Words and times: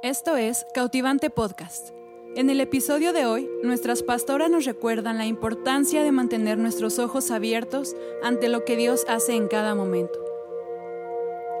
Esto 0.00 0.36
es 0.36 0.64
Cautivante 0.74 1.28
Podcast. 1.28 1.90
En 2.36 2.50
el 2.50 2.60
episodio 2.60 3.12
de 3.12 3.26
hoy, 3.26 3.50
nuestras 3.64 4.04
pastoras 4.04 4.48
nos 4.48 4.64
recuerdan 4.64 5.18
la 5.18 5.26
importancia 5.26 6.04
de 6.04 6.12
mantener 6.12 6.56
nuestros 6.56 7.00
ojos 7.00 7.32
abiertos 7.32 7.96
ante 8.22 8.48
lo 8.48 8.64
que 8.64 8.76
Dios 8.76 9.04
hace 9.08 9.34
en 9.34 9.48
cada 9.48 9.74
momento. 9.74 10.16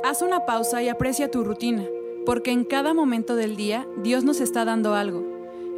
Haz 0.04 0.22
una 0.22 0.46
pausa 0.46 0.80
y 0.84 0.88
aprecia 0.88 1.32
tu 1.32 1.42
rutina, 1.42 1.84
porque 2.24 2.52
en 2.52 2.64
cada 2.64 2.94
momento 2.94 3.34
del 3.34 3.56
día 3.56 3.88
Dios 4.04 4.22
nos 4.22 4.40
está 4.40 4.64
dando 4.64 4.94
algo. 4.94 5.24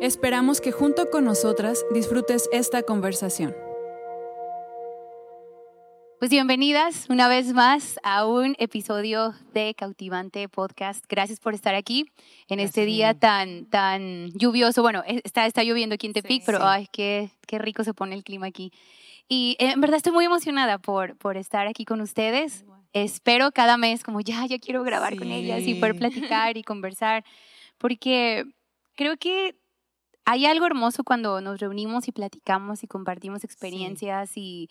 Esperamos 0.02 0.61
que 0.61 0.70
junto 0.70 1.08
con 1.08 1.24
nosotras 1.24 1.82
disfrutes 1.95 2.46
esta 2.52 2.82
conversación. 2.82 3.56
Pues 6.21 6.30
bienvenidas 6.30 7.07
una 7.09 7.29
vez 7.29 7.55
más 7.55 7.98
a 8.02 8.27
un 8.27 8.55
episodio 8.59 9.32
de 9.55 9.75
Cautivante 9.75 10.50
Podcast. 10.50 11.02
Gracias 11.09 11.41
por 11.41 11.55
estar 11.55 11.75
aquí 11.75 12.05
en 12.48 12.61
este 12.61 12.84
día 12.84 13.15
tan, 13.15 13.65
tan 13.65 14.28
lluvioso. 14.33 14.83
Bueno, 14.83 15.02
está, 15.06 15.47
está 15.47 15.64
lloviendo 15.64 15.95
aquí 15.95 16.06
en 16.06 16.12
Tepic, 16.12 16.42
pero 16.45 16.59
ay, 16.62 16.88
qué, 16.92 17.30
qué 17.47 17.59
rico 17.59 17.84
se 17.84 17.95
pone 17.95 18.14
el 18.14 18.23
clima 18.23 18.48
aquí. 18.48 18.70
Y 19.28 19.56
eh, 19.61 19.70
en 19.70 19.80
verdad 19.80 19.97
estoy 19.97 20.12
muy 20.12 20.27
emocionada 20.27 20.77
por, 20.77 21.16
por 21.16 21.38
estar 21.38 21.66
aquí 21.66 21.87
con 21.87 22.02
ustedes. 22.02 22.66
Espero 22.92 23.50
cada 23.50 23.78
mes 23.78 24.05
como 24.05 24.20
ya, 24.20 24.45
ya 24.45 24.59
quiero 24.59 24.83
grabar 24.83 25.16
con 25.16 25.28
ellas 25.28 25.62
y 25.62 25.73
poder 25.77 25.97
platicar 25.98 26.59
y 26.59 26.62
conversar, 26.62 27.25
porque 27.78 28.45
creo 28.95 29.16
que 29.16 29.56
hay 30.27 30.45
algo 30.45 30.66
hermoso 30.66 31.02
cuando 31.02 31.41
nos 31.41 31.61
reunimos 31.61 32.09
y 32.09 32.12
platicamos 32.12 32.84
y 32.84 32.87
compartimos 32.87 33.42
experiencias 33.42 34.37
y 34.37 34.69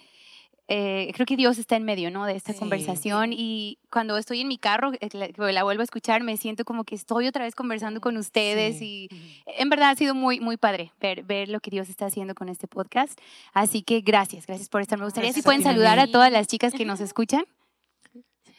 eh, 0.72 1.12
creo 1.16 1.26
que 1.26 1.36
Dios 1.36 1.58
está 1.58 1.78
en 1.78 1.84
medio, 1.84 2.12
¿no? 2.12 2.28
De 2.28 2.36
esta 2.36 2.54
conversación 2.54 3.34
y 3.34 3.80
cuando 3.90 4.18
estoy 4.18 4.42
en 4.42 4.48
mi 4.48 4.60
carro, 4.60 4.92
eh, 5.02 5.10
la, 5.34 5.64
vuelvo 5.64 5.82
a 5.82 5.84
escuchar, 5.84 6.22
me 6.22 6.38
siento 6.38 6.64
como 6.64 6.84
que 6.84 6.94
estoy 6.94 7.26
otra 7.26 7.44
vez 7.44 7.56
conversando 7.56 8.02
con 8.02 8.18
ustedes 8.18 8.80
y 8.80 9.10
en 9.48 9.68
verdad 9.70 9.90
ha 9.90 9.96
sido 9.96 10.14
muy, 10.14 10.40
muy 10.40 10.58
padre 10.58 10.94
ver, 11.02 11.24
ver 11.24 11.50
lo 11.50 11.60
que 11.60 11.72
Dios 11.72 11.90
está 11.90 12.06
haciendo 12.06 12.36
con 12.36 12.50
este 12.50 12.68
podcast. 12.68 13.20
Así 13.52 13.82
que 13.82 14.02
gracias, 14.02 14.46
gracias 14.46 14.70
por 14.70 14.82
estar. 14.82 15.00
Me 15.00 15.06
gustaría 15.06 15.34
si 15.34 15.42
pueden 15.42 15.64
saludar 15.64 15.98
a 15.98 16.06
todas 16.06 16.32
las 16.32 16.46
chicas 16.46 16.72
que 16.72 16.86
nos 16.86 17.00
escuchan. 17.00 17.46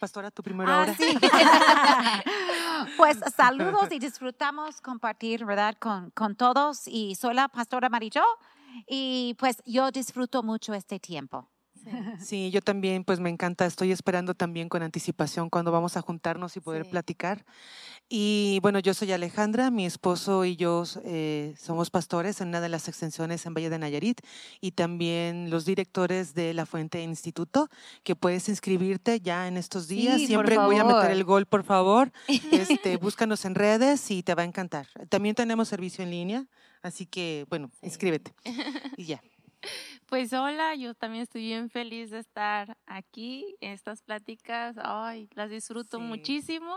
Pastora, 0.01 0.33
tu 0.33 0.43
primera 0.43 0.81
hora. 0.81 0.97
Ah, 1.45 2.25
pues 2.97 3.19
saludos 3.37 3.87
y 3.93 4.01
disfrutamos 4.01 4.81
compartir, 4.81 5.45
¿verdad? 5.45 5.77
Con, 5.79 6.11
con 6.11 6.35
todos. 6.35 6.89
Y 6.89 7.15
soy 7.15 7.35
la 7.35 7.47
pastora 7.47 7.89
Marillo 7.89 8.25
y 8.89 9.37
pues 9.39 9.63
yo 9.65 9.93
disfruto 9.93 10.43
mucho 10.43 10.75
este 10.75 10.99
tiempo. 10.99 11.49
Sí, 12.21 12.51
yo 12.51 12.61
también, 12.61 13.05
pues 13.05 13.21
me 13.21 13.31
encanta, 13.31 13.67
estoy 13.67 13.93
esperando 13.93 14.35
también 14.35 14.69
con 14.69 14.83
anticipación 14.83 15.51
cuando 15.51 15.73
vamos 15.73 15.97
a 15.97 16.03
juntarnos 16.03 16.57
y 16.57 16.61
poder 16.61 16.89
platicar. 16.89 17.45
Y 18.13 18.59
bueno, 18.61 18.81
yo 18.81 18.93
soy 18.93 19.13
Alejandra, 19.13 19.71
mi 19.71 19.87
esposo 19.87 20.45
y 20.45 20.57
yo 20.57 20.83
eh, 21.05 21.55
somos 21.57 21.91
pastores 21.91 22.41
en 22.41 22.49
una 22.49 22.61
de 22.61 22.69
las 22.69 22.89
extensiones 22.89 23.47
en 23.47 23.55
Valle 23.55 23.71
de 23.71 23.79
Nayarit 23.79 24.21
y 24.61 24.73
también 24.73 25.49
los 25.49 25.65
directores 25.65 26.35
de 26.35 26.53
La 26.53 26.67
Fuente 26.67 27.01
Instituto, 27.03 27.69
que 28.03 28.17
puedes 28.17 28.49
inscribirte 28.49 29.21
ya 29.21 29.47
en 29.47 29.57
estos 29.57 29.87
días. 29.87 30.21
Siempre 30.21 30.59
voy 30.59 30.77
a 30.77 30.85
meter 30.85 31.13
el 31.13 31.23
gol, 31.23 31.47
por 31.47 31.63
favor. 31.63 32.11
Este, 32.27 32.97
búscanos 32.97 33.45
en 33.45 33.55
redes 33.55 34.11
y 34.11 34.25
te 34.25 34.35
va 34.35 34.43
a 34.43 34.47
encantar. 34.47 34.89
También 35.09 35.37
tenemos 35.37 35.69
servicio 35.69 36.03
en 36.03 36.11
línea, 36.11 36.47
así 36.83 37.07
que 37.07 37.47
bueno, 37.49 37.71
inscríbete 37.81 38.35
y 38.97 39.05
ya. 39.05 39.23
Pues 40.11 40.33
hola, 40.33 40.75
yo 40.75 40.93
también 40.95 41.23
estoy 41.23 41.43
bien 41.43 41.71
feliz 41.71 42.11
de 42.11 42.19
estar 42.19 42.77
aquí. 42.85 43.55
Estas 43.61 44.03
pláticas, 44.03 44.75
ay, 44.83 45.29
las 45.35 45.51
disfruto 45.51 46.01
muchísimo 46.01 46.77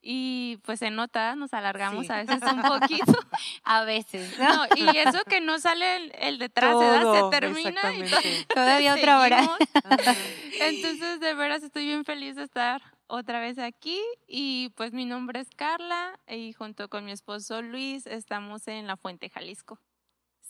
y 0.00 0.58
pues 0.64 0.80
se 0.80 0.90
nota, 0.90 1.36
nos 1.36 1.54
alargamos 1.54 2.10
a 2.10 2.24
veces 2.24 2.40
un 2.42 2.60
poquito. 2.80 3.16
a 3.62 3.84
veces. 3.84 4.36
¿no? 4.36 4.66
y 4.74 4.98
eso 4.98 5.22
que 5.28 5.40
no 5.40 5.60
sale 5.60 6.10
el, 6.26 6.38
detrás, 6.40 6.76
se 6.76 7.22
termina 7.30 7.94
y 7.94 8.02
todavía 8.52 8.96
otra 8.96 9.20
hora. 9.20 9.48
Entonces, 10.60 11.20
de 11.20 11.34
veras 11.34 11.62
estoy 11.62 11.84
bien 11.84 12.04
feliz 12.04 12.34
de 12.34 12.42
estar 12.42 12.82
otra 13.06 13.38
vez 13.38 13.60
aquí 13.60 14.00
y 14.26 14.70
pues 14.70 14.92
mi 14.92 15.04
nombre 15.04 15.38
es 15.38 15.50
Carla 15.54 16.18
y 16.26 16.52
junto 16.52 16.88
con 16.88 17.04
mi 17.04 17.12
esposo 17.12 17.62
Luis 17.62 18.08
estamos 18.08 18.66
en 18.66 18.88
La 18.88 18.96
Fuente, 18.96 19.28
Jalisco. 19.28 19.78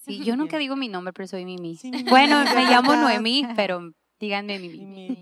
Sí, 0.04 0.20
yo 0.24 0.36
nunca 0.36 0.58
digo 0.58 0.76
mi 0.76 0.88
nombre, 0.88 1.12
pero 1.12 1.26
soy 1.28 1.44
Mimi. 1.44 1.78
bueno, 2.08 2.44
me 2.54 2.64
llamo 2.70 2.94
Noemí, 2.94 3.46
pero 3.56 3.92
díganme 4.20 4.58
Mimi. 4.58 5.16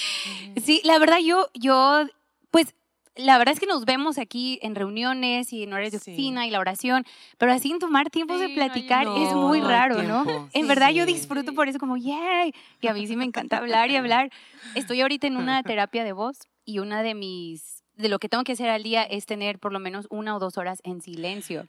sí, 0.62 0.80
la 0.84 0.98
verdad 0.98 1.18
yo, 1.22 1.48
yo, 1.54 2.06
pues 2.50 2.74
la 3.14 3.38
verdad 3.38 3.54
es 3.54 3.60
que 3.60 3.66
nos 3.66 3.86
vemos 3.86 4.18
aquí 4.18 4.58
en 4.62 4.74
reuniones 4.74 5.52
y 5.52 5.62
en 5.62 5.72
horas 5.72 5.90
de 5.90 5.96
oficina 5.96 6.46
y 6.46 6.50
la 6.50 6.60
oración, 6.60 7.04
pero 7.38 7.52
así 7.52 7.70
en 7.70 7.78
tomar 7.78 8.10
tiempos 8.10 8.40
de 8.40 8.50
platicar 8.50 9.06
es 9.16 9.32
muy 9.32 9.60
raro, 9.60 10.02
¿no? 10.02 10.24
En 10.52 10.68
verdad 10.68 10.90
yo 10.90 11.06
disfruto 11.06 11.54
por 11.54 11.68
eso 11.68 11.78
como, 11.78 11.96
yay, 11.96 12.52
y 12.80 12.86
a 12.86 12.92
mí 12.92 13.06
sí 13.06 13.16
me 13.16 13.24
encanta 13.24 13.56
hablar 13.56 13.90
y 13.90 13.96
hablar. 13.96 14.30
Estoy 14.74 15.00
ahorita 15.00 15.26
en 15.26 15.38
una 15.38 15.62
terapia 15.62 16.04
de 16.04 16.12
voz 16.12 16.40
y 16.66 16.78
una 16.80 17.02
de 17.02 17.14
mis 17.14 17.75
de 17.96 18.08
lo 18.08 18.18
que 18.18 18.28
tengo 18.28 18.44
que 18.44 18.52
hacer 18.52 18.68
al 18.68 18.82
día 18.82 19.02
es 19.02 19.26
tener 19.26 19.58
por 19.58 19.72
lo 19.72 19.80
menos 19.80 20.06
una 20.10 20.36
o 20.36 20.38
dos 20.38 20.58
horas 20.58 20.80
en 20.84 21.00
silencio. 21.00 21.66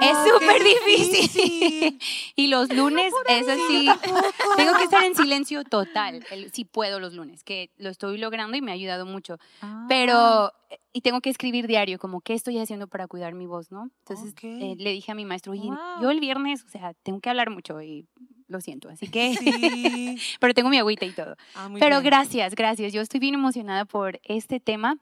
es 0.00 0.16
súper 0.28 0.62
difícil. 0.62 2.00
y 2.36 2.48
los 2.48 2.68
lunes 2.72 3.12
es 3.28 3.48
así. 3.48 3.88
Tengo 4.56 4.76
que 4.76 4.84
estar 4.84 5.04
en 5.04 5.14
silencio 5.14 5.62
total. 5.64 6.24
si 6.52 6.64
puedo 6.64 6.98
los 6.98 7.14
lunes, 7.14 7.44
que 7.44 7.70
lo 7.78 7.90
estoy 7.90 8.18
logrando 8.18 8.56
y 8.56 8.60
me 8.60 8.72
ha 8.72 8.74
ayudado 8.74 9.06
mucho. 9.06 9.38
Pero, 9.88 10.16
ah. 10.16 10.52
eh, 10.70 10.78
y 10.92 11.00
tengo 11.02 11.20
que 11.20 11.30
escribir 11.30 11.66
diario, 11.66 11.98
como, 11.98 12.20
¿qué 12.20 12.34
estoy 12.34 12.58
haciendo 12.58 12.88
para 12.88 13.06
cuidar 13.06 13.34
mi 13.34 13.46
voz, 13.46 13.70
no? 13.70 13.90
Entonces 14.00 14.34
eh, 14.42 14.74
le 14.76 14.90
dije 14.90 15.12
a 15.12 15.14
mi 15.14 15.24
maestro, 15.24 15.52
oye, 15.52 15.70
yo 16.00 16.10
el 16.10 16.20
viernes, 16.20 16.64
o 16.64 16.68
sea, 16.68 16.92
tengo 17.02 17.20
que 17.20 17.30
hablar 17.30 17.50
mucho 17.50 17.80
y 17.80 18.06
lo 18.48 18.60
siento, 18.60 18.88
así 18.88 19.08
que, 19.08 19.34
sí. 19.34 20.18
pero 20.40 20.54
tengo 20.54 20.68
mi 20.68 20.78
agüita 20.78 21.06
y 21.06 21.12
todo. 21.12 21.36
Ah, 21.54 21.70
pero 21.78 22.02
gracias, 22.02 22.54
gracias. 22.54 22.92
Yo 22.92 23.00
estoy 23.00 23.20
bien 23.20 23.34
emocionada 23.34 23.84
por 23.84 24.20
este 24.24 24.60
tema 24.60 24.98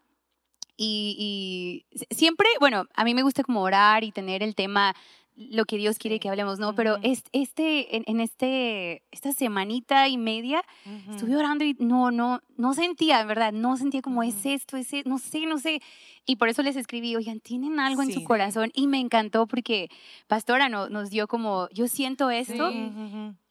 y, 0.82 1.84
siempre, 2.10 2.48
bueno, 2.58 2.86
a 2.94 3.04
mí 3.04 3.14
me 3.14 3.22
gusta 3.22 3.42
como 3.42 3.60
orar 3.60 4.02
y 4.02 4.12
tener 4.12 4.42
el 4.42 4.54
tema 4.54 4.96
lo 5.36 5.64
que 5.66 5.76
Dios 5.76 5.98
quiere 5.98 6.18
que 6.20 6.28
hablemos, 6.28 6.58
¿no? 6.58 6.74
Pero 6.74 6.96
este, 7.02 7.96
en, 7.96 8.20
este, 8.20 9.02
esta 9.10 9.32
semanita 9.32 10.08
y 10.08 10.16
media 10.18 10.62
estuve 11.10 11.36
orando 11.36 11.64
y 11.64 11.76
no, 11.78 12.10
no, 12.10 12.40
no 12.56 12.74
sentía, 12.74 13.20
en 13.20 13.28
verdad, 13.28 13.52
no 13.52 13.76
sentía 13.76 14.02
como 14.02 14.22
es 14.22 14.44
esto, 14.44 14.76
es 14.76 14.88
no 15.04 15.18
sé, 15.18 15.46
no 15.46 15.58
sé. 15.58 15.80
Y 16.26 16.36
por 16.36 16.48
eso 16.48 16.62
les 16.62 16.76
escribí, 16.76 17.14
oigan, 17.14 17.40
tienen 17.40 17.78
algo 17.78 18.02
en 18.02 18.12
su 18.12 18.24
corazón 18.24 18.70
y 18.74 18.86
me 18.86 19.00
encantó 19.00 19.46
porque 19.46 19.88
Pastora 20.28 20.68
no, 20.68 20.88
nos 20.88 21.10
dio 21.10 21.26
como, 21.28 21.68
yo 21.72 21.88
siento 21.88 22.30
esto. 22.30 22.70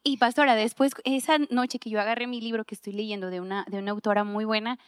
Y 0.02 0.16
Pastora, 0.16 0.56
después, 0.56 0.92
esa 1.04 1.38
noche 1.50 1.78
que 1.78 1.90
yo 1.90 2.00
agarré 2.00 2.26
mi 2.26 2.40
libro 2.40 2.64
que 2.64 2.74
estoy 2.74 2.92
leyendo 2.92 3.30
de 3.30 3.40
una, 3.40 3.66
de 3.68 3.78
una 3.78 3.92
autora 3.92 4.24
muy 4.24 4.44
buena, 4.44 4.78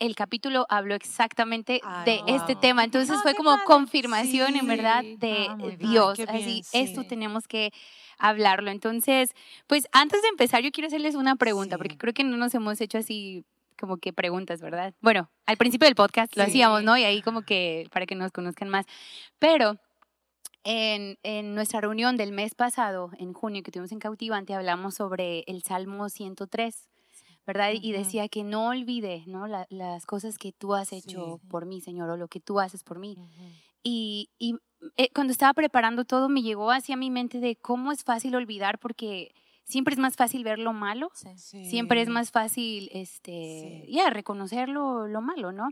el 0.00 0.16
capítulo 0.16 0.66
habló 0.68 0.94
exactamente 0.94 1.80
de 2.04 2.22
este 2.26 2.56
tema. 2.56 2.82
Entonces 2.82 3.20
fue 3.22 3.34
como 3.34 3.56
confirmación, 3.64 4.56
en 4.56 4.66
verdad, 4.66 5.04
de 5.04 5.46
ah, 5.48 5.56
Dios. 5.78 6.18
Así, 6.26 6.62
esto 6.72 7.04
tenemos 7.04 7.46
que 7.46 7.70
hablarlo. 8.18 8.70
Entonces, 8.70 9.34
pues 9.66 9.86
antes 9.92 10.22
de 10.22 10.28
empezar, 10.28 10.62
yo 10.62 10.72
quiero 10.72 10.88
hacerles 10.88 11.14
una 11.14 11.36
pregunta, 11.36 11.76
porque 11.76 11.96
creo 11.96 12.14
que 12.14 12.24
no 12.24 12.36
nos 12.36 12.54
hemos 12.54 12.80
hecho 12.80 12.98
así 12.98 13.44
como 13.78 13.98
que 13.98 14.12
preguntas, 14.12 14.60
¿verdad? 14.60 14.94
Bueno, 15.00 15.30
al 15.46 15.56
principio 15.56 15.86
del 15.86 15.94
podcast 15.94 16.36
lo 16.36 16.42
hacíamos, 16.42 16.82
¿no? 16.82 16.96
Y 16.96 17.04
ahí 17.04 17.22
como 17.22 17.42
que 17.42 17.88
para 17.92 18.06
que 18.06 18.14
nos 18.14 18.32
conozcan 18.32 18.68
más. 18.68 18.86
Pero 19.38 19.78
en, 20.64 21.18
en, 21.22 21.54
nuestra 21.54 21.80
reunión 21.80 22.16
del 22.16 22.32
mes 22.32 22.54
pasado, 22.54 23.10
en 23.18 23.32
junio, 23.32 23.62
que 23.62 23.70
tuvimos 23.70 23.92
en 23.92 23.98
Cautivante, 23.98 24.54
hablamos 24.54 24.94
sobre 24.94 25.44
el 25.46 25.62
Salmo 25.62 26.08
103. 26.08 26.89
¿Verdad? 27.52 27.72
Y 27.72 27.90
decía 27.90 28.28
que 28.28 28.44
no 28.44 28.68
olvide, 28.68 29.24
¿no? 29.26 29.48
las 29.48 30.06
cosas 30.06 30.38
que 30.38 30.52
tú 30.52 30.74
has 30.74 30.92
hecho 30.92 31.40
por 31.48 31.66
mí, 31.66 31.80
Señor, 31.80 32.08
o 32.10 32.16
lo 32.16 32.28
que 32.28 32.38
tú 32.38 32.60
haces 32.60 32.84
por 32.84 33.00
mí. 33.00 33.16
Y, 33.82 34.30
y 34.38 34.54
eh, 34.96 35.08
cuando 35.12 35.32
estaba 35.32 35.52
preparando 35.52 36.04
todo, 36.04 36.28
me 36.28 36.42
llegó 36.42 36.70
hacia 36.70 36.96
mi 36.96 37.10
mente 37.10 37.40
de 37.40 37.56
cómo 37.56 37.90
es 37.90 38.04
fácil 38.04 38.36
olvidar 38.36 38.78
porque 38.78 39.34
siempre 39.64 39.94
es 39.94 39.98
más 39.98 40.14
fácil 40.14 40.44
ver 40.44 40.60
lo 40.60 40.72
malo, 40.72 41.10
siempre 41.34 42.02
es 42.02 42.08
más 42.08 42.30
fácil, 42.30 42.88
este, 42.92 43.84
ya, 43.88 44.10
reconocer 44.10 44.68
lo, 44.68 45.08
malo, 45.20 45.50
¿no? 45.50 45.70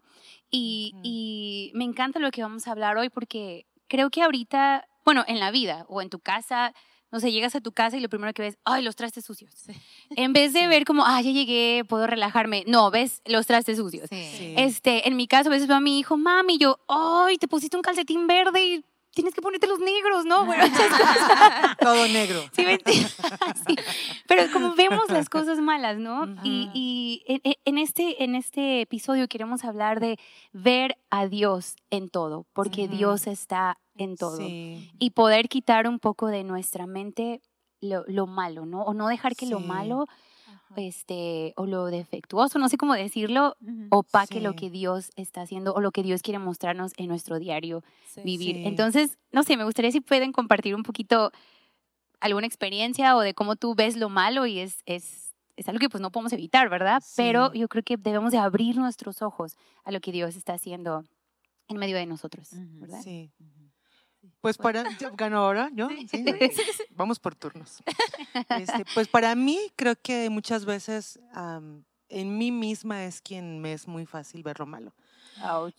Y, 0.50 0.94
y 1.04 1.70
me 1.74 1.84
encanta 1.84 2.18
lo 2.18 2.32
que 2.32 2.42
vamos 2.42 2.66
a 2.66 2.72
hablar 2.72 2.96
hoy 2.96 3.08
porque 3.08 3.66
creo 3.86 4.10
que 4.10 4.22
ahorita, 4.22 4.84
bueno, 5.04 5.22
en 5.28 5.38
la 5.38 5.52
vida 5.52 5.86
o 5.88 6.02
en 6.02 6.10
tu 6.10 6.18
casa, 6.18 6.74
no 7.10 7.20
sé, 7.20 7.32
llegas 7.32 7.54
a 7.54 7.60
tu 7.60 7.72
casa 7.72 7.96
y 7.96 8.00
lo 8.00 8.08
primero 8.08 8.32
que 8.34 8.42
ves, 8.42 8.58
ay, 8.64 8.82
los 8.82 8.96
trastes 8.96 9.24
sucios. 9.24 9.52
En 10.10 10.32
vez 10.32 10.52
de 10.52 10.66
ver 10.66 10.84
como, 10.84 11.04
ay, 11.06 11.24
ya 11.24 11.30
llegué, 11.30 11.84
puedo 11.88 12.06
relajarme. 12.06 12.64
No, 12.66 12.90
ves 12.90 13.22
los 13.24 13.46
trastes 13.46 13.78
sucios. 13.78 14.08
Este, 14.10 15.08
en 15.08 15.16
mi 15.16 15.26
caso, 15.26 15.48
a 15.48 15.52
veces 15.52 15.68
veo 15.68 15.78
a 15.78 15.80
mi 15.80 15.98
hijo, 15.98 16.16
mami, 16.16 16.58
yo, 16.58 16.78
ay, 16.88 17.38
te 17.38 17.48
pusiste 17.48 17.76
un 17.76 17.82
calcetín 17.82 18.26
verde 18.26 18.64
y 18.64 18.84
tienes 19.18 19.34
que 19.34 19.42
ponerte 19.42 19.66
los 19.66 19.80
negros, 19.80 20.24
¿no? 20.26 20.46
Bueno, 20.46 20.62
Todo 21.80 22.06
negro. 22.06 22.40
Sí, 22.52 22.64
sí, 23.66 23.76
Pero 24.28 24.44
como 24.52 24.76
vemos 24.76 25.08
las 25.08 25.28
cosas 25.28 25.58
malas, 25.58 25.98
¿no? 25.98 26.28
Y, 26.44 26.70
y 26.72 27.24
en, 27.64 27.78
este, 27.78 28.22
en 28.22 28.36
este 28.36 28.80
episodio 28.82 29.26
queremos 29.26 29.64
hablar 29.64 29.98
de 29.98 30.20
ver 30.52 30.98
a 31.10 31.26
Dios 31.26 31.74
en 31.90 32.10
todo, 32.10 32.46
porque 32.52 32.86
Dios 32.86 33.26
está 33.26 33.76
en 33.96 34.16
todo. 34.16 34.38
Y 34.40 35.10
poder 35.16 35.48
quitar 35.48 35.88
un 35.88 35.98
poco 35.98 36.28
de 36.28 36.44
nuestra 36.44 36.86
mente 36.86 37.40
lo, 37.80 38.04
lo 38.06 38.28
malo, 38.28 38.66
¿no? 38.66 38.82
O 38.82 38.94
no 38.94 39.08
dejar 39.08 39.34
que 39.34 39.46
lo 39.46 39.58
malo 39.58 40.06
este, 40.76 41.54
o 41.56 41.66
lo 41.66 41.86
defectuoso, 41.86 42.58
no 42.58 42.68
sé 42.68 42.76
cómo 42.76 42.94
decirlo, 42.94 43.56
opaque 43.90 44.40
lo 44.40 44.54
que 44.54 44.70
Dios 44.70 45.10
está 45.16 45.42
haciendo 45.42 45.74
o 45.74 45.80
lo 45.80 45.90
que 45.90 46.02
Dios 46.02 46.22
quiere 46.22 46.38
mostrarnos 46.38 46.92
en 46.96 47.08
nuestro 47.08 47.38
diario 47.38 47.82
vivir. 48.24 48.66
Entonces, 48.66 49.18
no 49.32 49.42
sé, 49.42 49.56
me 49.56 49.64
gustaría 49.64 49.90
si 49.90 50.00
pueden 50.00 50.32
compartir 50.32 50.74
un 50.74 50.82
poquito 50.82 51.32
alguna 52.20 52.46
experiencia 52.46 53.16
o 53.16 53.20
de 53.20 53.34
cómo 53.34 53.56
tú 53.56 53.74
ves 53.74 53.96
lo 53.96 54.08
malo 54.08 54.46
y 54.46 54.58
es, 54.58 54.82
es, 54.86 55.34
es 55.56 55.68
algo 55.68 55.78
que 55.78 55.88
pues 55.88 56.00
no 56.00 56.10
podemos 56.10 56.32
evitar, 56.32 56.68
¿verdad? 56.68 57.02
Pero 57.16 57.52
yo 57.52 57.68
creo 57.68 57.82
que 57.82 57.96
debemos 57.96 58.32
de 58.32 58.38
abrir 58.38 58.76
nuestros 58.76 59.22
ojos 59.22 59.56
a 59.84 59.92
lo 59.92 60.00
que 60.00 60.12
Dios 60.12 60.36
está 60.36 60.54
haciendo 60.54 61.04
en 61.68 61.76
medio 61.76 61.96
de 61.96 62.06
nosotros, 62.06 62.50
¿verdad? 62.52 63.02
Sí. 63.02 63.30
Pues 64.40 64.56
para, 64.56 64.84
¿ganó 65.16 65.38
ahora? 65.38 65.70
¿Yo? 65.74 65.88
¿Sí? 66.10 66.24
Vamos 66.90 67.18
por 67.18 67.34
turnos. 67.34 67.82
Este, 68.48 68.84
pues 68.94 69.08
para 69.08 69.34
mí 69.34 69.58
creo 69.76 69.94
que 70.00 70.30
muchas 70.30 70.64
veces 70.64 71.18
en 72.08 72.38
mí 72.38 72.50
misma 72.50 73.04
es 73.04 73.20
quien 73.20 73.60
me 73.60 73.72
es 73.72 73.86
muy 73.86 74.06
fácil 74.06 74.42
ver 74.42 74.58
lo 74.58 74.66
malo. 74.66 74.94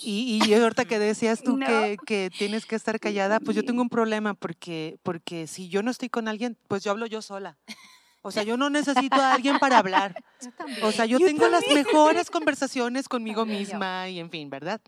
Y, 0.02 0.40
y 0.46 0.54
ahorita 0.54 0.86
que 0.86 1.00
decías 1.00 1.42
tú 1.44 1.60
que, 1.68 1.98
que, 2.06 2.32
tienes 2.38 2.66
que 2.66 2.76
estar 2.76 3.00
callada, 3.00 3.40
pues 3.40 3.56
yo 3.56 3.66
tengo 3.66 3.82
un 3.82 3.90
problema 3.90 4.34
porque, 4.34 5.00
porque 5.04 5.48
si 5.48 5.70
yo 5.70 5.84
no 5.84 5.92
estoy 5.92 6.10
con 6.10 6.28
alguien, 6.28 6.58
pues 6.68 6.84
yo 6.84 6.92
hablo 6.92 7.06
yo 7.06 7.22
sola. 7.22 7.58
O 8.22 8.32
sea, 8.32 8.44
yo 8.44 8.58
no 8.58 8.70
necesito 8.70 9.16
a 9.16 9.34
alguien 9.34 9.60
para 9.60 9.78
hablar. 9.78 10.16
O 10.82 10.94
sea, 10.94 11.06
yo, 11.06 11.18
tengo 11.18 11.50
las 11.50 11.68
mejores 11.68 12.30
conversaciones 12.30 13.10
conmigo 13.10 13.46
misma 13.46 14.08
y 14.08 14.20
en 14.20 14.30
fin, 14.30 14.50
¿verdad? 14.50 14.80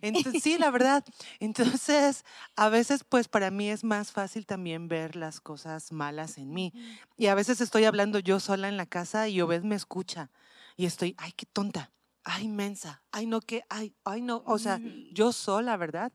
Entonces, 0.00 0.40
sí, 0.40 0.58
la 0.58 0.70
verdad. 0.70 1.04
Entonces, 1.40 2.24
a 2.54 2.68
veces, 2.68 3.02
pues 3.02 3.26
para 3.26 3.50
mí 3.50 3.68
es 3.68 3.82
más 3.82 4.12
fácil 4.12 4.46
también 4.46 4.86
ver 4.86 5.16
las 5.16 5.40
cosas 5.40 5.90
malas 5.90 6.38
en 6.38 6.52
mí. 6.52 6.72
Y 7.16 7.26
a 7.26 7.34
veces 7.34 7.60
estoy 7.60 7.84
hablando 7.84 8.20
yo 8.20 8.38
sola 8.38 8.68
en 8.68 8.76
la 8.76 8.86
casa 8.86 9.28
y 9.28 9.40
Obed 9.40 9.62
me 9.62 9.74
escucha 9.74 10.30
y 10.76 10.86
estoy, 10.86 11.16
ay, 11.18 11.32
qué 11.32 11.46
tonta, 11.46 11.90
ay, 12.22 12.46
mensa, 12.46 13.02
ay, 13.10 13.26
no, 13.26 13.40
qué, 13.40 13.64
ay, 13.68 13.94
ay, 14.04 14.22
no. 14.22 14.44
O 14.46 14.58
sea, 14.58 14.80
yo 15.12 15.32
sola, 15.32 15.76
¿verdad? 15.76 16.12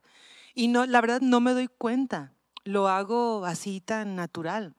Y 0.54 0.68
no, 0.68 0.86
la 0.86 1.02
verdad, 1.02 1.20
no 1.20 1.40
me 1.40 1.52
doy 1.52 1.68
cuenta. 1.68 2.32
Lo 2.64 2.88
hago 2.88 3.44
así 3.44 3.82
tan 3.82 4.16
natural. 4.16 4.74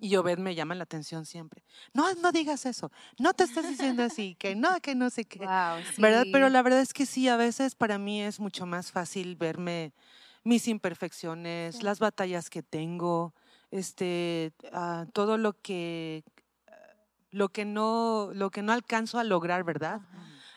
Y 0.00 0.16
Obed 0.16 0.38
me 0.38 0.54
llama 0.54 0.74
la 0.74 0.84
atención 0.84 1.26
siempre. 1.26 1.62
No, 1.92 2.12
no 2.14 2.32
digas 2.32 2.64
eso. 2.64 2.90
No 3.18 3.34
te 3.34 3.44
estás 3.44 3.68
diciendo 3.68 4.02
así, 4.02 4.34
que 4.36 4.56
no, 4.56 4.80
que 4.80 4.94
no 4.94 5.10
sé 5.10 5.26
qué. 5.26 5.40
¿Verdad? 5.98 6.24
Pero 6.32 6.48
la 6.48 6.62
verdad 6.62 6.80
es 6.80 6.94
que 6.94 7.04
sí, 7.04 7.28
a 7.28 7.36
veces 7.36 7.74
para 7.74 7.98
mí 7.98 8.22
es 8.22 8.40
mucho 8.40 8.64
más 8.64 8.90
fácil 8.90 9.36
verme 9.36 9.92
mis 10.42 10.68
imperfecciones, 10.68 11.82
las 11.82 11.98
batallas 11.98 12.48
que 12.48 12.62
tengo, 12.62 13.34
este, 13.70 14.52
ah, 14.72 15.04
todo 15.12 15.36
lo 15.36 15.52
que, 15.52 16.24
lo 17.30 17.50
que 17.50 17.66
no, 17.66 18.30
lo 18.32 18.50
que 18.50 18.62
no 18.62 18.72
alcanzo 18.72 19.18
a 19.18 19.24
lograr, 19.24 19.64
¿verdad? 19.64 20.00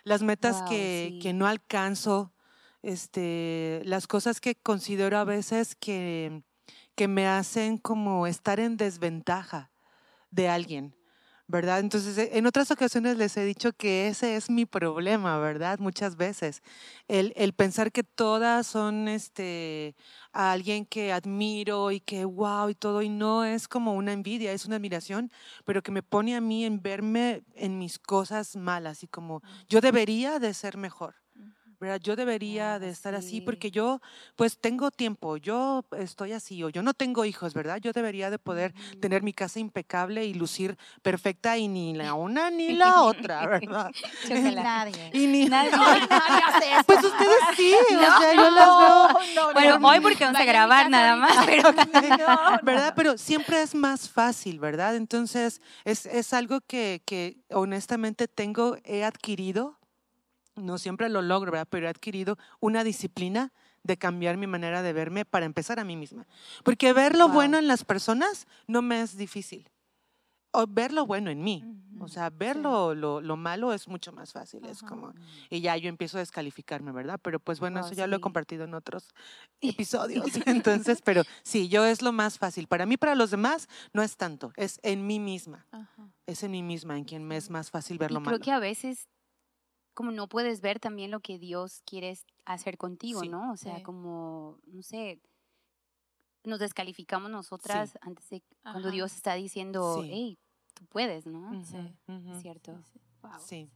Las 0.04 0.22
metas 0.22 0.62
que, 0.70 1.20
que 1.22 1.34
no 1.34 1.48
alcanzo, 1.48 2.34
este, 2.82 3.82
las 3.84 4.08
cosas 4.08 4.40
que 4.40 4.56
considero 4.56 5.18
a 5.18 5.26
veces 5.26 5.76
que 5.76 6.44
que 6.96 7.08
me 7.08 7.28
hacen 7.28 7.78
como 7.78 8.28
estar 8.28 8.60
en 8.60 8.78
desventaja 8.78 9.72
de 10.32 10.50
alguien, 10.50 10.96
¿verdad? 11.48 11.80
Entonces, 11.80 12.18
e, 12.18 12.38
en 12.38 12.46
otras 12.48 12.72
ocasiones 12.72 13.18
les 13.18 13.38
he 13.38 13.46
dicho 13.46 13.74
que 13.74 14.08
ese 14.08 14.36
es 14.36 14.50
mi 14.50 14.66
problema, 14.66 15.38
¿verdad? 15.40 15.80
Muchas 15.80 16.16
veces, 16.18 16.62
el, 17.08 17.34
el 17.36 17.54
pensar 17.54 17.92
que 17.92 18.04
todas 18.04 18.68
son 18.68 19.08
este, 19.08 19.96
alguien 20.32 20.86
que 20.86 21.12
admiro 21.14 21.92
y 21.92 22.00
que 22.00 22.26
wow 22.26 22.70
y 22.70 22.76
todo, 22.76 23.02
y 23.02 23.10
no 23.10 23.46
es 23.46 23.68
como 23.68 23.94
una 23.94 24.14
envidia, 24.14 24.54
es 24.54 24.66
una 24.66 24.78
admiración, 24.78 25.32
pero 25.66 25.84
que 25.84 25.92
me 25.92 26.04
pone 26.04 26.36
a 26.36 26.42
mí 26.42 26.66
en 26.66 26.82
verme 26.82 27.44
en 27.56 27.78
mis 27.80 28.00
cosas 28.00 28.56
malas 28.56 29.04
y 29.04 29.08
como 29.08 29.42
yo 29.70 29.82
debería 29.82 30.40
de 30.40 30.54
ser 30.54 30.78
mejor. 30.78 31.23
Yo 32.02 32.16
debería 32.16 32.80
de 32.80 32.90
estar 32.90 33.16
así 33.16 33.42
porque 33.42 33.72
yo 33.72 34.02
pues 34.36 34.58
tengo 34.58 34.92
tiempo, 34.92 35.38
yo 35.38 35.86
estoy 35.98 36.32
así 36.32 36.64
o 36.64 36.70
yo 36.70 36.82
no 36.82 36.94
tengo 36.94 37.26
hijos, 37.26 37.54
¿verdad? 37.54 37.80
Yo 37.82 37.92
debería 37.92 38.30
de 38.30 38.40
poder 38.40 38.74
tener 39.00 39.24
mi 39.24 39.34
casa 39.34 39.60
impecable 39.60 40.26
y 40.26 40.34
lucir 40.34 40.78
perfecta 41.02 41.58
y 41.58 41.68
ni 41.68 41.94
la 41.94 42.14
una 42.14 42.50
ni 42.50 42.74
la 42.74 43.04
otra, 43.04 43.46
¿verdad? 43.48 43.92
nadie. 44.56 45.12
Y 45.14 45.28
ni 45.28 45.46
nadie, 45.50 45.72
hace 45.72 46.72
eso. 46.72 46.84
Pues 46.86 47.04
ustedes 47.04 47.38
sí, 47.56 47.74
o 47.74 48.20
sea, 48.20 48.34
yo 48.34 48.50
las 48.50 49.36
veo. 49.36 49.54
bueno, 49.54 49.88
hoy 49.88 50.00
porque 50.00 50.24
vamos 50.24 50.42
a 50.42 50.46
grabar 50.46 50.90
nada 50.90 51.16
más, 51.16 51.46
pero 51.46 51.74
¿verdad? 52.64 52.94
Pero 52.96 53.18
siempre 53.18 53.62
es 53.62 53.76
más 53.76 54.10
fácil, 54.10 54.60
¿verdad? 54.60 54.96
Entonces, 54.96 55.62
es, 55.84 56.06
es 56.06 56.34
algo 56.34 56.62
que, 56.62 57.02
que 57.06 57.38
honestamente 57.52 58.28
tengo, 58.28 58.78
he 58.84 59.04
adquirido 59.04 59.78
no 60.56 60.78
siempre 60.78 61.10
lo 61.10 61.22
logro, 61.22 61.52
¿verdad? 61.52 61.68
pero 61.70 61.88
he 61.88 61.90
adquirido 61.90 62.38
una 62.60 62.84
disciplina 62.84 63.52
de 63.84 63.98
cambiar 63.98 64.38
mi 64.38 64.48
manera 64.48 64.82
de 64.82 64.94
verme 64.94 65.26
para 65.26 65.46
empezar 65.46 65.80
a 65.80 65.84
mí 65.84 65.96
misma. 65.96 66.26
Porque 66.64 66.94
ver 66.94 67.18
lo 67.18 67.30
bueno 67.30 67.58
en 67.58 67.68
las 67.68 67.84
personas 67.84 68.48
no 68.68 68.82
me 68.82 69.02
es 69.02 69.18
difícil. 69.18 69.70
O 70.56 70.68
ver 70.68 70.94
lo 70.94 71.06
bueno 71.08 71.32
en 71.32 71.44
mí. 71.44 71.64
O 72.00 72.08
sea, 72.08 72.30
ver 72.30 72.56
lo, 72.56 72.94
lo, 72.94 73.38
malo 73.38 73.74
es 73.74 73.88
mucho 73.88 74.12
más 74.12 74.34
fácil. 74.34 74.66
Es 74.66 74.84
como, 74.84 75.14
y 75.50 75.62
ya 75.62 75.76
yo 75.78 75.90
empiezo 75.90 76.18
a 76.18 76.20
descalificarme, 76.20 76.92
¿verdad? 76.92 77.20
Pero 77.24 77.40
pues 77.40 77.60
bueno, 77.60 77.80
eso 77.80 77.94
ya 77.94 78.08
lo 78.08 78.18
he 78.18 78.22
compartido 78.22 78.66
en 78.66 78.74
otros 78.76 79.10
episodios. 79.62 80.26
Entonces, 80.46 81.02
pero 81.06 81.24
sí, 81.44 81.70
yo 81.70 81.86
es 81.86 82.02
lo 82.02 82.12
más 82.12 82.38
fácil. 82.38 82.68
Para 82.68 82.86
mí, 82.86 82.98
para 82.98 83.16
los 83.16 83.32
demás, 83.32 83.68
no 83.94 84.04
es 84.04 84.16
tanto. 84.16 84.54
Es 84.56 84.80
en 84.84 85.08
mí 85.08 85.20
misma. 85.20 85.66
Es 86.28 86.44
en 86.44 86.52
mí 86.52 86.62
misma 86.62 86.98
en 86.98 87.06
quien 87.06 87.24
me 87.24 87.38
es 87.38 87.50
más 87.50 87.72
fácil 87.72 87.98
ver 87.98 88.12
lo 88.12 88.20
malo. 88.20 88.38
Creo 88.38 88.46
que 88.46 88.52
a 88.52 88.60
veces 88.60 89.08
como 89.94 90.12
no 90.12 90.28
puedes 90.28 90.62
ver 90.62 90.80
también 90.80 91.12
lo 91.12 91.20
que 91.20 91.38
Dios 91.40 91.82
quiere 91.86 92.18
hacer 92.46 92.78
contigo, 92.78 93.24
¿no? 93.26 93.52
O 93.52 93.58
sea, 93.58 93.84
como, 93.84 94.60
no 94.68 94.84
sé, 94.84 95.22
nos 96.44 96.60
descalificamos 96.60 97.32
nosotras 97.32 97.98
antes 98.02 98.30
de 98.30 98.44
cuando 98.64 98.92
Dios 98.92 99.14
está 99.16 99.34
diciendo, 99.36 100.04
hey, 100.04 100.38
tú 100.74 100.86
puedes, 100.88 101.26
¿no? 101.26 101.64
Sí. 101.64 101.78
¿Cierto? 102.42 102.80
Sí. 103.40 103.70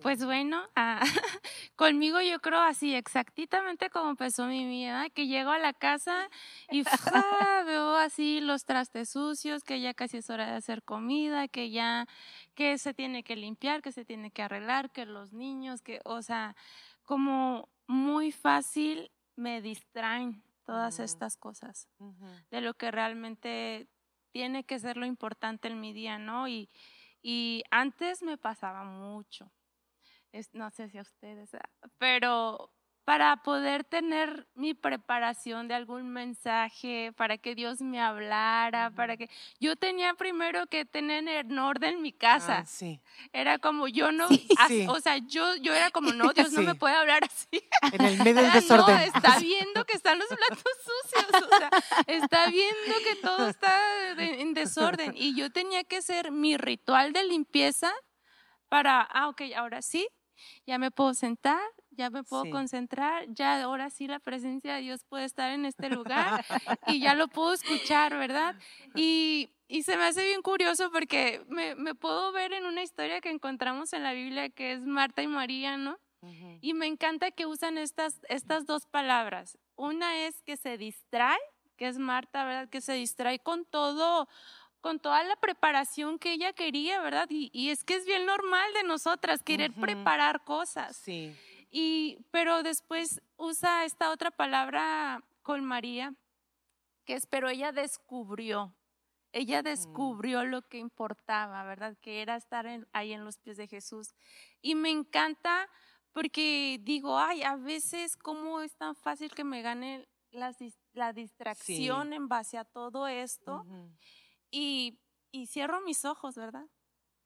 Pues 0.00 0.24
bueno, 0.24 0.62
ah, 0.74 1.00
conmigo 1.76 2.20
yo 2.20 2.40
creo 2.40 2.60
así, 2.60 2.94
exactamente 2.94 3.90
como 3.90 4.10
empezó 4.10 4.46
mi 4.46 4.66
vida, 4.66 5.10
que 5.10 5.26
llego 5.26 5.50
a 5.50 5.58
la 5.58 5.72
casa 5.72 6.28
y 6.70 6.82
veo 7.66 7.96
así 7.96 8.40
los 8.40 8.64
trastes 8.64 9.10
sucios, 9.10 9.64
que 9.64 9.80
ya 9.80 9.94
casi 9.94 10.18
es 10.18 10.30
hora 10.30 10.46
de 10.46 10.56
hacer 10.56 10.82
comida, 10.82 11.48
que 11.48 11.70
ya 11.70 12.06
que 12.54 12.78
se 12.78 12.94
tiene 12.94 13.22
que 13.22 13.36
limpiar, 13.36 13.82
que 13.82 13.92
se 13.92 14.04
tiene 14.04 14.30
que 14.30 14.42
arreglar, 14.42 14.90
que 14.90 15.06
los 15.06 15.32
niños, 15.32 15.82
que, 15.82 16.00
o 16.04 16.22
sea, 16.22 16.56
como 17.04 17.68
muy 17.86 18.32
fácil 18.32 19.10
me 19.36 19.60
distraen 19.60 20.42
todas 20.64 21.00
estas 21.00 21.36
cosas 21.36 21.88
de 22.50 22.60
lo 22.60 22.74
que 22.74 22.90
realmente 22.90 23.88
tiene 24.30 24.64
que 24.64 24.78
ser 24.78 24.96
lo 24.96 25.06
importante 25.06 25.68
en 25.68 25.80
mi 25.80 25.92
día, 25.92 26.18
¿no? 26.18 26.48
Y, 26.48 26.70
y 27.22 27.62
antes 27.70 28.22
me 28.22 28.38
pasaba 28.38 28.84
mucho 28.84 29.50
no 30.52 30.70
sé 30.70 30.88
si 30.88 30.98
a 30.98 31.02
ustedes, 31.02 31.54
ah, 31.54 31.88
pero 31.98 32.72
para 33.04 33.42
poder 33.42 33.82
tener 33.82 34.46
mi 34.54 34.74
preparación 34.74 35.66
de 35.66 35.74
algún 35.74 36.08
mensaje, 36.12 37.12
para 37.16 37.36
que 37.36 37.54
Dios 37.56 37.80
me 37.80 38.00
hablara, 38.00 38.92
para 38.92 39.16
que 39.16 39.28
yo 39.58 39.74
tenía 39.74 40.14
primero 40.14 40.66
que 40.68 40.84
tener 40.84 41.26
en 41.26 41.58
orden 41.58 42.00
mi 42.00 42.12
casa. 42.12 42.58
Ah, 42.58 42.66
sí. 42.66 43.00
Era 43.32 43.58
como 43.58 43.88
yo 43.88 44.12
no, 44.12 44.28
o 44.88 45.00
sea, 45.00 45.18
yo 45.18 45.56
yo 45.56 45.74
era 45.74 45.90
como 45.90 46.12
no, 46.12 46.32
Dios 46.34 46.52
no 46.52 46.62
me 46.62 46.76
puede 46.76 46.94
hablar 46.94 47.24
así. 47.24 47.62
En 47.92 48.04
el 48.04 48.18
medio 48.18 48.42
del 48.42 48.52
desorden. 48.52 48.94
No, 48.94 49.02
está 49.02 49.38
viendo 49.40 49.84
que 49.84 49.96
están 49.96 50.18
los 50.18 50.28
platos 50.28 50.62
sucios, 50.84 51.42
o 51.42 51.58
sea, 51.58 51.70
está 52.06 52.46
viendo 52.46 52.94
que 53.04 53.16
todo 53.16 53.48
está 53.48 53.76
en 54.16 54.54
desorden 54.54 55.14
y 55.16 55.34
yo 55.34 55.50
tenía 55.50 55.82
que 55.82 55.96
hacer 55.96 56.30
mi 56.30 56.56
ritual 56.56 57.12
de 57.12 57.24
limpieza 57.24 57.92
para, 58.68 59.02
ah, 59.02 59.28
ok, 59.28 59.42
ahora 59.56 59.82
sí, 59.82 60.08
ya 60.66 60.78
me 60.78 60.90
puedo 60.90 61.14
sentar, 61.14 61.60
ya 61.90 62.10
me 62.10 62.22
puedo 62.22 62.50
concentrar, 62.50 63.26
ya 63.28 63.62
ahora 63.62 63.90
sí 63.90 64.06
la 64.06 64.18
presencia 64.18 64.74
de 64.74 64.82
Dios 64.82 65.04
puede 65.04 65.24
estar 65.24 65.52
en 65.52 65.64
este 65.64 65.90
lugar 65.90 66.44
y 66.86 67.00
ya 67.00 67.14
lo 67.14 67.28
puedo 67.28 67.52
escuchar, 67.52 68.16
¿verdad? 68.16 68.56
Y, 68.94 69.50
y 69.68 69.82
se 69.82 69.96
me 69.96 70.04
hace 70.04 70.24
bien 70.24 70.42
curioso 70.42 70.90
porque 70.90 71.44
me, 71.48 71.74
me, 71.74 71.94
puedo 71.94 72.32
ver 72.32 72.52
en 72.52 72.66
una 72.66 72.82
historia 72.82 73.20
que 73.20 73.30
encontramos 73.30 73.92
en 73.92 74.02
la 74.02 74.12
Biblia 74.12 74.48
que 74.48 74.72
es 74.72 74.80
Marta 74.80 75.22
y 75.22 75.26
María, 75.26 75.76
¿no? 75.76 75.98
Y 76.60 76.74
me 76.74 76.86
encanta 76.86 77.32
que 77.32 77.46
usan 77.46 77.78
estas, 77.78 78.20
estas 78.28 78.64
dos 78.64 78.86
palabras. 78.86 79.58
Una 79.74 80.24
es 80.24 80.40
que 80.42 80.56
se 80.56 80.78
distrae, 80.78 81.40
que 81.76 81.88
es 81.88 81.98
Marta, 81.98 82.44
¿verdad? 82.44 82.68
Que 82.68 82.80
se 82.80 82.92
distrae 82.92 83.40
con 83.40 83.64
todo, 83.64 84.28
con 84.82 84.98
toda 84.98 85.22
la 85.22 85.36
preparación 85.36 86.18
que 86.18 86.32
ella 86.32 86.52
quería, 86.52 87.00
¿verdad? 87.00 87.28
Y, 87.30 87.70
es 87.70 87.84
que 87.84 87.94
es 87.94 88.04
bien 88.04 88.26
normal 88.26 88.70
de 88.74 88.82
nosotras 88.82 89.42
querer 89.42 89.72
preparar 89.72 90.44
cosas. 90.44 90.96
Sí. 90.96 91.34
Y, 91.70 92.18
pero 92.32 92.62
después 92.62 93.22
usa 93.36 93.84
esta 93.84 94.10
otra 94.10 94.32
palabra 94.32 95.22
con 95.42 95.64
María, 95.64 96.14
que 97.04 97.14
es, 97.14 97.26
pero 97.26 97.48
ella 97.48 97.70
descubrió, 97.70 98.74
ella 99.30 99.62
descubrió 99.62 100.44
lo 100.44 100.62
que 100.62 100.78
importaba, 100.78 101.64
¿verdad? 101.64 101.96
Que 102.02 102.20
era 102.20 102.36
estar 102.36 102.66
ahí 102.92 103.12
en 103.12 103.24
los 103.24 103.38
pies 103.38 103.56
de 103.56 103.68
Jesús. 103.68 104.14
Y 104.60 104.74
me 104.74 104.90
encanta 104.90 105.70
porque 106.12 106.80
digo, 106.82 107.18
ay, 107.18 107.44
a 107.44 107.54
veces 107.54 108.16
cómo 108.16 108.60
es 108.60 108.74
tan 108.74 108.96
fácil 108.96 109.30
que 109.30 109.44
me 109.44 109.62
gane 109.62 110.08
la, 110.32 110.54
la 110.92 111.12
distracción 111.12 112.12
en 112.12 112.26
base 112.26 112.58
a 112.58 112.64
todo 112.64 113.06
esto. 113.06 113.64
Y, 114.52 115.00
y, 115.32 115.46
cierro 115.46 115.80
mis 115.80 116.04
ojos, 116.04 116.36
¿verdad? 116.36 116.66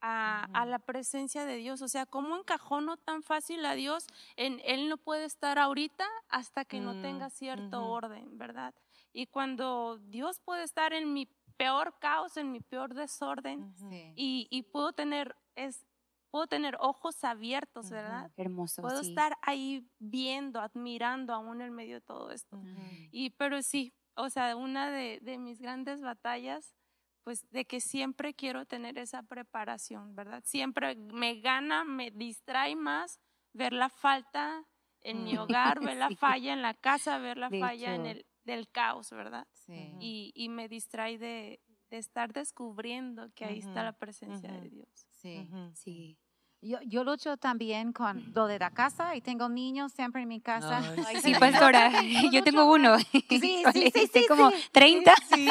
A, 0.00 0.44
a, 0.54 0.64
la 0.64 0.78
presencia 0.78 1.44
de 1.44 1.56
Dios. 1.56 1.82
O 1.82 1.88
sea, 1.88 2.06
¿cómo 2.06 2.36
encajono 2.36 2.96
tan 2.96 3.22
fácil 3.22 3.64
a 3.66 3.74
Dios? 3.74 4.06
En, 4.36 4.60
él 4.64 4.88
no 4.88 4.96
puede 4.96 5.24
estar 5.24 5.58
ahorita 5.58 6.06
hasta 6.28 6.64
que 6.64 6.80
no 6.80 7.02
tenga 7.02 7.26
mm, 7.26 7.30
cierto 7.30 7.86
orden, 7.86 8.38
¿verdad? 8.38 8.74
Y 9.12 9.26
cuando 9.26 9.98
Dios 9.98 10.40
puede 10.40 10.62
estar 10.62 10.92
en 10.92 11.12
mi 11.12 11.28
peor 11.56 11.98
caos, 11.98 12.36
en 12.36 12.52
mi 12.52 12.60
peor 12.60 12.94
desorden, 12.94 13.74
y, 14.14 14.46
y, 14.50 14.62
puedo 14.62 14.92
tener 14.92 15.36
es, 15.56 15.86
puedo 16.30 16.46
tener 16.46 16.76
ojos 16.80 17.24
abiertos, 17.24 17.90
¿verdad? 17.90 18.30
Hermoso. 18.36 18.82
Puedo 18.82 19.00
estar 19.00 19.36
ahí 19.42 19.88
viendo, 19.98 20.60
admirando 20.60 21.32
aún 21.32 21.62
en 21.62 21.72
medio 21.72 21.96
de 21.96 22.00
todo 22.02 22.30
esto. 22.30 22.60
Y 23.10 23.30
pero 23.30 23.62
sí, 23.62 23.94
o 24.14 24.28
sea, 24.28 24.54
una 24.54 24.90
de, 24.90 25.18
de, 25.22 25.38
mis 25.38 25.60
grandes 25.60 26.02
batallas, 26.02 26.74
pues 27.26 27.44
de 27.50 27.64
que 27.64 27.80
siempre 27.80 28.34
quiero 28.34 28.66
tener 28.66 28.98
esa 28.98 29.24
preparación, 29.24 30.14
¿verdad? 30.14 30.44
Siempre 30.46 30.94
me 30.94 31.40
gana, 31.40 31.82
me 31.82 32.12
distrae 32.12 32.76
más 32.76 33.18
ver 33.52 33.72
la 33.72 33.88
falta 33.88 34.64
en 35.00 35.24
mi 35.24 35.36
hogar, 35.36 35.80
ver 35.80 35.96
la 35.96 36.10
falla 36.10 36.52
en 36.52 36.62
la 36.62 36.74
casa, 36.74 37.18
ver 37.18 37.36
la 37.36 37.50
falla 37.50 37.96
en 37.96 38.06
el 38.06 38.26
del 38.44 38.70
caos, 38.70 39.10
¿verdad? 39.10 39.44
Sí. 39.54 39.90
Y, 39.98 40.32
y 40.36 40.48
me 40.50 40.68
distrae 40.68 41.18
de, 41.18 41.58
de, 41.90 41.98
estar 41.98 42.32
descubriendo 42.32 43.28
que 43.34 43.44
ahí 43.44 43.58
está 43.58 43.82
la 43.82 43.98
presencia 43.98 44.52
de 44.52 44.70
Dios. 44.70 45.08
Sí, 45.10 45.50
sí. 45.74 46.16
Yo, 46.62 46.78
yo, 46.82 47.04
lucho 47.04 47.36
también 47.36 47.92
con 47.92 48.32
lo 48.34 48.46
de 48.46 48.58
la 48.58 48.70
casa 48.70 49.14
y 49.14 49.20
tengo 49.20 49.48
niños 49.48 49.92
siempre 49.92 50.22
en 50.22 50.28
mi 50.28 50.40
casa. 50.40 50.80
Ay, 51.06 51.20
sí, 51.20 51.34
pastora, 51.38 51.90
yo 52.32 52.42
tengo 52.42 52.72
uno. 52.72 52.98
Sí, 52.98 53.24
sí, 53.28 53.90
sí, 53.92 54.10
sí, 54.12 54.26
como 54.26 54.50
30. 54.72 55.14
Sí, 55.34 55.48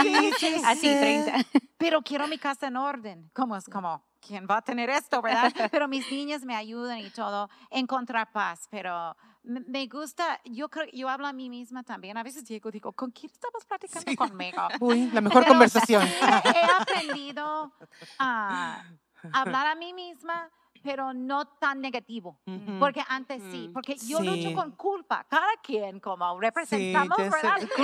Así, 0.66 0.88
30. 0.88 1.46
Pero 1.86 2.02
quiero 2.02 2.28
mi 2.28 2.40
casa 2.40 2.66
en 2.66 2.78
orden. 2.78 3.30
¿Cómo 3.32 3.56
es 3.56 3.66
como? 3.66 4.04
¿Quién 4.20 4.48
va 4.50 4.58
a 4.58 4.62
tener 4.64 4.90
esto, 4.90 5.22
verdad? 5.22 5.54
Pero 5.72 5.88
mis 5.88 6.12
niños 6.12 6.42
me 6.42 6.56
ayudan 6.56 6.98
y 6.98 7.12
todo, 7.12 7.48
encontrar 7.70 8.32
paz, 8.32 8.68
pero 8.72 9.16
me 9.44 9.86
gusta, 9.86 10.42
yo 10.46 10.68
creo, 10.68 10.88
yo 10.92 11.08
hablo 11.08 11.28
a 11.28 11.34
mí 11.34 11.48
misma 11.48 11.84
también. 11.84 12.18
A 12.18 12.24
veces 12.24 12.44
llego 12.44 12.70
y 12.70 12.72
digo, 12.72 12.92
¿con 12.94 13.12
quién 13.12 13.32
estamos 13.32 13.64
platicando 13.66 14.16
conmigo? 14.16 14.68
Uy, 14.80 15.12
la 15.12 15.22
mejor 15.22 15.46
conversación. 15.48 16.04
He, 16.04 16.82
aprendido 16.82 17.72
a 18.18 18.84
hablar 19.32 19.68
a 19.68 19.76
mí 19.76 19.94
misma 19.94 20.50
pero 20.86 21.14
no 21.14 21.46
tan 21.46 21.82
negativo, 21.82 22.38
porque 22.80 23.04
antes 23.10 23.42
sí, 23.52 23.68
mm, 23.68 23.74
porque 23.74 23.98
yo 23.98 24.20
lucho 24.22 24.54
con 24.54 24.72
culpa, 24.74 25.26
cada 25.28 25.58
quien 25.64 26.00
como 26.00 26.40
representamos, 26.40 27.18
¿verdad? 27.18 27.58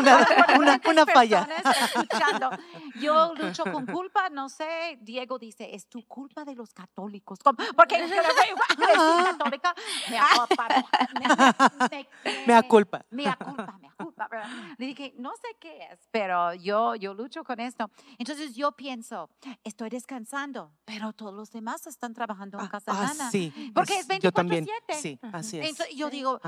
Una, 0.60 0.79
una, 0.88 1.05
falla. 1.08 1.48
Escuchando. 1.84 2.51
Yo 3.01 3.34
lucho 3.34 3.63
con 3.63 3.86
culpa, 3.88 4.29
no 4.29 4.50
sé, 4.50 5.00
Diego 5.01 5.39
dice, 5.39 5.74
es 5.74 5.88
tu 5.88 6.05
culpa 6.05 6.46
de 6.46 6.53
los 6.53 6.74
católicos, 6.74 7.39
porque 7.75 7.98
yo 8.00 8.08
soy 8.08 8.15
católica, 9.25 9.74
me 10.10 10.20
aculpa, 10.20 10.67
me, 11.20 11.27
me, 11.89 12.08
me, 12.46 12.53
aculpa. 12.53 13.05
Me 13.10 13.27
aculpa, 13.27 13.79
me 13.81 13.88
aculpa, 13.89 13.91
¿verdad? 13.91 14.11
Le 14.77 14.85
dije, 14.85 15.13
no 15.17 15.31
sé 15.35 15.55
qué 15.59 15.87
es, 15.91 15.99
pero 16.11 16.53
yo, 16.53 16.95
yo 16.95 17.13
lucho 17.13 17.43
con 17.43 17.59
esto. 17.59 17.89
Entonces 18.17 18.55
yo 18.55 18.71
pienso, 18.73 19.29
estoy 19.63 19.89
descansando, 19.89 20.71
pero 20.85 21.13
todos 21.13 21.33
los 21.33 21.51
demás 21.51 21.87
están 21.87 22.13
trabajando 22.13 22.59
en 22.59 22.65
ah, 22.65 22.69
casa 22.69 22.91
Ah, 22.93 23.29
sí. 23.31 23.51
Porque 23.73 23.99
es 23.99 24.07
24 24.07 24.21
Yo 24.21 24.31
también. 24.31 24.67
Sí, 24.99 25.19
así 25.33 25.59
es. 25.59 25.69
Entonces, 25.69 25.95
yo 25.95 26.09
digo, 26.09 26.39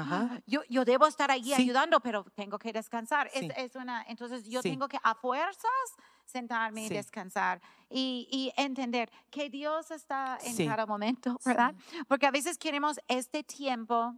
yo, 0.46 0.62
yo 0.70 0.86
debo 0.86 1.08
estar 1.08 1.32
ahí 1.32 1.54
ayudando, 1.54 2.00
pero 2.00 2.24
tengo 2.36 2.60
que 2.60 2.72
descansar. 2.72 3.30
Es, 3.34 3.52
es, 3.58 3.76
una, 3.76 4.04
entonces 4.08 4.46
yo 4.48 4.62
tengo 4.62 4.88
que 4.88 4.98
a 5.02 5.16
fuerzas 5.16 5.72
sentarme 6.26 6.86
y 6.86 6.90
descansar 6.90 7.62
y, 7.90 8.28
y, 8.32 8.62
entender 8.62 9.12
que 9.30 9.50
Dios 9.50 9.92
está 9.92 10.38
en 10.44 10.68
cada 10.68 10.86
momento, 10.86 11.38
¿verdad? 11.46 11.76
Porque 12.08 12.26
a 12.26 12.32
veces 12.32 12.58
queremos 12.58 13.00
este 13.08 13.44
tiempo 13.44 14.16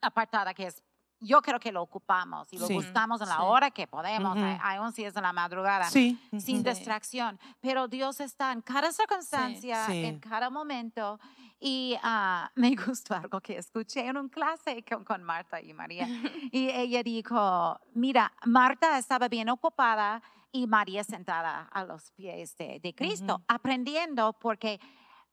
apartada 0.00 0.54
que 0.54 0.66
es 0.66 0.82
yo 1.20 1.40
creo 1.42 1.58
que 1.58 1.72
lo 1.72 1.82
ocupamos 1.82 2.52
y 2.52 2.58
lo 2.58 2.68
buscamos 2.68 3.20
en 3.20 3.28
la 3.28 3.42
hora 3.42 3.70
que 3.70 3.86
podemos, 3.86 4.36
aún 4.62 4.92
si 4.92 5.04
es 5.04 5.16
en 5.16 5.22
la 5.22 5.32
madrugada, 5.32 5.88
sin 5.90 6.62
distracción. 6.62 7.38
Pero 7.60 7.88
Dios 7.88 8.20
está 8.20 8.52
en 8.52 8.62
cada 8.62 8.92
circunstancia, 8.92 9.86
en 9.88 10.18
cada 10.18 10.50
momento. 10.50 11.18
Y 11.58 11.96
uh, 12.04 12.48
me 12.54 12.74
gustó 12.86 13.14
algo 13.14 13.40
que 13.40 13.56
escuché 13.56 14.06
en 14.06 14.18
un 14.18 14.28
clase 14.28 14.84
con, 14.84 15.04
con, 15.04 15.22
Marta 15.22 15.60
y 15.60 15.72
María. 15.72 16.06
Y 16.52 16.68
ella 16.68 17.02
dijo, 17.02 17.80
mira, 17.94 18.32
Marta 18.44 18.98
estaba 18.98 19.28
bien 19.28 19.48
ocupada 19.48 20.22
y 20.52 20.66
María 20.66 21.02
sentada 21.02 21.62
a 21.72 21.84
los 21.84 22.10
pies 22.12 22.56
de, 22.56 22.78
de 22.80 22.94
Cristo, 22.94 23.42
aprendiendo 23.48 24.34
porque 24.34 24.80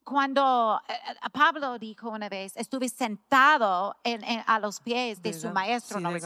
cuando 0.03 0.79
eh, 0.87 0.93
eh, 0.93 1.29
Pablo 1.31 1.79
dijo 1.79 2.09
una 2.09 2.29
vez, 2.29 2.55
estuve 2.55 2.89
sentado 2.89 3.95
a 4.45 4.59
los 4.59 4.79
pies 4.79 5.21
de, 5.21 5.33
su 5.33 5.49
maestro, 5.49 5.99
no 5.99 6.11
de, 6.11 6.19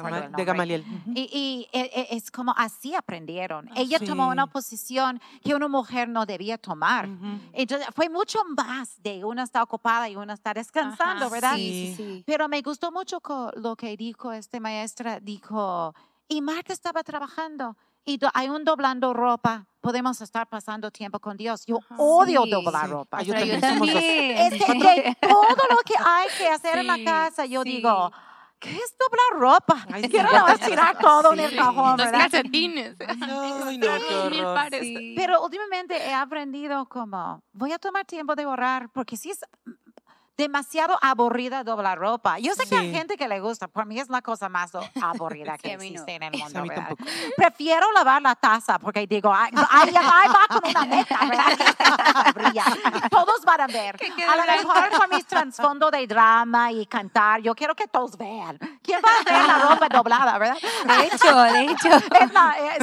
Gamaliel. 0.45 0.85
Y, 1.13 1.67
e, 1.71 2.07
es 2.11 2.31
como 2.31 2.53
así 2.57 2.95
aprendieron. 2.95 3.69
Ella 3.75 3.99
tomó 3.99 4.27
una 4.29 4.47
posición 4.47 5.21
que 5.43 5.53
una 5.53 5.67
mujer 5.67 6.09
no 6.09 6.25
debía 6.25 6.57
tomar. 6.57 7.07
Entonces 7.53 7.87
fue 7.95 8.09
mucho 8.09 8.39
más 8.55 9.01
de 9.01 9.23
una 9.23 9.43
está 9.43 9.63
ocupada 9.63 10.09
y 10.09 10.15
una 10.15 10.33
está 10.33 10.53
descansando, 10.53 11.29
¿verdad? 11.29 11.55
Sí, 11.55 12.23
Pero 12.25 12.47
me 12.47 12.61
gustó 12.61 12.91
mucho 12.91 13.21
lo 13.55 13.75
que 13.75 13.95
dijo 13.97 14.31
este 14.31 14.59
maestra. 14.59 15.19
Dijo, 15.19 15.93
y 16.27 16.41
Marta 16.41 16.73
estaba 16.73 17.03
trabajando 17.03 17.77
y 18.07 18.17
hay 18.33 18.49
un 18.49 18.63
doblando 18.63 19.13
ropa. 19.13 19.67
Podemos 19.81 20.21
estar 20.21 20.47
pasando 20.47 20.89
tiempo 20.91 21.19
con 21.19 21.35
Dios. 21.37 21.65
Yo 21.65 21.79
odio 21.97 22.45
doblar 22.45 22.89
ropa. 22.89 23.21
Yo, 23.21 23.33
también. 23.33 24.37
Es 24.37 24.53
que 24.65 25.17
todo 25.21 25.67
lo 25.69 25.77
que 25.85 25.93
hay 26.03 26.27
que 26.37 26.47
hacer 26.47 26.79
en 26.79 26.87
la 26.87 27.03
casa, 27.03 27.45
yo 27.45 27.63
digo, 27.63 28.11
¿qué 28.59 28.71
es 28.71 28.95
doblar 28.97 29.41
ropa? 29.41 29.85
Ay, 29.91 30.03
Quiero 30.09 30.29
tirar 30.65 30.97
todo 30.97 31.33
en 31.33 31.39
el 31.41 31.55
cajón, 31.55 31.97
Los 31.97 32.07
calcetines. 32.07 32.95
Ay, 33.05 33.77
no, 33.77 34.55
Pero 35.15 35.43
últimamente 35.43 35.97
he 35.97 36.13
aprendido 36.13 36.87
como, 36.87 37.43
voy 37.51 37.73
a 37.73 37.77
tomar 37.77 38.05
tiempo 38.05 38.35
de 38.35 38.45
borrar, 38.45 38.89
porque 38.93 39.17
si 39.17 39.31
es 39.31 39.41
demasiado 40.37 40.97
aburrida 41.01 41.63
doblar 41.63 41.97
ropa. 41.97 42.37
Yo 42.37 42.53
sé 42.53 42.67
que 42.67 42.75
hay 42.75 42.91
gente 42.91 43.17
que 43.17 43.27
le 43.27 43.39
gusta, 43.39 43.67
por 43.67 43.85
mí 43.87 43.99
es 43.99 44.09
la 44.09 44.21
cosa 44.21 44.49
más 44.49 44.71
aburrida 45.01 45.57
que 45.61 45.73
existe 45.73 46.15
en 46.15 46.23
el 46.23 46.31
mundo. 46.37 46.63
Prefiero 47.35 47.91
lavar 47.93 48.21
la 48.21 48.35
taza 48.35 48.77
porque 48.77 49.07
digo, 49.07 49.33
ay, 49.33 49.51
va 49.53 50.47
con 50.47 50.69
una 50.69 50.85
meta, 50.85 51.19
¿verdad? 51.25 53.09
todos 53.09 53.43
van 53.43 53.61
a 53.61 53.67
ver. 53.67 53.97
A 54.27 54.35
lo 54.35 54.43
mejor 54.45 54.89
con 54.99 55.09
mis 55.09 55.25
trasfondo 55.25 55.89
de 55.89 56.05
drama 56.05 56.71
y 56.71 56.85
cantar, 56.85 57.41
yo 57.41 57.55
quiero 57.55 57.75
que 57.75 57.87
todos 57.87 58.17
vean. 58.17 58.59
¿Quién 58.83 59.01
va 59.03 59.09
a 59.09 59.37
ver 59.37 59.47
la 59.47 59.69
ropa 59.69 59.89
doblada, 59.89 60.37
verdad? 60.37 60.57
De 60.85 61.05
hecho, 61.05 61.35
de 61.41 61.63
hecho. 61.63 61.89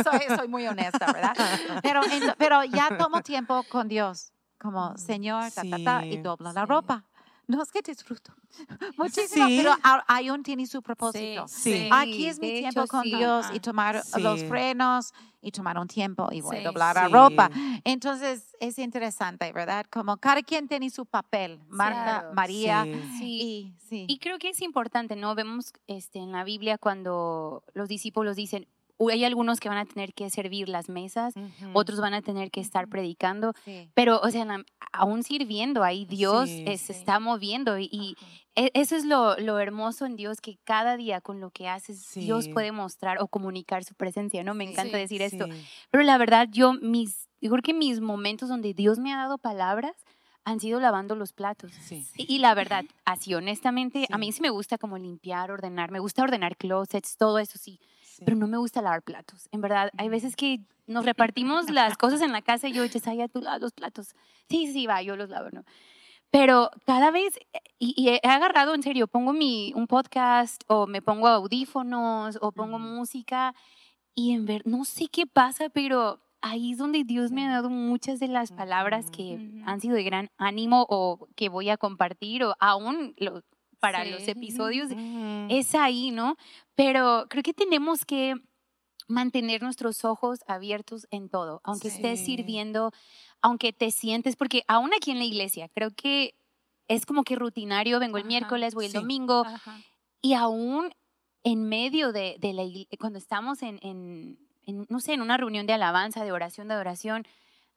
soy, 0.02 0.36
soy, 0.36 0.48
muy 0.48 0.66
honesta, 0.66 1.06
¿verdad? 1.12 1.36
Pero, 1.82 2.00
pero 2.36 2.64
ya 2.64 2.96
tomo 2.96 3.20
tiempo 3.22 3.62
con 3.70 3.88
Dios 3.88 4.32
como 4.58 4.96
Señor, 4.96 5.50
ta, 5.52 5.62
ta, 5.62 5.76
ta, 5.84 6.06
y 6.06 6.16
dobla 6.16 6.52
la 6.52 6.64
ropa 6.64 7.04
no 7.46 7.62
es 7.62 7.70
que 7.70 7.82
disfruto 7.82 8.32
muchísimo, 8.96 9.46
pero 9.48 9.76
aún 9.82 10.42
tiene 10.42 10.66
su 10.66 10.82
propósito. 10.82 11.46
Sí, 11.48 11.88
Aquí 11.92 12.26
es 12.26 12.38
mi 12.38 12.60
tiempo 12.60 12.86
con 12.86 13.02
Dios 13.02 13.46
y 13.52 13.60
tomar 13.60 14.02
los 14.18 14.42
frenos 14.44 15.12
y 15.40 15.50
tomar 15.50 15.78
un 15.78 15.86
tiempo 15.86 16.28
y 16.32 16.40
voy 16.40 16.58
a 16.58 16.62
doblar 16.62 16.96
la 16.96 17.08
ropa. 17.08 17.50
Entonces 17.84 18.56
es 18.60 18.78
interesante, 18.78 19.52
¿verdad? 19.52 19.86
Como 19.90 20.16
cada 20.16 20.42
quien 20.42 20.68
tiene 20.68 20.88
su 20.90 21.04
papel, 21.04 21.60
Marta, 21.68 22.30
María. 22.34 22.86
Y, 23.20 23.72
y 23.90 24.18
creo 24.18 24.38
que 24.38 24.50
es 24.50 24.62
importante, 24.62 25.16
¿no? 25.16 25.34
Vemos 25.34 25.72
este, 25.86 26.18
en 26.18 26.32
la 26.32 26.44
Biblia 26.44 26.78
cuando 26.78 27.62
los 27.74 27.88
discípulos 27.88 28.36
dicen, 28.36 28.66
hay 29.10 29.24
algunos 29.24 29.60
que 29.60 29.68
van 29.68 29.78
a 29.78 29.84
tener 29.84 30.14
que 30.14 30.30
servir 30.30 30.68
las 30.68 30.88
mesas, 30.88 31.34
otros 31.72 32.00
van 32.00 32.14
a 32.14 32.22
tener 32.22 32.50
que 32.50 32.60
estar 32.60 32.88
predicando, 32.88 33.52
pero, 33.94 34.20
o 34.20 34.30
sea, 34.30 34.46
aún 34.92 35.22
sirviendo 35.22 35.82
ahí, 35.82 36.04
Dios 36.04 36.48
se 36.48 36.92
está 36.92 37.18
moviendo 37.18 37.78
y, 37.78 38.16
e, 38.56 38.70
eso 38.74 38.96
es 38.96 39.04
lo, 39.04 39.36
lo, 39.38 39.58
hermoso 39.58 40.06
en 40.06 40.16
Dios, 40.16 40.40
que 40.40 40.58
cada 40.64 40.96
día 40.96 41.20
con 41.20 41.40
lo 41.40 41.50
que 41.50 41.68
haces, 41.68 42.14
Dios 42.14 42.48
puede 42.48 42.72
mostrar 42.72 43.20
o 43.20 43.26
comunicar 43.26 43.84
su 43.84 43.94
presencia, 43.94 44.44
¿no? 44.44 44.54
Me 44.54 44.64
encanta 44.64 44.96
decir 44.96 45.22
esto. 45.22 45.46
Pero 45.90 46.04
la 46.04 46.18
verdad, 46.18 46.48
yo, 46.50 46.74
mis, 46.74 47.28
yo 47.40 47.50
creo 47.50 47.62
que 47.62 47.74
mis 47.74 48.00
momentos 48.00 48.48
donde 48.48 48.74
Dios 48.74 48.98
me 48.98 49.12
ha 49.12 49.16
dado 49.16 49.38
palabras 49.38 49.96
han 50.44 50.60
sido 50.60 50.78
lavando 50.78 51.14
los 51.14 51.32
platos. 51.32 51.72
Y, 52.16 52.38
la 52.38 52.54
verdad, 52.54 52.84
así 53.04 53.34
honestamente, 53.34 54.06
a 54.10 54.18
mí 54.18 54.30
sí 54.30 54.42
me 54.42 54.50
gusta 54.50 54.78
como 54.78 54.98
limpiar, 54.98 55.50
ordenar, 55.50 55.90
me 55.90 55.98
gusta 55.98 56.22
ordenar 56.22 56.56
closets, 56.56 57.16
todo 57.16 57.38
eso 57.38 57.58
sí, 57.58 57.80
pero 58.24 58.36
no 58.36 58.46
me 58.46 58.58
gusta 58.58 58.82
lavar 58.82 59.02
platos. 59.02 59.48
En 59.52 59.60
verdad, 59.60 59.90
hay 59.96 60.08
veces 60.08 60.36
que 60.36 60.60
nos 60.86 61.04
repartimos 61.04 61.70
las 61.70 61.96
cosas 61.96 62.20
en 62.20 62.32
la 62.32 62.42
casa 62.42 62.68
y 62.68 62.72
yo, 62.72 62.86
Chesaya, 62.86 63.28
tú 63.28 63.40
lavas 63.40 63.60
los 63.60 63.72
platos. 63.72 64.14
Sí, 64.48 64.72
sí, 64.72 64.86
va, 64.86 65.02
yo 65.02 65.16
los 65.16 65.30
lavo, 65.30 65.50
¿no? 65.52 65.64
Pero 66.30 66.70
cada 66.84 67.12
vez, 67.12 67.38
y, 67.78 68.08
he 68.08 68.28
agarrado 68.28 68.74
en 68.74 68.82
serio, 68.82 69.06
pongo 69.06 69.32
mi, 69.32 69.72
un 69.76 69.86
podcast 69.86 70.62
o 70.66 70.88
me 70.88 71.00
pongo 71.00 71.28
audífonos 71.28 72.38
o 72.40 72.50
pongo 72.50 72.80
música 72.80 73.54
y 74.16 74.32
en 74.32 74.44
ver, 74.44 74.62
no 74.66 74.84
sé 74.84 75.06
qué 75.06 75.26
pasa, 75.26 75.68
pero 75.68 76.20
ahí 76.40 76.72
es 76.72 76.78
donde 76.78 77.04
Dios 77.04 77.30
me 77.30 77.46
ha 77.46 77.50
dado 77.50 77.70
muchas 77.70 78.18
de 78.18 78.28
las 78.28 78.50
palabras 78.50 79.10
que 79.12 79.62
han 79.64 79.80
sido 79.80 79.94
de 79.94 80.02
gran 80.02 80.28
ánimo 80.36 80.86
o 80.88 81.28
que 81.36 81.48
voy 81.48 81.70
a 81.70 81.76
compartir 81.76 82.42
o 82.42 82.54
aún 82.58 83.14
para 83.92 84.04
los 84.04 84.26
episodios. 84.28 84.90
Es 85.50 85.74
ahí, 85.74 86.10
¿no? 86.10 86.36
Pero 86.74 87.26
creo 87.28 87.42
que 87.42 87.54
tenemos 87.54 88.04
que 88.04 88.34
mantener 89.06 89.62
nuestros 89.62 90.04
ojos 90.04 90.40
abiertos 90.46 91.06
en 91.10 91.28
todo, 91.28 91.60
aunque 91.64 91.88
estés 91.88 92.24
sirviendo, 92.24 92.90
aunque 93.42 93.72
te 93.72 93.90
sientes, 93.90 94.36
porque 94.36 94.64
aún 94.66 94.92
aquí 94.94 95.10
en 95.10 95.18
la 95.18 95.24
iglesia, 95.24 95.68
creo 95.68 95.90
que 95.90 96.34
es 96.88 97.04
como 97.06 97.24
que 97.24 97.36
rutinario, 97.36 98.00
vengo 98.00 98.18
el 98.18 98.24
miércoles, 98.24 98.74
voy 98.74 98.86
el 98.86 98.92
domingo, 98.92 99.44
y 100.22 100.34
aún 100.34 100.94
en 101.42 101.68
medio 101.68 102.12
de, 102.12 102.36
de 102.40 102.52
la 102.54 102.62
cuando 102.98 103.18
estamos 103.18 103.62
en, 103.62 103.78
en, 103.82 104.38
no 104.88 105.00
sé, 105.00 105.12
en 105.12 105.20
una 105.20 105.36
reunión 105.36 105.66
de 105.66 105.74
alabanza, 105.74 106.24
de 106.24 106.32
oración, 106.32 106.68
de 106.68 106.74
adoración, 106.74 107.26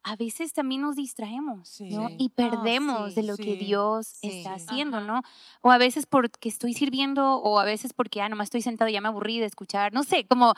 a 0.07 0.15
veces 0.15 0.53
también 0.53 0.81
nos 0.81 0.95
distraemos, 0.95 1.81
¿no? 1.81 2.07
Y 2.17 2.29
perdemos 2.29 3.13
de 3.13 3.23
lo 3.23 3.35
que 3.35 3.57
Dios 3.57 4.19
está 4.21 4.53
haciendo, 4.53 5.01
¿no? 5.01 5.21
O 5.61 5.69
a 5.69 5.77
veces 5.77 6.05
porque 6.05 6.47
estoy 6.47 6.73
sirviendo, 6.73 7.35
o 7.35 7.59
a 7.59 7.65
veces 7.65 7.91
porque, 7.91 8.21
ah, 8.21 8.29
nomás 8.29 8.45
estoy 8.45 8.61
sentado 8.61 8.89
y 8.89 8.93
ya 8.93 9.01
me 9.01 9.09
aburrí 9.09 9.39
de 9.39 9.45
escuchar, 9.45 9.91
no 9.91 10.03
sé, 10.03 10.25
como, 10.25 10.53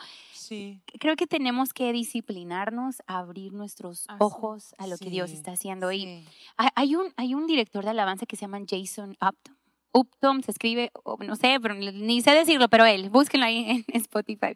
creo 1.00 1.16
que 1.16 1.26
tenemos 1.26 1.72
que 1.72 1.92
disciplinarnos, 1.92 3.02
abrir 3.08 3.52
nuestros 3.52 4.06
ojos 4.20 4.72
a 4.78 4.86
lo 4.86 4.96
que 4.98 5.10
Dios 5.10 5.32
está 5.32 5.52
haciendo. 5.52 5.90
Y 5.90 6.24
hay 6.56 6.94
un, 6.94 7.12
hay 7.16 7.34
un 7.34 7.48
director 7.48 7.82
de 7.82 7.90
alabanza 7.90 8.26
que 8.26 8.36
se 8.36 8.42
llama 8.42 8.60
Jason 8.68 9.16
Upton. 9.20 9.56
Upton 9.92 10.44
se 10.44 10.52
escribe, 10.52 10.92
no 11.26 11.34
sé, 11.34 11.58
pero 11.60 11.74
ni 11.74 12.22
sé 12.22 12.30
decirlo, 12.30 12.68
pero 12.68 12.86
él, 12.86 13.10
búsquenlo 13.10 13.46
ahí 13.46 13.84
en 13.88 14.00
Spotify. 14.00 14.54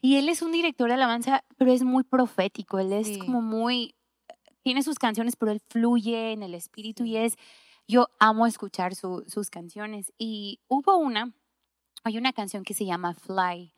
Y 0.00 0.16
él 0.16 0.30
es 0.30 0.40
un 0.40 0.52
director 0.52 0.88
de 0.88 0.94
alabanza, 0.94 1.44
pero 1.58 1.70
es 1.70 1.82
muy 1.82 2.02
profético, 2.02 2.78
él 2.78 2.94
es 2.94 3.18
como 3.18 3.42
muy 3.42 3.94
tiene 4.62 4.82
sus 4.82 4.98
canciones, 4.98 5.36
pero 5.36 5.52
él 5.52 5.60
fluye 5.68 6.32
en 6.32 6.42
el 6.42 6.54
espíritu 6.54 7.04
y 7.04 7.16
es, 7.16 7.36
yo 7.88 8.08
amo 8.18 8.46
escuchar 8.46 8.94
sus 8.94 9.50
canciones. 9.50 10.12
Y 10.18 10.60
hubo 10.68 10.96
una, 10.96 11.34
hay 12.04 12.18
una 12.18 12.32
canción 12.32 12.64
que 12.64 12.74
se 12.74 12.86
llama 12.86 13.14
Fly. 13.14 13.72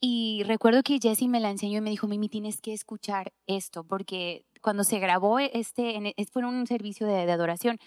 Y 0.00 0.42
recuerdo 0.44 0.82
que 0.82 0.98
Jessie 1.00 1.28
me 1.28 1.40
la 1.40 1.50
enseñó 1.50 1.78
y 1.78 1.80
me 1.80 1.90
dijo, 1.90 2.08
Mimi, 2.08 2.28
tienes 2.28 2.60
que 2.60 2.72
escuchar 2.72 3.32
esto, 3.46 3.84
porque 3.84 4.44
cuando 4.60 4.82
se 4.84 4.98
grabó 4.98 5.38
este, 5.38 5.96
en, 5.96 6.06
e, 6.06 6.14
fue 6.30 6.44
un 6.44 6.66
servicio 6.66 7.06
de, 7.06 7.30
adoración, 7.30 7.78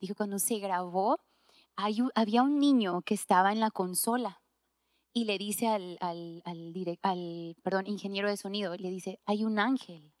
dijo, 0.00 0.14
cuando 0.14 0.38
se 0.38 0.58
grabó, 0.58 1.18
hay, 1.74 1.98
había 2.14 2.42
un 2.42 2.60
niño 2.60 3.02
que 3.02 3.14
estaba 3.14 3.52
en 3.52 3.60
la 3.60 3.70
consola 3.70 4.40
y 5.12 5.24
le 5.24 5.38
dice 5.38 5.66
al, 5.66 5.98
al, 6.00 6.42
al, 6.44 6.98
al 7.02 7.56
perdón, 7.62 7.88
ingeniero 7.88 8.28
de 8.28 8.36
sonido, 8.36 8.76
le 8.76 8.90
dice, 8.90 9.18
hay 9.26 9.44
un 9.44 9.58
ángel 9.58 10.12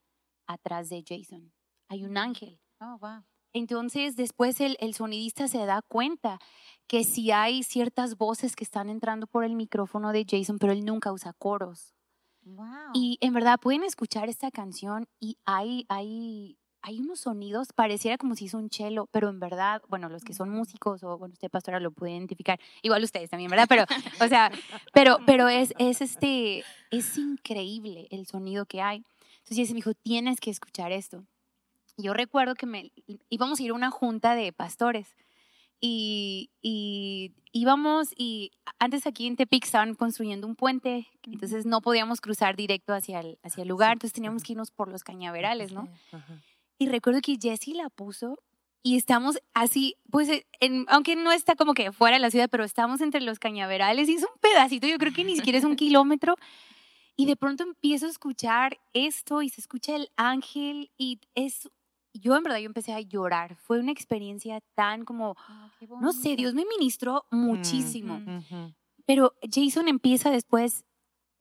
atrás 0.46 0.88
de 0.88 1.04
Jason. 1.06 1.52
Hay 1.88 2.04
un 2.04 2.16
ángel. 2.16 2.60
Oh, 2.80 2.98
wow. 2.98 3.24
Entonces, 3.52 4.16
después 4.16 4.60
el, 4.60 4.76
el, 4.80 4.92
sonidista 4.94 5.48
se 5.48 5.64
da 5.64 5.80
cuenta 5.82 6.38
que 6.86 7.04
si 7.04 7.30
hay 7.30 7.62
ciertas 7.62 8.18
voces 8.18 8.54
que 8.54 8.64
están 8.64 8.90
entrando 8.90 9.26
por 9.26 9.44
el 9.44 9.56
micrófono 9.56 10.12
de 10.12 10.26
Jason, 10.28 10.58
pero 10.58 10.72
él 10.72 10.84
nunca 10.84 11.12
usa 11.12 11.32
coros. 11.32 11.94
Wow. 12.42 12.92
Y 12.94 13.18
en 13.20 13.32
verdad 13.32 13.58
pueden 13.58 13.82
escuchar 13.82 14.28
esta 14.28 14.50
canción 14.50 15.08
y 15.18 15.36
hay, 15.46 15.84
hay, 15.88 16.58
hay 16.80 17.00
unos 17.00 17.20
sonidos, 17.20 17.72
pareciera 17.74 18.16
como 18.18 18.36
si 18.36 18.46
es 18.46 18.54
un 18.54 18.70
cello, 18.70 19.08
pero 19.10 19.28
en 19.28 19.40
verdad, 19.40 19.82
bueno, 19.88 20.08
los 20.08 20.22
que 20.22 20.32
son 20.32 20.50
músicos 20.50 21.02
o, 21.02 21.18
bueno, 21.18 21.32
usted 21.32 21.50
pastora 21.50 21.80
lo 21.80 21.90
puede 21.90 22.12
identificar, 22.12 22.60
igual 22.82 23.02
ustedes 23.02 23.30
también, 23.30 23.50
¿verdad? 23.50 23.66
Pero, 23.68 23.84
o 24.24 24.28
sea, 24.28 24.52
pero, 24.94 25.18
pero 25.26 25.48
es, 25.48 25.74
es 25.78 26.00
este, 26.00 26.62
es 26.92 27.18
increíble 27.18 28.06
el 28.10 28.26
sonido 28.26 28.66
que 28.66 28.80
hay. 28.80 29.02
Entonces 29.46 29.68
Jesse 29.68 29.74
me 29.74 29.76
dijo, 29.76 29.94
tienes 29.94 30.40
que 30.40 30.50
escuchar 30.50 30.90
esto. 30.90 31.24
yo 31.96 32.12
recuerdo 32.14 32.56
que 32.56 32.66
me, 32.66 32.90
íbamos 33.30 33.60
a 33.60 33.62
ir 33.62 33.70
a 33.70 33.74
una 33.74 33.92
junta 33.92 34.34
de 34.34 34.52
pastores 34.52 35.14
y, 35.80 36.50
y, 36.62 37.32
íbamos 37.52 38.08
y 38.16 38.50
antes 38.80 39.06
aquí 39.06 39.28
en 39.28 39.36
Tepic 39.36 39.64
estaban 39.64 39.94
construyendo 39.94 40.48
un 40.48 40.56
puente, 40.56 41.06
entonces 41.22 41.64
no 41.64 41.80
podíamos 41.80 42.20
cruzar 42.20 42.56
directo 42.56 42.92
hacia 42.92 43.20
el, 43.20 43.38
hacia 43.44 43.62
el 43.62 43.68
lugar, 43.68 43.92
entonces 43.92 44.12
teníamos 44.12 44.42
que 44.42 44.54
irnos 44.54 44.72
por 44.72 44.88
los 44.88 45.04
cañaverales, 45.04 45.70
¿no? 45.70 45.88
Y 46.76 46.88
recuerdo 46.88 47.20
que 47.20 47.38
Jesse 47.40 47.68
la 47.68 47.88
puso 47.88 48.40
y 48.82 48.96
estamos 48.96 49.38
así, 49.54 49.94
pues, 50.10 50.28
aunque 50.88 51.14
no 51.14 51.30
está 51.30 51.54
como 51.54 51.72
que 51.72 51.92
fuera 51.92 52.16
de 52.16 52.20
la 52.20 52.32
ciudad, 52.32 52.48
pero 52.50 52.64
estamos 52.64 53.00
entre 53.00 53.20
los 53.20 53.38
cañaverales 53.38 54.08
y 54.08 54.14
es 54.14 54.22
un 54.22 54.40
pedacito, 54.40 54.88
yo 54.88 54.98
creo 54.98 55.12
que 55.12 55.22
ni 55.22 55.36
siquiera 55.36 55.58
es 55.58 55.64
un 55.64 55.76
kilómetro. 55.76 56.34
Y 57.16 57.24
de 57.26 57.36
pronto 57.36 57.62
empiezo 57.64 58.06
a 58.06 58.10
escuchar 58.10 58.78
esto 58.92 59.40
y 59.40 59.48
se 59.48 59.60
escucha 59.60 59.96
el 59.96 60.10
ángel 60.16 60.90
y 60.98 61.18
es, 61.34 61.70
yo 62.12 62.36
en 62.36 62.42
verdad 62.42 62.58
yo 62.58 62.66
empecé 62.66 62.92
a 62.92 63.00
llorar. 63.00 63.56
Fue 63.56 63.80
una 63.80 63.92
experiencia 63.92 64.60
tan 64.74 65.04
como, 65.04 65.34
ah, 65.38 65.72
no 66.00 66.12
sé, 66.12 66.36
Dios 66.36 66.54
me 66.54 66.64
ministró 66.66 67.24
muchísimo. 67.30 68.20
Pero 69.06 69.34
Jason 69.50 69.88
empieza 69.88 70.30
después, 70.30 70.84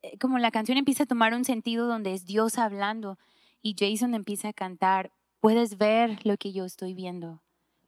eh, 0.01 0.17
como 0.17 0.37
la 0.37 0.51
canción 0.51 0.77
empieza 0.77 1.03
a 1.03 1.07
tomar 1.07 1.33
un 1.33 1.43
sentido 1.43 1.87
donde 1.87 2.13
es 2.13 2.25
Dios 2.25 2.57
hablando 2.57 3.17
y 3.61 3.75
Jason 3.77 4.13
empieza 4.13 4.49
a 4.49 4.53
cantar, 4.53 5.11
puedes 5.41 5.77
ver 5.77 6.25
lo 6.25 6.37
que 6.37 6.53
yo 6.53 6.63
estoy 6.63 6.93
viendo, 6.93 7.41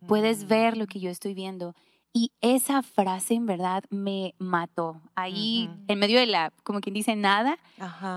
puedes 0.07 0.47
ver 0.47 0.75
lo 0.75 0.87
que 0.87 0.99
yo 0.99 1.09
estoy 1.09 1.33
viendo. 1.33 1.73
Y 2.13 2.31
esa 2.41 2.81
frase 2.81 3.35
en 3.35 3.45
verdad 3.45 3.83
me 3.89 4.33
mató. 4.39 5.01
Ahí, 5.15 5.69
en 5.87 5.99
medio 5.99 6.19
de 6.19 6.25
la, 6.25 6.51
como 6.63 6.79
quien 6.79 6.95
dice, 6.95 7.15
nada, 7.15 7.59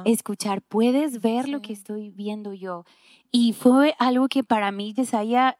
escuchar, 0.04 0.62
puedes 0.62 1.20
ver 1.20 1.48
lo 1.48 1.60
que 1.60 1.72
estoy 1.72 2.10
viendo 2.10 2.54
yo. 2.54 2.84
Y 3.30 3.52
fue 3.52 3.94
algo 3.98 4.28
que 4.28 4.42
para 4.42 4.72
mí, 4.72 4.92
Desaya, 4.92 5.56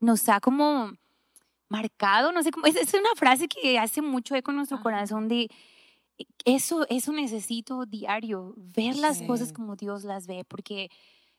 nos 0.00 0.28
ha 0.28 0.40
como 0.40 0.92
marcado, 1.68 2.32
no 2.32 2.42
sé 2.42 2.50
cómo, 2.50 2.66
es, 2.66 2.76
es 2.76 2.94
una 2.94 3.14
frase 3.16 3.48
que 3.48 3.78
hace 3.78 4.02
mucho 4.02 4.34
eco 4.34 4.50
en 4.50 4.58
nuestro 4.58 4.80
corazón 4.80 5.28
de 5.28 5.48
eso, 6.44 6.86
eso 6.88 7.12
necesito 7.12 7.86
diario, 7.86 8.54
ver 8.56 8.96
las 8.96 9.22
cosas 9.22 9.52
como 9.52 9.76
Dios 9.76 10.04
las 10.04 10.26
ve, 10.26 10.44
porque 10.46 10.90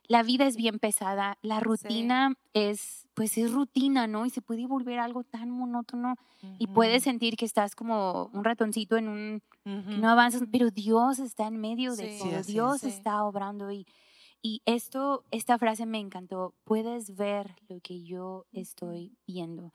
la 0.07 0.23
vida 0.23 0.45
es 0.45 0.55
bien 0.55 0.79
pesada, 0.79 1.37
la 1.41 1.59
rutina 1.59 2.33
es, 2.53 3.07
pues 3.13 3.37
es 3.37 3.51
rutina, 3.51 4.07
¿no? 4.07 4.25
Y 4.25 4.29
se 4.29 4.41
puede 4.41 4.65
volver 4.65 4.99
algo 4.99 5.23
tan 5.23 5.49
monótono 5.49 6.15
y 6.59 6.67
puedes 6.67 7.03
sentir 7.03 7.35
que 7.35 7.45
estás 7.45 7.75
como 7.75 8.29
un 8.33 8.43
ratoncito 8.43 8.97
en 8.97 9.09
un, 9.09 9.43
que 9.63 9.97
no 9.97 10.09
avanzas, 10.09 10.43
pero 10.51 10.71
Dios 10.71 11.19
está 11.19 11.47
en 11.47 11.57
medio 11.57 11.95
de 11.95 12.17
todo, 12.17 12.41
Dios 12.43 12.83
está 12.83 13.23
obrando 13.25 13.69
y, 13.71 13.85
y 14.41 14.61
esto, 14.65 15.25
esta 15.31 15.57
frase 15.57 15.85
me 15.85 15.99
encantó, 15.99 16.53
puedes 16.63 17.15
ver 17.15 17.55
lo 17.67 17.81
que 17.81 18.03
yo 18.03 18.45
estoy 18.53 19.17
viendo. 19.27 19.73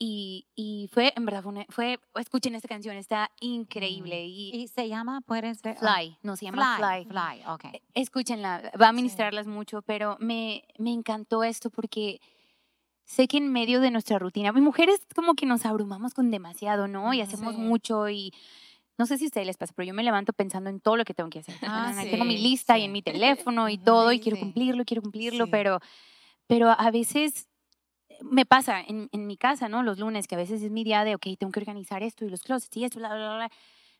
Y, 0.00 0.46
y, 0.54 0.88
fue, 0.92 1.12
en 1.16 1.24
verdad, 1.24 1.42
fue, 1.42 1.98
fue, 2.12 2.22
escuchen 2.22 2.54
esta 2.54 2.68
canción, 2.68 2.96
está 2.96 3.32
increíble. 3.40 4.26
Y, 4.26 4.50
y, 4.54 4.68
se 4.68 4.88
llama, 4.88 5.22
puedes 5.22 5.60
ver. 5.62 5.76
Fly, 5.76 6.18
no 6.22 6.36
se 6.36 6.44
llama 6.44 6.76
Fly. 6.76 7.04
Fly, 7.06 7.42
ok. 7.48 7.64
E, 7.64 7.82
escúchenla, 7.94 8.70
va 8.80 8.88
a 8.88 8.92
ministrarlas 8.92 9.48
mucho, 9.48 9.82
pero 9.82 10.16
me, 10.20 10.62
me 10.78 10.92
encantó 10.92 11.42
esto 11.42 11.68
porque 11.70 12.20
sé 13.08 13.26
que 13.26 13.38
en 13.38 13.50
medio 13.50 13.80
de 13.80 13.90
nuestra 13.90 14.18
rutina, 14.18 14.52
mujeres 14.52 15.00
como 15.16 15.34
que 15.34 15.46
nos 15.46 15.66
abrumamos 15.66 16.14
con 16.14 16.30
demasiado, 16.30 16.86
¿no? 16.86 17.12
Y 17.14 17.20
hacemos 17.20 17.56
mucho 17.56 18.08
y 18.08 18.32
no 18.98 19.06
sé 19.06 19.16
si 19.16 19.24
a 19.24 19.28
ustedes 19.28 19.46
les 19.46 19.56
pasa, 19.56 19.72
pero 19.74 19.86
yo 19.86 19.94
me 19.94 20.02
levanto 20.02 20.32
pensando 20.32 20.68
en 20.68 20.78
todo 20.78 20.96
lo 20.96 21.04
que 21.04 21.14
tengo 21.14 21.30
que 21.30 21.38
hacer. 21.38 21.54
Ah, 21.62 21.94
tengo 22.02 22.24
mi 22.24 22.36
lista 22.36 22.78
y 22.78 22.84
en 22.84 22.92
mi 22.92 23.00
teléfono 23.00 23.68
y 23.68 23.78
todo 23.78 24.12
y 24.12 24.20
quiero 24.20 24.38
cumplirlo, 24.38 24.84
quiero 24.84 25.02
cumplirlo, 25.02 25.46
pero, 25.46 25.80
pero 26.46 26.68
a 26.70 26.90
veces 26.90 27.48
me 28.22 28.46
pasa 28.46 28.80
en, 28.80 29.08
en, 29.12 29.26
mi 29.26 29.36
casa, 29.36 29.68
¿no? 29.68 29.82
Los 29.82 29.98
lunes, 29.98 30.26
que 30.26 30.34
a 30.34 30.38
veces 30.38 30.62
es 30.62 30.70
mi 30.70 30.84
día 30.84 31.04
de, 31.04 31.14
ok, 31.14 31.26
tengo 31.38 31.52
que 31.52 31.60
organizar 31.60 32.02
esto 32.02 32.24
y 32.24 32.30
los 32.30 32.42
closets 32.42 32.76
y 32.76 32.84
esto, 32.84 32.98
bla, 32.98 33.14
bla, 33.14 33.36
bla. 33.36 33.50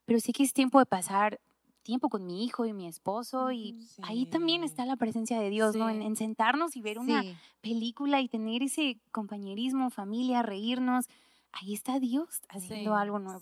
Pero 0.04 0.20
sí 0.20 0.32
que 0.32 0.42
es 0.42 0.52
tiempo 0.52 0.78
de 0.78 0.86
pasar 0.86 1.40
tiempo 1.88 2.10
con 2.10 2.26
mi 2.26 2.44
hijo 2.44 2.66
y 2.66 2.74
mi 2.74 2.86
esposo 2.86 3.50
y 3.50 3.74
ahí 4.02 4.26
también 4.26 4.62
está 4.62 4.84
la 4.84 4.96
presencia 4.96 5.40
de 5.40 5.48
Dios, 5.48 5.74
¿no? 5.74 5.88
En, 5.88 6.16
sentarnos 6.16 6.76
y 6.76 6.82
ver 6.82 6.98
una 6.98 7.22
película 7.62 8.20
y 8.20 8.28
tener 8.28 8.62
ese 8.62 8.98
compañerismo, 9.10 9.88
familia, 9.88 10.42
reírnos. 10.42 11.06
ahí 11.50 11.72
está 11.72 11.98
Dios 11.98 12.42
haciendo 12.50 12.94
algo 12.94 13.18
nuevo. 13.18 13.40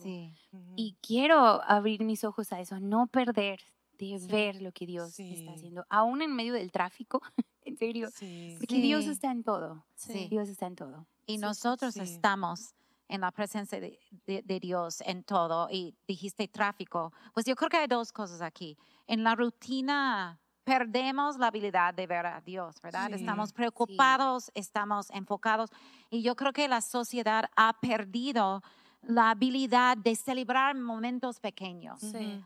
Y 0.76 0.94
quiero 1.02 1.60
abrir 1.64 2.04
mis 2.04 2.22
ojos 2.22 2.52
a 2.52 2.60
eso, 2.60 2.78
no 2.78 3.08
perder 3.08 3.58
de 3.98 4.16
ver 4.30 4.62
lo 4.62 4.70
que 4.70 4.86
Dios 4.86 5.18
está 5.18 5.50
haciendo, 5.50 5.84
aún 5.88 6.22
en 6.22 6.32
medio 6.32 6.52
del 6.52 6.70
tráfico, 6.70 7.22
en 7.76 8.10
serio, 8.10 8.58
porque 8.58 8.80
Dios 8.80 9.06
está 9.06 9.30
en 9.30 9.42
todo. 9.42 9.84
Dios 10.30 10.48
está 10.48 10.66
en 10.66 10.76
todo. 10.76 11.06
Y 11.26 11.38
nosotros 11.38 11.96
estamos 11.96 12.74
en 13.08 13.20
la 13.20 13.30
presencia 13.30 13.80
de, 13.80 13.98
de, 14.26 14.60
Dios 14.60 15.00
en 15.02 15.22
todo. 15.24 15.68
Y 15.70 15.94
dijiste 16.06 16.48
tráfico. 16.48 17.12
Pues 17.34 17.46
yo 17.46 17.54
creo 17.54 17.68
que 17.68 17.76
hay 17.76 17.86
dos 17.86 18.12
cosas 18.12 18.40
aquí. 18.40 18.76
En 19.06 19.22
la 19.22 19.34
rutina 19.34 20.40
perdemos 20.64 21.38
la 21.38 21.46
habilidad 21.46 21.94
de 21.94 22.08
ver 22.08 22.26
a 22.26 22.40
Dios, 22.40 22.80
¿verdad? 22.82 23.12
estamos 23.12 23.52
preocupados, 23.52 24.50
estamos 24.54 25.10
enfocados. 25.10 25.70
Y 26.10 26.22
yo 26.22 26.34
creo 26.34 26.52
que 26.52 26.66
la 26.66 26.80
sociedad 26.80 27.48
ha 27.56 27.78
perdido 27.80 28.62
la 29.06 29.30
habilidad 29.30 29.96
de 29.96 30.16
celebrar 30.16 30.74
momentos 30.74 31.38
pequeños. 31.40 32.00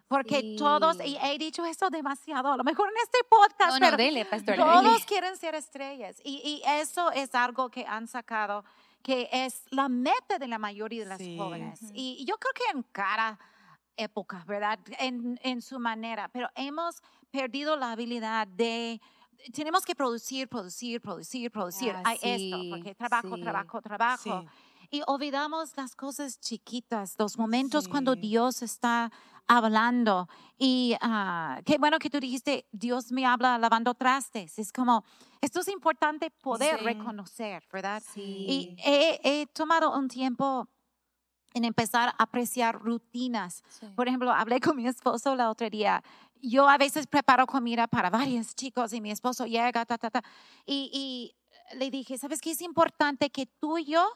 Porque 0.09 0.57
todos, 0.59 0.99
y 1.05 1.17
he 1.23 1.39
dicho 1.39 1.65
esto 1.65 1.89
demasiado, 1.91 2.53
a 2.53 2.57
lo 2.57 2.65
mejor 2.65 2.89
en 2.89 2.97
este 3.03 3.19
podcast, 3.29 3.79
pero 4.45 4.65
todos 4.65 5.05
quieren 5.05 5.37
ser 5.37 5.55
estrellas. 5.55 6.21
Y, 6.25 6.41
y, 6.45 6.63
eso 6.81 7.11
es 7.13 7.35
algo 7.35 7.71
que 7.71 7.87
han 7.87 8.07
sacado, 8.07 8.65
que 9.03 9.29
es 9.33 9.65
la 9.71 9.89
meta 9.89 10.39
de 10.39 10.49
la 10.49 10.59
mayoría 10.59 11.05
de 11.05 11.09
las 11.09 11.23
jóvenes. 11.39 11.81
y, 11.95 12.25
yo 12.27 12.37
creo 12.37 12.53
que 12.53 12.77
en 12.77 12.83
cada 12.93 13.39
época, 13.97 14.45
¿verdad? 14.47 14.79
En, 14.99 15.39
en 15.43 15.63
su 15.63 15.79
manera, 15.79 16.29
pero 16.29 16.49
hemos 16.55 17.03
perdido 17.31 17.77
la 17.77 17.93
habilidad 17.93 18.47
de 18.47 19.01
tenemos 19.53 19.85
que 19.85 19.95
producir, 19.95 20.49
producir, 20.49 21.01
producir, 21.01 21.51
producir. 21.51 21.95
Hay 22.05 22.19
esto, 22.23 22.59
porque 22.71 22.95
trabajo, 22.95 23.39
trabajo, 23.39 23.81
trabajo. 23.81 24.45
Y 24.91 25.03
olvidamos 25.07 25.77
las 25.77 25.95
cosas 25.95 26.41
chiquitas, 26.41 27.15
los 27.19 27.39
momentos 27.39 27.87
cuando 27.87 28.17
Dios 28.17 28.63
está 28.63 29.13
hablando. 29.47 30.29
Y 30.59 30.97
uh, 31.03 31.63
qué 31.65 31.79
bueno 31.79 31.99
que 31.99 32.11
tú 32.11 32.19
dijiste, 32.19 32.67
Dios 32.73 33.13
me 33.13 33.25
habla 33.25 33.57
lavando 33.59 33.95
trastes. 33.95 34.59
Es 34.59 34.73
como, 34.73 35.05
esto 35.41 35.61
es 35.61 35.69
importante 35.69 36.31
poder 36.31 36.83
reconocer, 36.83 37.63
¿verdad? 37.73 38.03
Y 38.17 38.77
he, 38.85 39.21
he 39.23 39.47
tomado 39.47 39.97
un 39.97 40.09
tiempo 40.09 40.69
en 41.55 41.65
empezar 41.65 42.09
a 42.09 42.23
apreciar 42.23 42.81
rutinas. 42.81 43.63
Por 43.95 44.09
ejemplo, 44.09 44.33
hablé 44.33 44.61
con 44.61 44.77
mi 44.77 44.87
esposo 44.89 45.35
la 45.37 45.51
otra 45.51 45.71
día 45.71 46.03
yo 46.43 46.69
a 46.69 46.79
veces 46.79 47.07
preparo 47.07 47.47
comida 47.47 47.87
para 47.87 48.11
varios 48.11 48.55
chicos 48.55 48.93
y 48.93 49.01
mi 49.01 49.11
esposo 49.11 49.47
llega, 49.47 49.85
ta, 49.85 49.99
ta, 49.99 50.11
ta. 50.11 50.23
Y, 50.65 50.91
y 50.93 51.77
le 51.77 51.91
dije, 51.91 52.19
¿sabes 52.19 52.41
qué 52.41 52.53
es 52.53 52.61
importante 52.61 53.31
que 53.31 53.47
tú 53.47 53.79
y 53.79 53.85
yo 53.85 54.07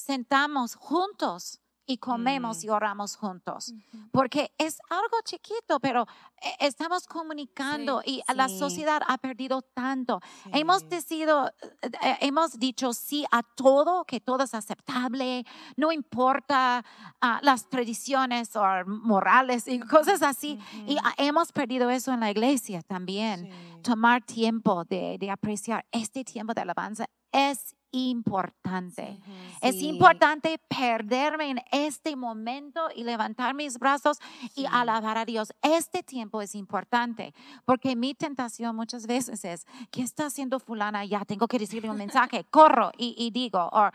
sentamos 0.00 0.74
juntos 0.74 1.60
y 1.90 1.98
comemos 1.98 2.62
mm. 2.62 2.66
y 2.66 2.68
oramos 2.68 3.16
juntos. 3.16 3.74
Porque 4.12 4.52
es 4.58 4.78
algo 4.88 5.16
chiquito, 5.24 5.80
pero 5.80 6.06
eh, 6.40 6.52
estamos 6.60 7.06
comunicando 7.06 8.00
y 8.04 8.22
la 8.34 8.48
sociedad 8.48 9.02
ha 9.08 9.18
perdido 9.18 9.62
tanto. 9.62 10.20
Hemos 10.52 10.88
decidido, 10.88 11.48
eh, 11.48 11.90
eh, 12.02 12.16
hemos 12.20 12.58
dicho 12.58 12.92
sí 12.92 13.24
a 13.32 13.42
todo, 13.42 14.04
que 14.04 14.20
todo 14.20 14.44
es 14.44 14.54
aceptable, 14.54 15.44
no 15.76 15.90
importa 15.90 16.84
ah, 17.20 17.40
las 17.42 17.68
tradiciones 17.68 18.54
o 18.54 18.62
morales 18.86 19.66
y 19.66 19.80
cosas 19.80 20.22
así. 20.22 20.58
Y 20.86 20.96
hemos 21.18 21.50
perdido 21.50 21.90
eso 21.90 22.12
en 22.12 22.20
la 22.20 22.30
iglesia 22.30 22.82
también. 22.82 23.50
Tomar 23.82 24.22
tiempo 24.22 24.84
de, 24.84 25.16
de 25.18 25.30
apreciar 25.30 25.84
este 25.90 26.22
tiempo 26.22 26.54
de 26.54 26.60
alabanza 26.60 27.06
es 27.32 27.74
importante. 27.92 29.20
Es 29.60 29.76
importante 29.82 30.58
perderme 30.68 31.50
en 31.50 31.60
este 31.72 32.16
momento 32.16 32.88
y 32.94 33.04
levantar 33.04 33.54
mis 33.54 33.78
brazos 33.78 34.18
y 34.54 34.66
alabar 34.66 35.18
a 35.18 35.24
Dios. 35.24 35.52
Este 35.62 36.02
tiempo 36.02 36.42
es 36.42 36.54
importante 36.54 37.34
porque 37.64 37.96
mi 37.96 38.14
tentación 38.14 38.76
muchas 38.76 39.06
veces 39.06 39.44
es, 39.44 39.66
¿qué 39.90 40.02
está 40.02 40.26
haciendo 40.26 40.60
fulana? 40.60 41.04
Ya 41.04 41.24
tengo 41.24 41.48
que 41.48 41.58
decirle 41.58 41.90
un 41.90 41.96
mensaje, 41.96 42.44
corro 42.44 42.92
y, 42.96 43.30
digo, 43.30 43.68
o 43.72 43.90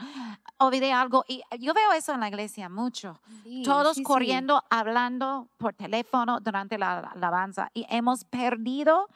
olvidé 0.57 0.91
algo. 0.91 1.23
Y 1.27 1.41
yo 1.59 1.73
veo 1.73 1.91
eso 1.93 2.13
en 2.13 2.19
la 2.19 2.27
iglesia 2.27 2.69
mucho. 2.69 3.19
Todos 3.63 3.99
corriendo, 4.01 4.63
hablando 4.69 5.47
por 5.57 5.73
teléfono 5.73 6.39
durante 6.39 6.77
la 6.77 6.99
alabanza 6.99 7.69
y 7.73 7.85
hemos 7.89 8.23
perdido 8.25 9.07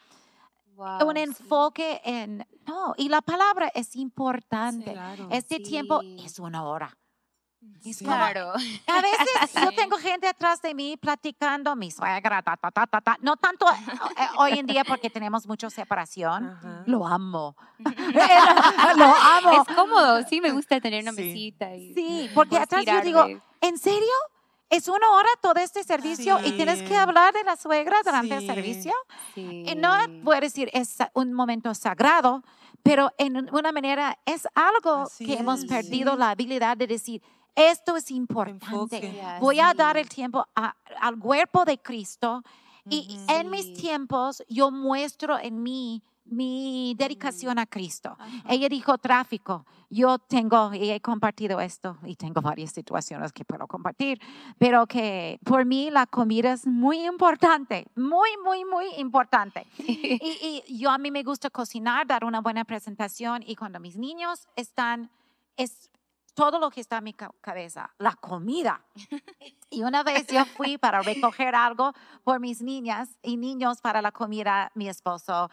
un 1.06 1.16
enfoque 1.16 2.00
en, 2.04 2.46
no, 2.66 2.94
y 2.96 3.08
la 3.08 3.22
palabra 3.22 3.70
es 3.74 3.96
importante. 3.96 4.94
este 5.30 5.60
tiempo 5.60 6.00
es 6.24 6.38
una 6.38 6.64
hora. 6.64 6.96
Es 7.84 7.98
claro. 7.98 8.52
a 8.52 9.02
veces 9.02 9.52
yo 9.64 9.72
tengo 9.72 9.98
gente 9.98 10.26
atrás 10.26 10.62
de 10.62 10.74
mí 10.74 10.96
platicando, 10.96 11.76
mi 11.76 11.90
suegra, 11.90 12.40
ta, 12.40 12.56
ta, 12.56 12.70
ta, 12.70 12.86
ta, 12.86 13.18
No 13.20 13.36
tanto 13.36 13.66
eh, 13.68 14.28
hoy 14.38 14.58
en 14.58 14.66
día 14.66 14.82
porque 14.82 15.10
tenemos 15.10 15.46
mucha 15.46 15.68
separación. 15.68 16.58
Lo 16.86 17.06
amo. 17.06 17.56
Lo 17.78 19.04
amo. 19.04 19.62
Es 19.62 19.76
cómodo, 19.76 20.22
sí, 20.26 20.40
me 20.40 20.52
gusta 20.52 20.80
tener 20.80 21.02
una 21.02 21.12
mesita. 21.12 21.74
Y 21.74 21.92
sí, 21.92 22.30
porque 22.34 22.56
atrás 22.56 22.84
yo 22.86 23.00
digo, 23.02 23.26
¿en 23.60 23.78
serio? 23.78 24.08
Es 24.70 24.86
una 24.86 25.10
hora 25.10 25.28
todo 25.42 25.56
este 25.56 25.82
servicio 25.82 26.38
y 26.44 26.52
tienes 26.52 26.82
que 26.82 26.96
hablar 26.96 27.34
de 27.34 27.42
la 27.42 27.56
suegra 27.56 27.98
durante 28.04 28.36
el 28.36 28.46
servicio. 28.46 28.92
Y 29.34 29.74
no 29.76 29.92
voy 30.22 30.36
a 30.36 30.40
decir 30.40 30.70
es 30.72 30.96
un 31.12 31.32
momento 31.32 31.74
sagrado, 31.74 32.42
pero 32.82 33.12
en 33.18 33.52
una 33.52 33.72
manera 33.72 34.16
es 34.24 34.46
algo 34.54 35.10
que 35.18 35.34
hemos 35.34 35.64
perdido 35.64 36.16
la 36.16 36.30
habilidad 36.30 36.76
de 36.76 36.86
decir, 36.86 37.20
esto 37.56 37.96
es 37.96 38.10
importante. 38.12 39.20
Voy 39.40 39.58
a 39.58 39.74
dar 39.74 39.96
el 39.96 40.08
tiempo 40.08 40.46
al 40.54 41.18
cuerpo 41.18 41.64
de 41.64 41.78
Cristo 41.78 42.42
y 42.88 43.18
en 43.28 43.50
mis 43.50 43.74
tiempos 43.74 44.42
yo 44.48 44.70
muestro 44.70 45.38
en 45.38 45.62
mí 45.62 46.02
mi 46.30 46.94
dedicación 46.96 47.58
a 47.58 47.66
Cristo. 47.66 48.16
Ella 48.48 48.68
dijo 48.68 48.96
tráfico. 48.98 49.66
Yo 49.90 50.18
tengo, 50.18 50.72
y 50.72 50.90
he 50.90 51.00
compartido 51.00 51.60
esto, 51.60 51.98
y 52.04 52.14
tengo 52.14 52.40
varias 52.40 52.70
situaciones 52.70 53.32
que 53.32 53.44
puedo 53.44 53.66
compartir, 53.66 54.20
pero 54.56 54.86
que 54.86 55.40
por 55.44 55.64
mí 55.64 55.90
la 55.90 56.06
comida 56.06 56.52
es 56.52 56.64
muy 56.64 57.04
importante, 57.04 57.88
muy, 57.96 58.30
muy, 58.44 58.64
muy 58.64 58.86
importante. 58.98 59.66
y, 59.78 60.62
y, 60.68 60.78
yo 60.78 60.90
a 60.90 60.98
mí 60.98 61.10
me 61.10 61.24
gusta 61.24 61.50
cocinar, 61.50 62.06
dar 62.06 62.24
una 62.24 62.40
buena 62.40 62.64
presentación, 62.64 63.42
y 63.44 63.56
cuando 63.56 63.80
mis 63.80 63.96
niños 63.96 64.46
están, 64.54 65.10
es 65.56 65.90
todo 66.34 66.58
lo 66.58 66.70
que 66.70 66.80
está 66.80 66.98
en 66.98 67.04
mi 67.04 67.12
cabeza, 67.12 67.90
la 67.98 68.14
comida. 68.14 68.82
Y 69.72 69.84
una 69.84 70.02
vez 70.02 70.26
yo 70.26 70.44
fui 70.46 70.78
para 70.78 71.00
recoger 71.00 71.54
algo 71.54 71.92
por 72.24 72.40
mis 72.40 72.60
niñas 72.60 73.08
y 73.22 73.36
niños 73.36 73.80
para 73.80 74.02
la 74.02 74.10
comida, 74.10 74.72
mi 74.74 74.88
esposo. 74.88 75.48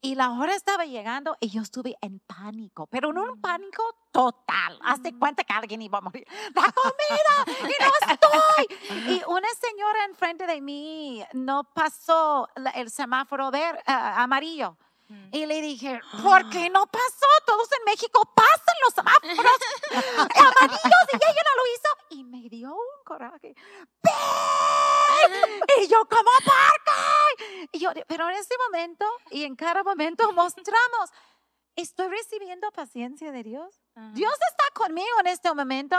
Y 0.00 0.14
la 0.14 0.30
hora 0.30 0.54
estaba 0.54 0.84
llegando 0.84 1.36
y 1.40 1.50
yo 1.50 1.60
estuve 1.60 1.96
en 2.00 2.20
pánico, 2.20 2.86
pero 2.86 3.10
en 3.10 3.18
un 3.18 3.38
mm. 3.38 3.40
pánico 3.40 3.82
total. 4.12 4.78
Hazte 4.84 5.12
mm. 5.12 5.18
cuenta 5.18 5.44
que 5.44 5.52
alguien 5.52 5.82
iba 5.82 5.98
a 5.98 6.00
morir. 6.00 6.24
¡La 6.54 6.72
comida! 6.72 7.68
¡Y 7.68 7.82
no 7.82 8.12
estoy! 8.12 9.14
Y 9.14 9.22
una 9.26 9.48
señora 9.60 10.04
enfrente 10.04 10.46
de 10.46 10.60
mí 10.60 11.24
no 11.32 11.64
pasó 11.64 12.48
el 12.74 12.90
semáforo 12.90 13.50
ver, 13.50 13.82
ah, 13.86 14.22
amarillo. 14.22 14.76
Mm. 15.08 15.28
Y 15.32 15.46
le 15.46 15.62
dije, 15.62 16.00
¿por 16.22 16.48
qué 16.50 16.68
no 16.70 16.86
pasó? 16.86 17.26
Todos 17.46 17.68
en 17.72 17.84
México 17.84 18.22
pasan 18.34 18.76
los 18.84 18.94
semáforos 18.94 19.52
amarillos 20.36 21.08
y 21.12 21.16
ella 21.16 21.42
no 21.44 21.56
lo 21.56 21.66
hizo. 21.74 21.88
Y 22.10 22.24
me 22.24 22.48
dio 22.48 22.72
un 22.72 23.04
coraje. 23.04 23.54
Y 25.80 25.88
yo, 25.88 26.04
¿cómo 26.08 26.30
parque? 26.44 27.68
Y 27.72 27.78
yo, 27.78 27.90
pero 28.06 28.28
en 28.28 28.36
ese 28.36 28.54
momento 28.66 29.04
y 29.30 29.44
en 29.44 29.56
cada 29.56 29.82
momento 29.82 30.32
mostramos, 30.34 31.10
estoy 31.76 32.08
recibiendo 32.08 32.70
paciencia 32.72 33.32
de 33.32 33.42
Dios. 33.42 33.80
Dios 34.12 34.32
está 34.50 34.64
conmigo 34.74 35.08
en 35.20 35.26
este 35.26 35.52
momento 35.52 35.96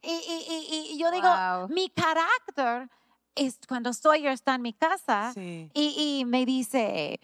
y, 0.00 0.10
y, 0.10 0.92
y, 0.92 0.98
yo 0.98 1.10
digo, 1.10 1.28
mi 1.68 1.90
carácter 1.90 2.88
es 3.34 3.58
cuando 3.66 3.90
estoy, 3.90 4.22
yo 4.22 4.30
está 4.30 4.54
en 4.54 4.62
mi 4.62 4.72
casa 4.72 5.32
y, 5.36 5.70
y, 5.74 6.24
me 6.24 6.44
dice, 6.44 7.20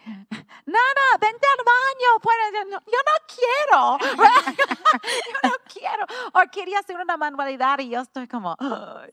Nana, 0.66 1.06
vente 1.20 1.46
al 1.46 1.64
baño. 1.64 2.20
Pues, 2.22 2.36
yo, 2.52 2.70
no, 2.70 3.18
quiero. 3.26 3.98
yo 4.62 5.48
no 5.48 5.54
quiero. 5.72 6.06
O 6.32 6.50
quería 6.50 6.78
hacer 6.78 6.96
una 6.96 7.16
manualidad 7.16 7.78
y 7.80 7.90
yo 7.90 8.00
estoy 8.00 8.26
como, 8.26 8.56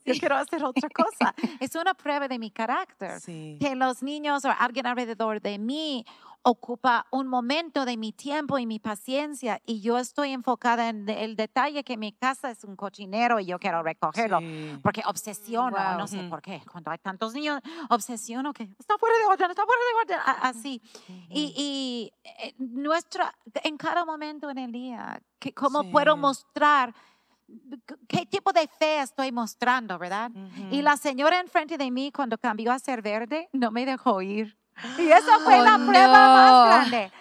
yo 0.05 0.13
quiero 0.19 0.35
hacer 0.35 0.63
otra 0.63 0.89
cosa. 0.89 1.33
es 1.59 1.75
una 1.75 1.93
prueba 1.93 2.27
de 2.27 2.39
mi 2.39 2.51
carácter. 2.51 3.21
Que 3.25 3.75
los 3.75 4.01
niños 4.01 4.45
o 4.45 4.53
alguien 4.57 4.87
alrededor 4.87 5.41
de 5.41 5.57
mí 5.57 6.05
ocupa 6.47 7.07
un 7.09 7.27
momento 7.27 7.85
de 7.85 7.97
mi 7.97 8.11
tiempo 8.11 8.59
y 8.59 8.67
mi 8.67 8.77
paciencia 8.77 9.59
y 9.65 9.81
yo 9.81 9.97
estoy 9.97 10.29
enfocada 10.29 10.89
en 10.89 11.09
el 11.09 11.35
detalle 11.35 11.83
que 11.83 11.97
mi 11.97 12.13
casa 12.13 12.51
es 12.51 12.63
un 12.63 12.75
cochinero 12.75 13.39
y 13.39 13.47
yo 13.47 13.57
quiero 13.57 13.81
recogerlo 13.81 14.39
porque 14.83 15.01
obsesiono, 15.07 15.97
no 15.97 16.05
sé 16.07 16.21
por 16.29 16.43
qué, 16.43 16.61
cuando 16.71 16.91
hay 16.91 16.99
tantos 16.99 17.33
niños, 17.33 17.59
obsesiono 17.89 18.53
que 18.53 18.69
está 18.77 18.95
fuera 18.99 19.17
de 19.17 19.25
orden, 19.25 19.49
está 19.49 19.63
fuera 19.65 19.81
de 19.81 20.13
orden, 20.13 20.19
así. 20.43 20.81
Y, 21.29 21.53
y 21.57 22.13
eh, 22.23 22.53
nuestra, 22.59 23.33
en 23.63 23.75
cada 23.77 24.05
momento 24.05 24.47
en 24.51 24.59
el 24.59 24.71
día, 24.71 25.19
que 25.39 25.51
cómo 25.51 25.89
puedo 25.89 26.15
mostrar 26.15 26.93
qué 28.07 28.27
tipo 28.27 28.53
de 28.53 28.67
fe 28.67 29.01
estoy 29.01 29.31
mostrando, 29.31 29.97
¿verdad? 29.97 30.29
Y 30.69 30.83
la 30.83 30.95
señora 30.95 31.39
enfrente 31.39 31.77
de 31.77 31.89
mí, 31.89 32.11
cuando 32.11 32.37
cambió 32.37 32.71
a 32.71 32.77
ser 32.77 33.01
verde, 33.01 33.49
no 33.51 33.71
me 33.71 33.85
dejó 33.87 34.21
ir. 34.21 34.57
Y 34.97 35.11
esa 35.11 35.39
fue 35.39 35.57
la 35.59 35.75
oh, 35.75 35.85
prueba 35.85 36.07
más 36.07 36.67
grande. 36.67 37.11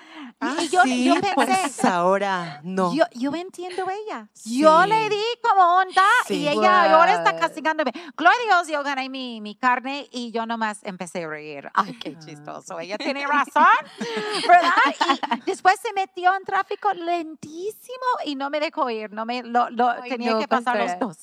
Ah, 0.40 0.56
y 0.60 0.68
yo, 0.68 0.82
sí, 0.82 1.04
yo 1.04 1.14
pues 1.34 1.48
pensé, 1.48 1.88
ahora 1.88 2.60
no. 2.62 2.94
Yo, 2.94 3.04
yo 3.12 3.34
entiendo 3.34 3.86
ella. 3.90 4.28
Yo 4.44 4.86
le 4.86 5.08
di 5.08 5.22
como 5.42 5.78
onda 5.78 6.04
y 6.28 6.48
ella 6.48 6.94
ahora 6.94 7.14
está 7.14 7.36
castigándome. 7.36 7.92
Gloria 8.16 8.38
a 8.38 8.62
Dios, 8.62 8.68
yo 8.68 8.82
gané 8.82 9.08
mi, 9.08 9.40
mi, 9.40 9.54
carne 9.54 10.08
y 10.10 10.30
yo 10.30 10.46
nomás 10.46 10.80
empecé 10.84 11.24
a 11.24 11.28
reír. 11.28 11.70
Ay, 11.74 11.98
qué 11.98 12.18
chistoso. 12.18 12.78
Ella 12.78 12.98
tiene 12.98 13.26
razón, 13.26 13.64
¿verdad? 14.48 15.40
Y 15.46 15.50
después 15.50 15.78
se 15.80 15.92
metió 15.92 16.34
en 16.34 16.44
tráfico 16.44 16.92
lentísimo 16.92 18.06
y 18.24 18.36
no 18.36 18.50
me 18.50 18.60
dejó 18.60 18.90
ir. 18.90 19.12
No 19.12 19.24
me, 19.24 19.42
lo, 19.42 19.70
lo 19.70 19.94
tenía 20.08 20.38
que 20.38 20.48
pasar 20.48 20.78
los 20.78 20.98
dos. 20.98 21.16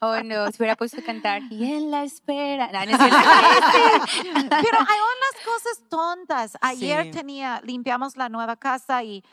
Oh, 0.00 0.20
no, 0.22 0.50
se 0.50 0.56
hubiera 0.58 0.76
puesto 0.76 1.00
a 1.00 1.04
cantar. 1.04 1.42
Y 1.50 1.72
en 1.72 1.90
la 1.90 2.04
espera. 2.04 2.70
No, 2.72 2.84
no 2.84 2.98
Pero 2.98 4.78
hay 4.78 5.00
unas 5.00 5.44
cosas 5.44 5.82
tontas. 5.88 6.58
Ayer 6.60 7.10
tenía, 7.10 7.60
limpiamos 7.64 8.16
la 8.16 8.28
nueva 8.28 8.43
casa 8.56 9.02
y 9.02 9.24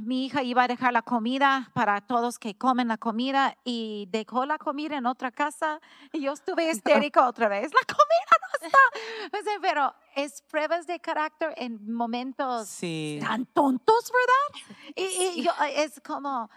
mi 0.00 0.26
hija 0.26 0.42
iba 0.42 0.64
a 0.64 0.68
dejar 0.68 0.92
la 0.92 1.02
comida 1.02 1.70
para 1.72 2.00
todos 2.00 2.38
que 2.38 2.56
comen 2.56 2.88
la 2.88 2.98
comida 2.98 3.56
y 3.64 4.08
dejó 4.10 4.44
la 4.44 4.58
comida 4.58 4.96
en 4.96 5.06
otra 5.06 5.30
casa 5.30 5.80
y 6.12 6.22
yo 6.22 6.32
estuve 6.32 6.70
histérica 6.70 7.26
otra 7.28 7.48
vez. 7.48 7.72
La 7.72 7.94
comida 7.94 8.32
no 8.40 8.66
está. 8.66 9.58
Pero 9.60 9.94
es 10.14 10.42
pruebas 10.42 10.86
de 10.86 10.98
carácter 11.00 11.54
en 11.56 11.92
momentos 11.92 12.78
tan 13.20 13.46
tontos, 13.46 14.12
¿verdad? 14.12 14.72
Y, 14.96 15.42
yo, 15.42 15.52
es 15.74 16.00
como... 16.00 16.50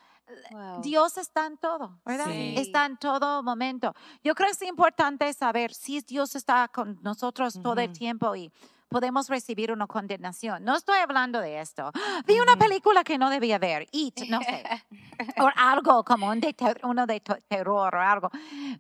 Dios 0.84 1.18
está 1.18 1.48
en 1.48 1.58
todo, 1.58 2.00
¿verdad? 2.06 2.30
Está 2.30 2.86
en 2.86 2.98
todo 2.98 3.42
momento. 3.42 3.96
Yo 4.24 4.36
creo 4.36 4.48
que 4.48 4.54
es 4.54 4.62
importante 4.62 5.34
saber 5.34 5.74
si 5.74 6.02
Dios 6.02 6.36
está 6.36 6.68
con 6.68 7.00
nosotros 7.02 7.60
todo 7.64 7.82
el 7.82 7.92
tiempo 7.92 8.36
y 8.36 8.52
podemos 8.90 9.30
recibir 9.30 9.72
una 9.72 9.88
condenación. 9.88 10.64
No 10.64 10.76
estoy 10.76 11.00
hablando 11.00 11.40
de 11.40 11.62
esto. 11.62 11.92
Vi 12.28 12.40
una 12.40 12.58
película 12.58 13.04
que 13.04 13.18
no 13.18 13.30
debía 13.30 13.58
ver, 13.58 13.88
Eat, 13.94 14.28
no 14.30 14.40
sé, 14.42 14.64
o 15.38 15.50
algo 15.56 16.04
como 16.04 16.28
un 16.28 16.40
de 16.40 16.56
uno 16.84 17.06
de 17.06 17.22
terror 17.48 17.96
o 17.96 18.02
algo. 18.02 18.30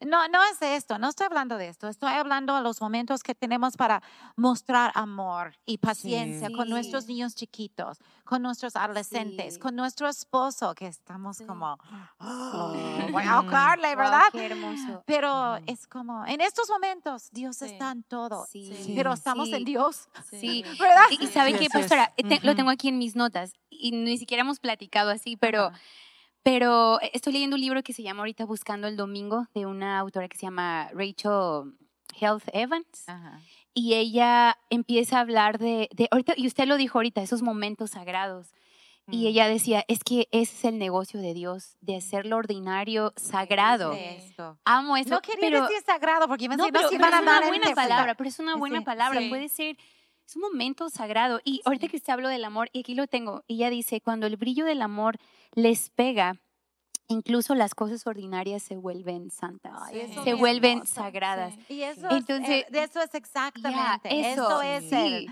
No, 0.05 0.27
no 0.27 0.43
es 0.51 0.61
esto, 0.61 0.97
no 0.97 1.09
estoy 1.09 1.25
hablando 1.27 1.57
de 1.57 1.69
esto. 1.69 1.87
Estoy 1.87 2.13
hablando 2.13 2.55
de 2.55 2.61
los 2.61 2.81
momentos 2.81 3.23
que 3.23 3.35
tenemos 3.35 3.77
para 3.77 4.01
mostrar 4.35 4.91
amor 4.95 5.55
y 5.65 5.77
paciencia 5.77 6.49
con 6.51 6.69
nuestros 6.69 7.07
niños 7.07 7.35
chiquitos, 7.35 7.99
con 8.23 8.41
nuestros 8.41 8.75
adolescentes, 8.75 9.57
con 9.59 9.75
nuestro 9.75 10.07
esposo, 10.07 10.73
que 10.73 10.87
estamos 10.87 11.41
como, 11.45 11.77
oh, 12.19 12.75
voy 13.11 13.23
a 13.23 13.33
ahogarle, 13.33 13.95
¿verdad? 13.95 14.23
qué 14.31 14.47
hermoso. 14.47 15.03
Pero 15.05 15.57
es 15.67 15.87
como, 15.87 16.25
en 16.25 16.41
estos 16.41 16.69
momentos, 16.69 17.29
Dios 17.31 17.61
está 17.61 17.91
en 17.91 18.03
todo, 18.03 18.47
pero 18.95 19.13
estamos 19.13 19.49
en 19.49 19.65
Dios. 19.65 19.98
Sí. 20.29 20.63
¿Verdad? 20.79 21.03
Y, 21.11 21.27
saben 21.27 21.57
qué, 21.57 21.69
pastora, 21.69 22.13
lo 22.43 22.55
tengo 22.55 22.69
aquí 22.69 22.87
en 22.87 22.97
mis 22.97 23.15
notas 23.15 23.53
y 23.69 23.91
ni 23.91 24.17
siquiera 24.17 24.41
hemos 24.41 24.59
platicado 24.59 25.09
así, 25.09 25.37
pero... 25.37 25.71
Pero 26.41 27.01
estoy 27.01 27.33
leyendo 27.33 27.57
un 27.57 27.61
libro 27.61 27.83
que 27.83 27.91
se 27.91 28.01
llama 28.01 28.21
ahorita 28.21 28.45
Buscando 28.45 28.87
el 28.87 28.95
Domingo 28.95 29.47
de 29.53 29.65
una 29.65 29.99
autora 29.99 30.29
que 30.29 30.37
se 30.37 30.43
llama 30.43 30.89
Rachel 30.93 31.73
Health 32.19 32.45
Evans. 32.53 33.05
Y 33.73 33.95
ella 33.95 34.57
empieza 34.69 35.17
a 35.17 35.19
hablar 35.21 35.59
de, 35.59 35.89
de, 35.93 36.07
ahorita, 36.11 36.33
y 36.37 36.47
usted 36.47 36.65
lo 36.65 36.77
dijo 36.77 36.97
ahorita, 36.97 37.21
esos 37.21 37.41
momentos 37.41 37.91
sagrados. 37.91 38.53
Y 39.11 39.27
ella 39.27 39.47
decía, 39.47 39.83
es 39.87 40.03
que 40.03 40.27
ese 40.31 40.55
es 40.55 40.65
el 40.65 40.77
negocio 40.77 41.21
de 41.21 41.33
Dios, 41.33 41.77
de 41.81 41.97
hacer 41.97 42.25
lo 42.25 42.37
ordinario 42.37 43.13
sagrado. 43.15 43.95
Amo 44.65 44.97
eso. 44.97 45.09
No 45.09 45.21
quería 45.21 45.61
decir 45.61 45.81
sagrado 45.85 46.27
porque 46.27 46.49
me 46.49 46.57
no, 46.57 46.65
pero, 46.65 46.83
no, 46.83 46.89
pero 46.89 47.07
es 47.07 47.21
una 47.21 47.41
buena 47.47 47.75
palabra, 47.75 48.15
pero 48.15 48.29
es 48.29 48.39
una 48.39 48.55
buena 48.55 48.81
palabra. 48.81 49.21
Puede 49.29 49.49
ser, 49.49 49.77
es 50.25 50.35
un 50.35 50.41
momento 50.41 50.89
sagrado. 50.89 51.39
Y 51.43 51.61
ahorita 51.65 51.87
que 51.87 51.97
usted 51.97 52.13
habló 52.13 52.29
del 52.29 52.45
amor, 52.45 52.69
y 52.71 52.79
aquí 52.81 52.95
lo 52.95 53.07
tengo, 53.07 53.43
ella 53.47 53.69
dice, 53.69 54.01
cuando 54.01 54.27
el 54.27 54.37
brillo 54.37 54.65
del 54.65 54.81
amor 54.81 55.17
les 55.53 55.89
pega, 55.89 56.37
incluso 57.07 57.55
las 57.55 57.75
cosas 57.75 58.05
ordinarias 58.07 58.63
se 58.63 58.77
vuelven 58.77 59.31
santas, 59.31 59.73
se 60.23 60.33
vuelven 60.35 60.85
sagradas. 60.85 61.55
Y 61.67 61.81
eso, 61.81 62.07
Entonces, 62.11 62.65
es, 62.69 62.89
eso 62.89 63.01
es 63.01 63.13
exactamente, 63.15 64.31
eso, 64.31 64.61
es 64.61 64.91
el 64.91 65.27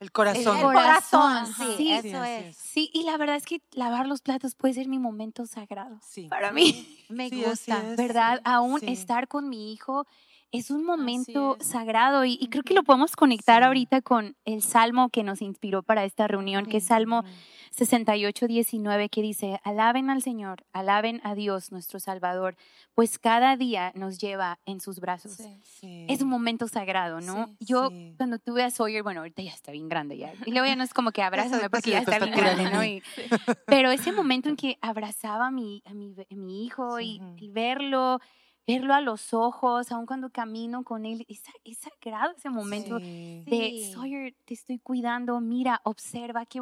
el 0.00 0.12
corazón. 0.12 0.56
El 0.56 0.62
corazón, 0.62 1.46
sí, 1.76 1.92
eso 1.92 2.22
es. 2.24 2.56
Sí, 2.56 2.90
y 2.92 3.04
la 3.04 3.16
verdad 3.16 3.36
es 3.36 3.44
que 3.44 3.62
lavar 3.72 4.06
los 4.06 4.20
platos 4.20 4.54
puede 4.54 4.74
ser 4.74 4.88
mi 4.88 4.98
momento 4.98 5.46
sagrado. 5.46 5.98
Sí. 6.02 6.28
Para 6.28 6.52
mí. 6.52 7.04
Me 7.08 7.30
gusta. 7.30 7.82
¿Verdad? 7.96 8.40
Aún 8.44 8.80
estar 8.82 9.28
con 9.28 9.48
mi 9.48 9.72
hijo 9.72 10.06
es 10.56 10.70
un 10.70 10.84
momento 10.84 11.56
sagrado 11.60 12.24
y, 12.24 12.38
creo 12.48 12.62
que 12.62 12.74
lo 12.74 12.82
podemos 12.82 13.16
conectar 13.16 13.62
ahorita 13.62 14.00
con 14.02 14.36
el 14.44 14.62
salmo 14.62 15.10
que 15.10 15.22
nos 15.22 15.42
inspiró 15.42 15.82
para 15.82 16.04
esta 16.04 16.26
reunión, 16.26 16.66
que 16.66 16.78
es 16.78 16.84
Salmo 16.84 17.24
68, 17.72 18.46
19, 18.46 19.08
que 19.10 19.22
dice, 19.22 19.60
alaben 19.62 20.08
al 20.08 20.22
Señor, 20.22 20.64
alaben 20.72 21.20
a 21.24 21.34
Dios, 21.34 21.72
nuestro 21.72 22.00
Salvador, 22.00 22.56
pues 22.94 23.18
cada 23.18 23.56
día 23.56 23.92
nos 23.94 24.18
lleva 24.18 24.58
en 24.64 24.80
sus 24.80 24.98
brazos. 25.00 25.38
Es 25.82 26.22
un 26.22 26.28
momento 26.28 26.68
sagrado, 26.68 27.20
¿no? 27.20 27.54
Yo 27.60 27.90
cuando 28.16 28.38
tuve 28.38 28.62
a 28.62 28.70
Sawyer, 28.70 29.02
bueno, 29.02 29.20
ahorita 29.20 29.42
ya 29.42 29.52
está 29.52 29.72
bien 29.72 29.88
grande 29.88 30.16
ya, 30.16 30.32
y 30.46 30.52
luego 30.52 30.66
ya 30.66 30.76
no 30.76 30.84
es 30.84 30.94
como 30.94 31.12
que 31.12 31.22
abrázame 31.22 31.68
porque 31.68 31.90
ya 31.90 31.98
está 31.98 32.18
bien 32.18 32.34
grande, 32.34 32.70
¿no? 32.70 32.80
pero 33.66 33.90
ese 33.90 34.12
momento 34.12 34.48
en 34.48 34.56
que 34.56 34.78
abrazaba 34.80 35.48
a 35.48 35.50
mi, 35.50 35.82
a 35.84 35.92
mi, 35.92 36.14
mi 36.30 36.64
hijo 36.64 37.00
y, 37.00 37.20
verlo, 37.50 38.20
verlo 38.66 38.94
a 38.94 39.00
los 39.00 39.32
ojos, 39.32 39.92
aun 39.92 40.06
cuando 40.06 40.30
camino 40.30 40.82
con 40.82 41.06
él, 41.06 41.24
es, 41.28 41.42
sagrado 41.78 42.32
ese 42.36 42.50
momento 42.50 42.98
de 42.98 43.90
Sawyer, 43.92 44.34
te 44.44 44.54
estoy 44.54 44.78
cuidando, 44.78 45.40
mira, 45.40 45.80
observa, 45.84 46.46
que 46.46 46.60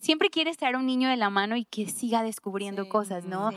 siempre 0.00 0.30
quieres 0.30 0.56
traer 0.56 0.76
a 0.76 0.78
un 0.78 0.86
niño 0.86 1.08
de 1.08 1.16
la 1.16 1.30
mano 1.30 1.56
y 1.56 1.64
que 1.64 1.88
siga 1.88 2.22
descubriendo 2.22 2.88
cosas, 2.88 3.24
¿no? 3.24 3.50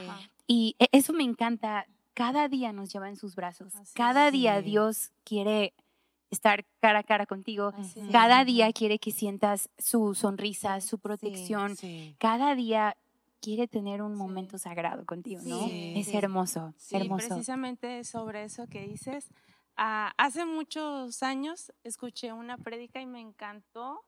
Y 0.47 0.75
e, 0.79 0.87
eso 0.91 1.13
me 1.13 1.23
encanta. 1.23 1.87
Cada 2.13 2.49
día 2.49 2.73
nos 2.73 2.91
lleva 2.91 3.07
en 3.07 3.15
sus 3.15 3.35
brazos. 3.35 3.73
Cada 3.93 4.31
día 4.31 4.61
Dios 4.61 5.11
quiere 5.23 5.73
estar 6.29 6.65
cara 6.81 6.99
a 6.99 7.03
cara 7.03 7.25
contigo. 7.25 7.73
Cada 8.11 8.43
día 8.43 8.71
quiere 8.73 8.99
que 8.99 9.11
sientas 9.11 9.69
su 9.77 10.13
sonrisa, 10.13 10.81
su 10.81 10.99
protección. 10.99 11.77
Cada 12.17 12.53
día 12.55 12.97
quiere 13.41 13.67
tener 13.67 14.01
un 14.01 14.15
momento 14.15 14.57
sagrado 14.57 15.05
contigo, 15.05 15.41
¿no? 15.43 15.67
es 15.69 16.13
hermoso, 16.13 16.73
hermoso. 16.91 17.27
Precisamente 17.27 18.03
sobre 18.03 18.43
eso 18.43 18.67
que 18.67 18.87
dices. 18.87 19.29
Ah, 19.77 20.13
hace 20.17 20.45
muchos 20.45 21.23
años 21.23 21.71
escuché 21.83 22.33
una 22.33 22.57
prédica 22.57 23.01
y 23.01 23.05
me 23.05 23.19
encantó 23.19 24.01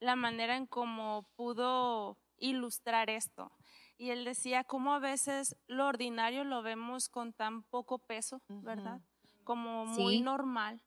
la 0.00 0.16
manera 0.16 0.56
en 0.56 0.66
cómo 0.66 1.28
pudo 1.36 2.16
ilustrar 2.38 3.10
esto. 3.10 3.52
Y 3.98 4.10
él 4.10 4.24
decía 4.24 4.64
cómo 4.64 4.94
a 4.94 5.00
veces 5.00 5.56
lo 5.66 5.86
ordinario 5.86 6.44
lo 6.44 6.62
vemos 6.62 7.08
con 7.08 7.32
tan 7.32 7.64
poco 7.64 7.98
peso, 7.98 8.40
¿verdad? 8.48 9.00
Como 9.44 9.86
muy 9.86 10.20
normal. 10.20 10.80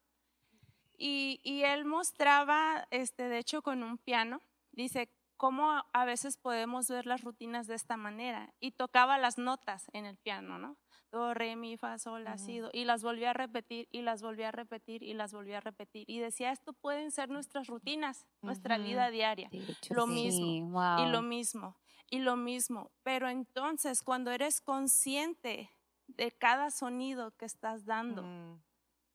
Y, 0.97 1.41
y, 1.43 1.63
él 1.63 1.83
mostraba, 1.83 2.87
este, 2.91 3.27
de 3.27 3.39
hecho, 3.39 3.63
con 3.63 3.81
un 3.81 3.97
piano, 3.97 4.39
dice, 4.71 5.09
cómo 5.41 5.84
a 5.91 6.06
veces 6.06 6.38
podemos 6.38 6.88
ver 6.88 7.08
las 7.08 7.23
rutinas 7.23 7.65
de 7.65 7.73
esta 7.73 7.97
manera. 7.97 8.54
Y 8.60 8.73
tocaba 8.73 9.17
las 9.17 9.39
notas 9.39 9.89
en 9.91 10.06
el 10.06 10.15
piano, 10.15 10.60
¿no? 10.60 10.77
do, 11.12 11.34
re, 11.34 11.56
mi, 11.56 11.77
fa, 11.77 11.97
sol, 11.97 12.23
la, 12.23 12.38
si, 12.38 12.62
y 12.73 12.86
las 12.86 13.01
volví 13.01 13.25
a 13.25 13.34
repetir 13.34 13.88
y 13.91 14.04
las 14.04 14.21
volví 14.21 14.43
a 14.43 14.51
repetir 14.51 15.01
y 15.01 15.15
las 15.15 15.34
volví 15.34 15.54
a 15.54 15.60
repetir. 15.60 16.06
Y 16.08 16.19
decía, 16.19 16.51
esto 16.51 16.73
pueden 16.73 17.10
ser 17.10 17.30
nuestras 17.30 17.65
rutinas, 17.65 18.27
nuestra 18.43 18.77
vida 18.77 19.10
diaria. 19.10 19.49
lo 19.89 20.06
mismo, 20.06 20.99
y 20.99 21.10
lo 21.10 21.23
mismo, 21.23 21.75
y 22.08 22.19
lo 22.19 22.36
mismo. 22.36 22.91
Pero 23.01 23.27
entonces, 23.27 24.04
cuando 24.04 24.30
eres 24.30 24.62
consciente 24.62 25.71
de 26.06 26.32
cada 26.32 26.69
sonido 26.69 27.32
que 27.36 27.45
estás 27.45 27.86
dando, 27.86 28.21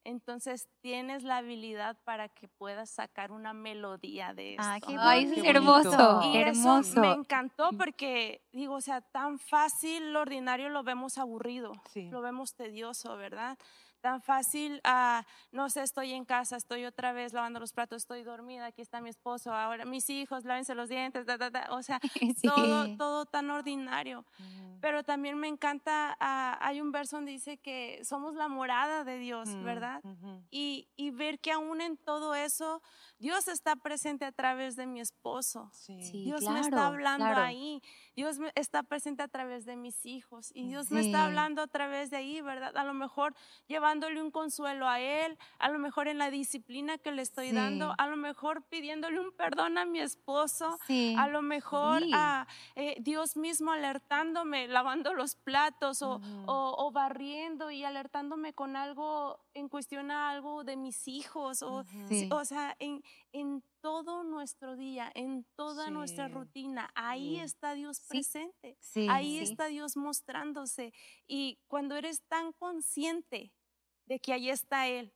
entonces 0.07 0.69
tienes 0.79 1.23
la 1.23 1.37
habilidad 1.37 1.97
para 2.05 2.29
que 2.29 2.47
puedas 2.47 2.89
sacar 2.89 3.33
una 3.33 3.51
melodía 3.51 4.33
de 4.33 4.53
eso. 4.53 4.63
Ah, 4.63 4.79
qué 4.79 4.95
Ay, 4.97 5.25
es 5.25 5.43
hermoso, 5.43 6.21
hermoso. 6.33 7.01
me 7.01 7.11
encantó 7.11 7.71
porque 7.77 8.41
digo, 8.53 8.75
o 8.75 8.81
sea, 8.81 9.01
tan 9.01 9.37
fácil 9.37 10.13
lo 10.13 10.21
ordinario 10.21 10.69
lo 10.69 10.83
vemos 10.83 11.17
aburrido, 11.17 11.73
lo 11.93 12.21
vemos 12.21 12.55
tedioso, 12.55 13.17
¿verdad? 13.17 13.57
Tan 14.07 14.21
fácil, 14.21 14.79
ah, 14.85 15.25
no 15.51 15.69
sé, 15.69 15.83
estoy 15.83 16.13
en 16.13 16.23
casa, 16.23 16.55
estoy 16.55 16.85
otra 16.85 17.11
vez 17.11 17.33
lavando 17.33 17.59
los 17.59 17.73
platos, 17.73 18.03
estoy 18.03 18.23
dormida, 18.23 18.67
aquí 18.67 18.81
está 18.81 19.01
mi 19.01 19.09
esposo, 19.09 19.53
ahora 19.53 19.83
mis 19.83 20.09
hijos, 20.09 20.45
lávense 20.45 20.75
los 20.75 20.87
dientes, 20.87 21.25
o 21.71 21.83
sea, 21.83 21.99
todo, 22.41 22.95
todo 22.95 23.25
tan 23.25 23.49
ordinario. 23.49 24.23
Pero 24.79 25.03
también 25.03 25.37
me 25.37 25.49
encanta, 25.49 26.15
ah, 26.21 26.57
hay 26.61 26.79
un 26.79 26.93
verso 26.93 27.17
donde 27.17 27.31
dice 27.31 27.57
que 27.57 27.99
somos 28.05 28.35
la 28.35 28.47
morada 28.47 29.03
de 29.03 29.17
Dios, 29.17 29.49
mm, 29.49 29.63
¿verdad? 29.65 30.01
y, 30.51 30.87
y, 30.95 31.09
ver 31.09 31.39
que 31.39 31.51
aún 31.51 31.81
en 31.81 31.97
todo 31.97 32.33
eso, 32.33 32.81
Dios 33.19 33.47
está 33.47 33.75
presente 33.75 34.23
a 34.23 34.31
través 34.31 34.75
de 34.75 34.85
mi 34.85 35.01
esposo. 35.01 35.69
Dios 35.87 36.43
me 36.43 36.59
está 36.59 36.87
hablando 36.87 37.25
ahí. 37.25 37.81
Dios 38.15 38.37
está 38.55 38.83
presente 38.83 39.23
a 39.23 39.27
través 39.27 39.65
de 39.65 39.75
mis 39.75 40.05
hijos. 40.05 40.51
Y 40.53 40.67
Dios 40.67 40.91
me 40.91 41.01
está 41.01 41.25
hablando 41.25 41.61
a 41.61 41.67
través 41.67 42.11
de 42.11 42.17
ahí, 42.17 42.41
¿verdad? 42.41 42.77
A 42.77 42.83
lo 42.83 42.93
mejor 42.93 43.35
llevándole 43.97 44.21
un 44.21 44.31
consuelo 44.31 44.87
a 44.87 44.99
Él, 44.99 45.37
a 45.57 45.69
lo 45.69 45.79
mejor 45.79 46.07
en 46.07 46.19
la 46.19 46.29
disciplina 46.29 46.97
que 46.97 47.11
le 47.11 47.23
estoy 47.23 47.51
dando, 47.51 47.95
a 47.97 48.07
lo 48.07 48.15
mejor 48.15 48.63
pidiéndole 48.63 49.19
un 49.19 49.31
perdón 49.31 49.77
a 49.77 49.85
mi 49.85 49.99
esposo, 49.99 50.77
a 51.17 51.27
lo 51.27 51.41
mejor 51.41 52.03
a 52.13 52.47
eh, 52.75 52.95
Dios 52.99 53.37
mismo 53.37 53.71
alertándome, 53.71 54.67
lavando 54.67 55.13
los 55.13 55.35
platos 55.35 56.01
o, 56.01 56.21
o, 56.45 56.91
barriendo 56.91 57.71
y 57.71 57.83
alertándome 57.83 58.53
con 58.53 58.75
algo 58.75 59.39
en 59.53 59.67
cuestión 59.67 60.11
a 60.11 60.29
algo 60.29 60.63
de 60.63 60.75
mis 60.75 61.07
hijos. 61.07 61.63
O, 61.63 61.83
o 62.31 62.45
sea, 62.45 62.75
en, 62.79 63.03
en 63.31 63.63
todo 63.81 64.23
nuestro 64.23 64.75
día, 64.75 65.11
en 65.15 65.45
toda 65.55 65.89
nuestra 65.89 66.27
rutina. 66.27 66.91
Ahí 66.95 67.39
está 67.39 67.73
Dios 67.73 68.01
presente. 68.01 68.77
ahí 69.09 69.39
está 69.39 69.67
Dios 69.67 69.95
mostrándose. 69.95 70.93
Y 71.27 71.59
cuando 71.67 71.95
eres 71.95 72.21
tan 72.27 72.51
consciente 72.53 73.53
de 74.07 74.19
que 74.19 74.33
ahí 74.33 74.49
está 74.49 74.87
Él, 74.87 75.13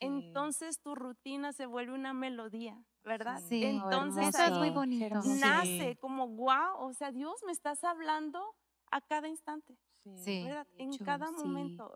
entonces 0.00 0.80
tu 0.80 0.94
rutina 0.94 1.52
se 1.52 1.66
vuelve 1.66 1.92
una 1.92 2.14
melodía. 2.14 2.82
¿verdad? 3.08 3.42
Entonces 3.50 4.28
Eso 4.28 4.44
es 4.44 4.58
muy 4.58 4.70
bonito. 4.70 5.20
Nace 5.40 5.96
como 5.96 6.28
wow, 6.28 6.76
o 6.78 6.92
sea, 6.92 7.10
Dios 7.10 7.42
me 7.44 7.52
estás 7.52 7.82
hablando 7.82 8.54
a 8.90 9.00
cada 9.00 9.28
instante, 9.28 9.76
¿verdad? 10.04 10.66
En 10.76 10.96
cada 10.98 11.32
momento. 11.32 11.92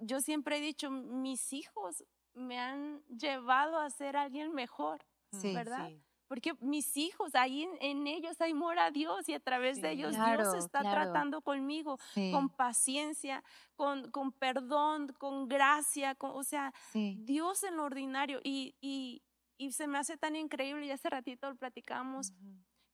Yo 0.00 0.20
siempre 0.20 0.58
he 0.58 0.60
dicho, 0.60 0.90
mis 0.90 1.52
hijos 1.52 2.04
me 2.34 2.58
han 2.58 3.02
llevado 3.06 3.78
a 3.78 3.90
ser 3.90 4.16
alguien 4.16 4.52
mejor, 4.52 5.04
¿verdad? 5.42 5.90
Porque 6.28 6.54
mis 6.60 6.96
hijos, 6.96 7.34
ahí 7.34 7.68
en, 7.80 8.06
ellos 8.06 8.40
hay 8.40 8.52
mora 8.52 8.90
Dios 8.90 9.28
y 9.28 9.34
a 9.34 9.40
través 9.40 9.80
de 9.80 9.92
ellos 9.92 10.14
Dios 10.16 10.54
está 10.54 10.80
tratando 10.80 11.40
conmigo 11.40 11.98
con 12.32 12.48
paciencia, 12.48 13.44
con, 13.76 14.10
con, 14.10 14.32
perdón, 14.32 15.14
con 15.18 15.48
gracia, 15.48 16.14
con, 16.14 16.32
o 16.32 16.42
sea, 16.42 16.72
Dios 16.94 17.62
en 17.62 17.76
lo 17.76 17.84
ordinario. 17.84 18.40
Y, 18.42 18.74
y, 18.80 19.22
y, 19.56 19.72
se 19.72 19.86
me 19.86 19.98
hace 19.98 20.16
tan 20.16 20.34
increíble, 20.36 20.86
y 20.86 20.90
hace 20.90 21.08
ratito 21.08 21.48
lo 21.48 21.56
platicamos, 21.56 22.32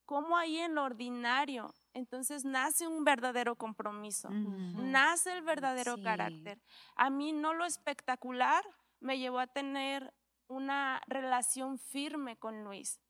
cómo 0.05 0.37
ahí 0.37 0.59
en 0.59 0.75
lo 0.75 0.85
ordinario, 0.85 1.75
entonces 1.95 2.45
nace 2.45 2.87
un 2.87 3.05
verdadero 3.05 3.57
compromiso, 3.57 4.29
nace 4.31 5.33
el 5.33 5.43
verdadero 5.43 5.97
carácter. 6.03 6.61
A 6.97 7.09
mí 7.09 7.33
no 7.33 7.55
lo 7.55 7.65
espectacular, 7.65 8.63
me 9.01 9.19
llevó 9.19 9.39
a 9.39 9.47
tener 9.47 10.13
una 10.49 11.01
relación 11.07 11.79
firme 11.79 12.37
con 12.37 12.65
Luis. 12.65 13.01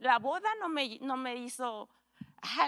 La 0.00 0.18
boda 0.18 0.48
no 0.60 0.68
me, 0.68 0.98
no 1.00 1.16
me 1.16 1.36
hizo 1.36 1.88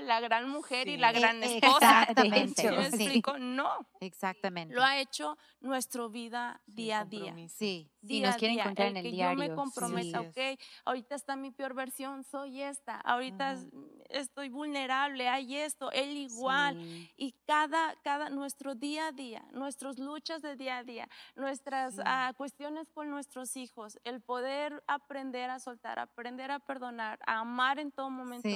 la 0.02 0.20
gran 0.20 0.48
mujer 0.48 0.88
y 0.88 0.96
la 0.96 1.10
e, 1.10 1.12
gran 1.20 1.42
esposa. 1.42 2.02
Exactamente. 2.02 2.70
me 2.70 2.86
explico? 2.86 3.38
No. 3.38 3.86
Exactamente. 4.00 4.74
Lo 4.74 4.82
ha 4.82 4.98
hecho 4.98 5.36
nuestra 5.60 6.06
vida 6.08 6.60
día 6.66 7.00
a 7.00 7.04
día. 7.04 7.34
Sí, 7.48 7.90
día 8.02 8.28
nos 8.28 8.36
quieren 8.36 8.58
encontrar 8.58 8.88
en 8.88 8.96
el 8.98 9.02
que 9.04 9.10
diario. 9.10 9.42
Yo 9.42 9.50
me 9.50 9.54
comprometa, 9.54 10.20
ok, 10.20 10.58
ahorita 10.84 11.14
está 11.14 11.36
mi 11.36 11.50
peor 11.50 11.74
versión, 11.74 12.24
soy 12.24 12.62
esta, 12.62 12.96
ahorita 13.00 13.58
estoy 14.10 14.48
vulnerable, 14.48 15.28
hay 15.28 15.56
esto, 15.56 15.90
él 15.92 16.16
igual. 16.16 16.78
Y 17.16 17.34
cada, 17.46 17.94
cada, 18.02 18.28
nuestro 18.30 18.74
día 18.74 19.08
a 19.08 19.12
día, 19.12 19.44
nuestras 19.52 19.98
luchas 19.98 20.42
de 20.42 20.56
día 20.56 20.78
a 20.78 20.84
día, 20.84 21.08
nuestras 21.36 21.96
ah, 22.04 22.32
cuestiones 22.36 22.90
con 22.90 23.10
nuestros 23.10 23.56
hijos, 23.56 23.98
el 24.04 24.20
poder 24.20 24.82
aprender 24.86 25.50
a 25.50 25.58
soltar, 25.58 25.98
aprender 25.98 26.50
a 26.50 26.58
perdonar, 26.58 27.18
a 27.26 27.40
amar 27.40 27.78
en 27.78 27.92
todo 27.92 28.10
momento. 28.10 28.48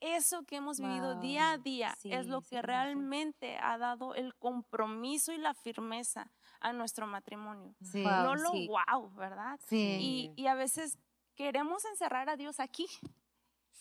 Eso 0.00 0.42
que 0.42 0.56
hemos 0.56 0.80
vivido 0.80 1.20
día 1.20 1.52
a 1.52 1.58
día 1.58 1.94
es 2.04 2.26
lo 2.26 2.42
que 2.42 2.60
realmente 2.60 3.56
ha 3.56 3.78
dado 3.78 4.14
el 4.14 4.34
compromiso 4.34 5.32
y 5.32 5.38
la 5.38 5.54
firmeza 5.54 6.30
a 6.62 6.72
nuestro 6.72 7.06
matrimonio. 7.06 7.74
no 7.92 8.34
lo 8.36 8.52
wow, 8.52 9.10
¿verdad? 9.14 9.58
Y, 9.70 10.32
y, 10.36 10.46
a 10.46 10.54
veces 10.54 10.98
queremos 11.34 11.84
encerrar 11.84 12.28
a 12.30 12.36
Dios 12.36 12.60
aquí, 12.60 12.86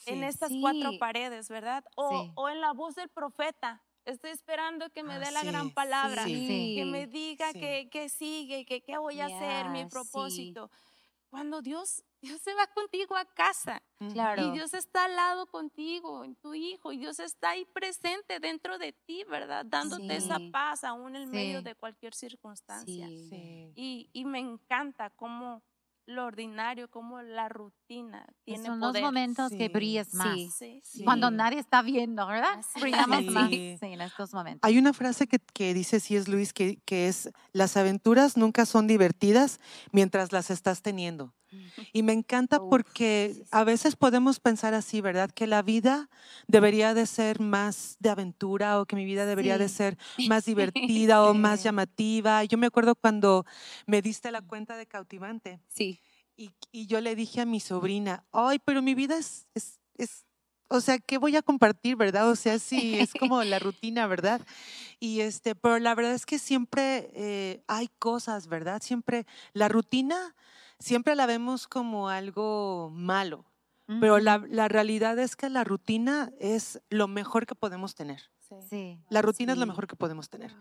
en 0.05 0.23
estas 0.23 0.51
cuatro 0.59 0.97
paredes, 0.99 1.49
¿verdad? 1.49 1.83
O, 1.95 2.31
o, 2.35 2.49
en 2.49 2.59
la 2.59 2.73
voz 2.73 2.95
del 2.95 3.09
profeta. 3.09 3.83
Estoy 4.03 4.31
esperando 4.31 4.89
que 4.89 5.03
me 5.03 5.19
dé 5.19 5.29
la 5.31 5.43
gran 5.43 5.69
palabra, 5.69 6.25
que 6.25 6.83
me 6.87 7.05
diga 7.05 7.53
que, 7.53 7.87
que, 7.91 8.09
sigue, 8.09 8.65
que 8.65 8.81
qué 8.81 8.97
voy 8.97 9.19
a 9.19 9.27
hacer, 9.27 9.69
mi 9.69 9.85
propósito. 9.85 10.71
Cuando 11.31 11.61
Dios 11.61 12.03
Dios 12.21 12.39
se 12.41 12.53
va 12.53 12.67
contigo 12.67 13.17
a 13.17 13.25
casa. 13.25 13.81
Claro. 14.13 14.47
Y 14.47 14.51
Dios 14.51 14.75
está 14.75 15.05
al 15.05 15.15
lado 15.15 15.47
contigo, 15.47 16.23
en 16.23 16.35
tu 16.35 16.53
hijo. 16.53 16.91
Y 16.91 16.97
Dios 16.97 17.19
está 17.19 17.51
ahí 17.51 17.65
presente 17.65 18.39
dentro 18.39 18.77
de 18.77 18.93
ti, 18.93 19.23
¿verdad? 19.27 19.65
Dándote 19.65 20.15
esa 20.15 20.37
paz 20.51 20.83
aún 20.83 21.15
en 21.15 21.29
medio 21.31 21.63
de 21.63 21.73
cualquier 21.73 22.13
circunstancia. 22.13 23.07
Y, 23.09 24.09
y, 24.13 24.25
me 24.25 24.39
encanta 24.39 25.09
cómo 25.09 25.63
lo 26.05 26.25
ordinario, 26.25 26.89
como 26.89 27.21
la 27.21 27.49
rutina 27.49 28.25
tiene 28.43 28.65
Son 28.65 28.79
poder. 28.79 29.01
los 29.01 29.11
momentos 29.11 29.51
que 29.51 29.69
brillas 29.69 30.13
más. 30.13 30.37
Cuando 31.03 31.31
nadie 31.31 31.59
está 31.59 31.81
viendo, 31.81 32.25
¿verdad? 32.27 32.59
Brillamos 32.79 33.23
más 33.25 33.51
en 33.51 34.01
estos 34.01 34.33
momentos. 34.33 34.67
Hay 34.67 34.77
una 34.77 34.93
frase 34.93 35.27
que, 35.27 35.39
que 35.39 35.73
dice 35.73 35.99
sí 35.99 36.15
es 36.15 36.27
Luis, 36.27 36.53
que, 36.53 36.77
que 36.85 37.07
es, 37.07 37.29
las 37.53 37.77
aventuras 37.77 38.37
nunca 38.37 38.65
son 38.65 38.87
divertidas 38.87 39.59
mientras 39.91 40.31
las 40.31 40.49
estás 40.49 40.81
teniendo. 40.81 41.33
Y 41.93 42.03
me 42.03 42.13
encanta 42.13 42.59
porque 42.59 43.43
a 43.51 43.63
veces 43.63 43.95
podemos 43.95 44.39
pensar 44.39 44.73
así, 44.73 45.01
¿verdad? 45.01 45.29
Que 45.31 45.47
la 45.47 45.61
vida 45.61 46.09
debería 46.47 46.93
de 46.93 47.05
ser 47.05 47.39
más 47.39 47.97
de 47.99 48.09
aventura 48.09 48.79
o 48.79 48.85
que 48.85 48.95
mi 48.95 49.05
vida 49.05 49.25
debería 49.25 49.57
de 49.57 49.69
ser 49.69 49.97
más 50.29 50.45
divertida 50.45 51.23
o 51.23 51.33
más 51.33 51.63
llamativa. 51.63 52.43
Yo 52.45 52.57
me 52.57 52.67
acuerdo 52.67 52.95
cuando 52.95 53.45
me 53.85 54.01
diste 54.01 54.31
la 54.31 54.41
cuenta 54.41 54.77
de 54.77 54.85
cautivante. 54.85 55.59
Sí. 55.67 55.99
Y, 56.37 56.51
y 56.71 56.87
yo 56.87 57.01
le 57.01 57.15
dije 57.15 57.41
a 57.41 57.45
mi 57.45 57.59
sobrina, 57.59 58.25
ay, 58.31 58.59
pero 58.63 58.81
mi 58.81 58.95
vida 58.95 59.17
es, 59.17 59.47
es, 59.53 59.79
es 59.95 60.25
o 60.71 60.79
sea, 60.79 60.99
¿qué 60.99 61.17
voy 61.17 61.35
a 61.35 61.41
compartir, 61.41 61.97
verdad? 61.97 62.29
O 62.29 62.35
sea, 62.35 62.57
sí, 62.57 62.97
es 62.97 63.13
como 63.13 63.43
la 63.43 63.59
rutina, 63.59 64.07
¿verdad? 64.07 64.41
Y 64.99 65.19
este, 65.19 65.53
pero 65.53 65.79
la 65.79 65.93
verdad 65.95 66.13
es 66.13 66.25
que 66.25 66.39
siempre 66.39 67.11
eh, 67.13 67.63
hay 67.67 67.89
cosas, 67.99 68.47
¿verdad? 68.47 68.81
Siempre 68.81 69.25
la 69.51 69.67
rutina 69.67 70.33
siempre 70.81 71.15
la 71.15 71.25
vemos 71.25 71.67
como 71.67 72.09
algo 72.09 72.91
malo, 72.93 73.45
pero 73.99 74.19
la, 74.19 74.67
realidad 74.67 75.19
es 75.19 75.35
que 75.35 75.49
la 75.49 75.63
rutina 75.63 76.31
es 76.39 76.81
lo 76.89 77.07
mejor 77.07 77.45
que 77.45 77.55
podemos 77.55 77.95
tener. 77.95 78.21
Sí. 78.69 78.99
La 79.09 79.21
rutina 79.21 79.53
es 79.53 79.57
lo 79.57 79.65
mejor 79.65 79.87
que 79.87 79.95
podemos 79.95 80.29
tener. 80.29 80.53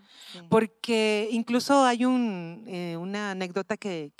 Porque 0.48 1.28
incluso 1.32 1.84
hay 1.84 2.04
un, 2.04 2.64
eh, 2.66 2.96
una 2.96 3.32
anécdota 3.32 3.76
que, 3.76 4.12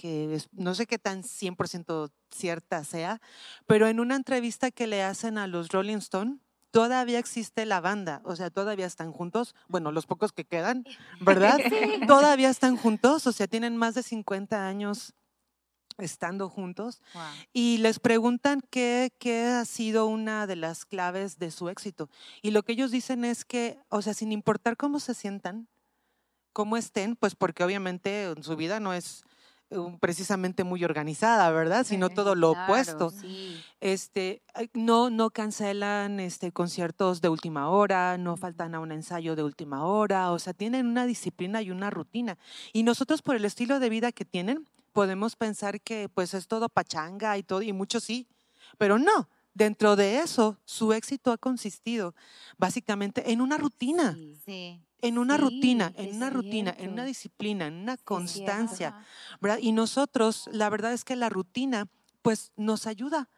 no 0.52 0.74
sé 0.74 0.86
qué 0.86 0.98
tan 0.98 1.22
100% 1.22 2.10
cierta 2.30 2.84
sea, 2.84 3.20
pero 3.66 3.88
en 3.88 4.00
una 4.00 4.16
entrevista 4.16 4.70
que 4.70 4.86
le 4.86 5.02
hacen 5.02 5.38
a 5.38 5.46
los 5.46 5.68
Rolling 5.68 5.98
Stone, 5.98 6.38
todavía 6.70 7.18
existe 7.18 7.66
la 7.66 7.80
banda, 7.80 8.22
o 8.24 8.36
sea, 8.36 8.50
todavía 8.50 8.86
están 8.86 9.12
juntos, 9.12 9.56
bueno, 9.66 9.90
los 9.90 10.06
pocos 10.06 10.32
que 10.32 10.44
quedan, 10.44 10.84
¿verdad? 11.20 11.58
Todavía 12.06 12.48
están 12.48 12.76
juntos, 12.76 13.26
o 13.26 13.32
sea, 13.32 13.48
tienen 13.48 13.76
más 13.76 13.94
de 13.94 14.04
50 14.04 14.68
años 14.68 15.14
estando 16.00 16.48
juntos 16.48 17.00
y 17.52 17.78
les 17.78 17.98
preguntan 17.98 18.60
qué, 18.70 19.12
qué, 19.18 19.46
ha 19.46 19.64
sido 19.64 20.06
una 20.06 20.46
de 20.46 20.56
las 20.56 20.84
claves 20.84 21.38
de 21.38 21.50
su 21.50 21.68
éxito. 21.68 22.08
Y 22.42 22.50
lo 22.50 22.62
que 22.62 22.72
ellos 22.72 22.90
dicen 22.90 23.24
es 23.24 23.44
que, 23.44 23.78
o 23.88 24.02
sea, 24.02 24.14
sin 24.14 24.32
importar 24.32 24.76
cómo 24.76 25.00
se 25.00 25.14
sientan, 25.14 25.68
cómo 26.52 26.76
estén, 26.76 27.16
pues 27.16 27.34
porque 27.34 27.64
obviamente 27.64 28.34
su 28.42 28.56
vida 28.56 28.80
no 28.80 28.92
es 28.92 29.24
precisamente 30.00 30.64
muy 30.64 30.84
organizada, 30.84 31.50
¿verdad? 31.50 31.86
Sino 31.86 32.10
todo 32.10 32.34
lo 32.34 32.50
opuesto. 32.50 33.12
Este, 33.80 34.42
no, 34.74 35.10
no 35.10 35.30
cancelan 35.30 36.18
este, 36.18 36.50
conciertos 36.50 37.20
de 37.20 37.28
última 37.28 37.70
hora, 37.70 38.18
no 38.18 38.36
faltan 38.36 38.74
a 38.74 38.80
un 38.80 38.90
ensayo 38.90 39.36
de 39.36 39.44
última 39.44 39.84
hora, 39.84 40.32
o 40.32 40.38
sea, 40.38 40.52
tienen 40.52 40.86
una 40.86 41.06
disciplina 41.06 41.62
y 41.62 41.70
una 41.70 41.90
rutina. 41.90 42.36
Y 42.72 42.82
nosotros 42.82 43.22
por 43.22 43.36
el 43.36 43.44
estilo 43.44 43.78
de 43.78 43.88
vida 43.88 44.10
que 44.10 44.24
tienen, 44.24 44.66
podemos 44.92 45.36
pensar 45.36 45.80
que 45.80 46.08
pues 46.08 46.34
es 46.34 46.46
todo 46.46 46.68
pachanga 46.68 47.36
y 47.38 47.42
todo, 47.42 47.62
y 47.62 47.72
mucho 47.72 48.00
sí, 48.00 48.28
pero 48.78 48.98
no. 48.98 49.28
Dentro 49.52 49.96
de 49.96 50.20
eso, 50.20 50.58
su 50.64 50.92
éxito 50.92 51.32
ha 51.32 51.38
consistido 51.38 52.14
básicamente 52.56 53.32
en 53.32 53.40
una 53.40 53.58
rutina. 53.58 54.16
en 55.02 55.18
una 55.18 55.36
rutina, 55.36 55.92
en 55.96 56.16
una 56.16 56.30
rutina, 56.30 56.74
en 56.78 56.92
una 56.92 57.04
disciplina, 57.04 57.66
en 57.66 57.74
una 57.74 57.96
constancia, 57.96 59.04
¿verdad? 59.40 59.58
Y 59.60 59.72
nosotros, 59.72 60.48
la 60.52 60.68
verdad 60.68 60.92
es 60.92 61.04
que 61.04 61.16
la 61.16 61.28
rutina, 61.28 61.88
pues 62.22 62.52
nos 62.56 62.86
ayuda 62.86 63.28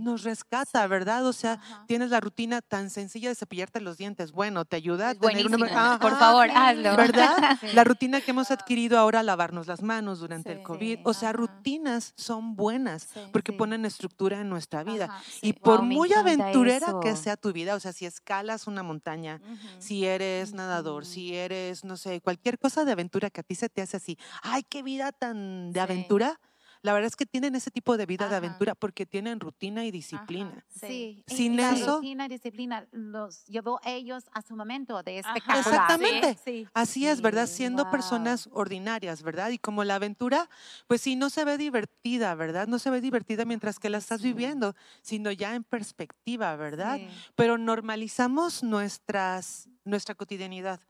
nos 0.00 0.22
rescata, 0.22 0.86
¿verdad? 0.86 1.26
O 1.26 1.32
sea, 1.32 1.60
tienes 1.86 2.10
la 2.10 2.20
rutina 2.20 2.60
tan 2.60 2.90
sencilla 2.90 3.28
de 3.28 3.34
cepillarte 3.34 3.80
los 3.80 3.96
dientes. 3.96 4.32
Bueno, 4.32 4.64
te 4.64 4.76
ayuda 4.76 5.10
a 5.10 5.14
tener 5.14 5.46
una... 5.46 5.98
Por 5.98 6.18
favor, 6.18 6.48
hazlo. 6.50 6.96
¿Verdad? 6.96 7.58
La 7.74 7.84
rutina 7.84 8.20
que 8.20 8.30
hemos 8.30 8.50
adquirido 8.50 8.98
ahora, 8.98 9.22
lavarnos 9.22 9.66
las 9.66 9.82
manos 9.82 10.20
durante 10.20 10.52
el 10.52 10.62
COVID. 10.62 11.00
O 11.04 11.12
sea, 11.12 11.32
rutinas 11.32 12.12
son 12.16 12.56
buenas 12.56 13.08
porque 13.32 13.52
ponen 13.52 13.84
estructura 13.84 14.40
en 14.40 14.48
nuestra 14.48 14.82
vida. 14.84 15.22
y 15.42 15.52
por 15.52 15.82
muy 15.82 16.12
aventurera 16.12 16.94
que 17.02 17.16
sea 17.16 17.36
tu 17.36 17.52
vida, 17.52 17.74
o 17.74 17.80
sea, 17.80 17.92
si 17.92 18.06
escalas 18.06 18.66
una 18.66 18.82
montaña, 18.82 19.40
si 19.78 20.04
eres 20.06 20.52
nadador, 20.52 21.04
si 21.04 21.34
eres, 21.34 21.84
no 21.84 21.96
sé, 21.96 22.20
cualquier 22.20 22.58
cosa 22.58 22.84
de 22.84 22.92
aventura 22.92 23.30
que 23.30 23.40
a 23.40 23.44
ti 23.44 23.54
se 23.54 23.68
te 23.68 23.82
hace 23.82 23.96
así, 23.96 24.18
ay, 24.42 24.62
qué 24.62 24.82
vida 24.82 25.12
tan 25.12 25.72
de 25.72 25.80
aventura 25.80 26.40
la 26.82 26.92
verdad 26.92 27.08
es 27.08 27.16
que 27.16 27.26
tienen 27.26 27.54
ese 27.54 27.70
tipo 27.70 27.96
de 27.96 28.06
vida 28.06 28.28
de 28.28 28.36
aventura 28.36 28.74
porque 28.74 29.04
tienen 29.04 29.40
rutina 29.40 29.84
y 29.84 29.90
disciplina. 29.90 30.64
sí. 30.68 31.24
Sin 31.26 31.58
y 31.58 31.62
eso. 31.62 31.96
rutina 31.96 32.26
y 32.26 32.28
disciplina 32.28 32.86
los 32.90 33.44
llevó 33.46 33.80
ellos 33.84 34.24
a 34.32 34.42
su 34.42 34.56
momento 34.56 35.02
de 35.02 35.18
espectacular. 35.18 35.58
Exactamente. 35.58 36.68
Así 36.72 37.06
es, 37.06 37.20
¿verdad? 37.20 37.46
Siendo 37.46 37.90
personas 37.90 38.48
ordinarias, 38.52 39.22
¿verdad? 39.22 39.50
Y 39.50 39.58
como 39.58 39.84
la 39.84 39.96
aventura, 39.96 40.48
pues 40.86 41.02
sí, 41.02 41.16
no 41.16 41.28
se 41.28 41.44
ve 41.44 41.58
divertida, 41.58 42.34
¿verdad? 42.34 42.66
No 42.66 42.78
se 42.78 42.90
ve 42.90 43.00
divertida 43.00 43.44
mientras 43.44 43.78
que 43.78 43.90
la 43.90 43.98
estás 43.98 44.22
viviendo, 44.22 44.74
sino 45.02 45.30
ya 45.32 45.54
en 45.54 45.64
perspectiva, 45.64 46.56
¿verdad? 46.56 46.98
Pero 47.34 47.58
normalizamos 47.58 48.62
nuestras, 48.62 49.68
nuestra 49.84 50.14
cotidianidad. 50.14 50.80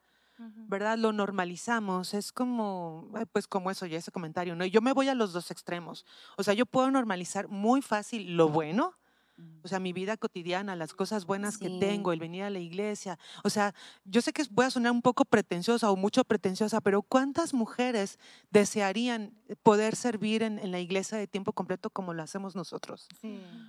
¿Verdad? 0.69 0.99
Lo 0.99 1.13
normalizamos, 1.13 2.15
es 2.15 2.33
como, 2.33 3.11
pues 3.33 3.47
como 3.47 3.71
eso, 3.71 3.87
ya 3.87 3.99
ese 3.99 4.13
comentario, 4.13 4.57
¿no? 4.57 4.65
Yo 4.65 4.81
me 4.81 4.93
voy 4.93 5.09
a 5.09 5.15
los 5.15 5.33
dos 5.33 5.51
extremos, 5.51 6.05
o 6.37 6.43
sea, 6.43 6.55
yo 6.55 6.67
puedo 6.67 6.91
normalizar 6.91 7.49
muy 7.49 7.83
fácil 7.83 8.37
lo 8.37 8.49
bueno, 8.49 8.95
o 9.63 9.69
sea, 9.69 9.79
mi 9.79 9.93
vida 9.93 10.17
cotidiana, 10.17 10.75
las 10.75 10.95
cosas 10.95 11.27
buenas 11.27 11.59
que 11.59 11.69
tengo, 11.69 12.13
el 12.13 12.19
venir 12.19 12.45
a 12.45 12.51
la 12.51 12.59
iglesia. 12.59 13.19
O 13.45 13.51
sea, 13.51 13.75
yo 14.05 14.23
sé 14.23 14.33
que 14.33 14.43
voy 14.51 14.65
a 14.65 14.71
sonar 14.71 14.93
un 14.93 15.03
poco 15.03 15.25
pretenciosa 15.25 15.91
o 15.91 15.97
mucho 15.97 16.25
pretenciosa, 16.25 16.81
pero 16.81 17.03
¿cuántas 17.03 17.53
mujeres 17.53 18.19
desearían 18.51 19.35
poder 19.63 19.97
servir 19.97 20.43
en, 20.43 20.71
la 20.71 20.81
iglesia 20.81 21.19
de 21.19 21.27
tiempo 21.27 21.53
completo 21.53 21.91
como 21.91 22.15
lo 22.15 22.23
hacemos 22.23 22.57
nosotros? 22.57 23.07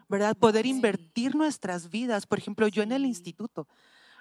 ¿Verdad? 0.07 0.35
Poder 0.37 0.65
invertir 0.65 1.35
nuestras 1.35 1.89
vidas. 1.89 2.25
Por 2.25 2.39
ejemplo, 2.39 2.67
yo 2.67 2.83
en 2.83 2.93
el 2.93 3.05
instituto. 3.05 3.67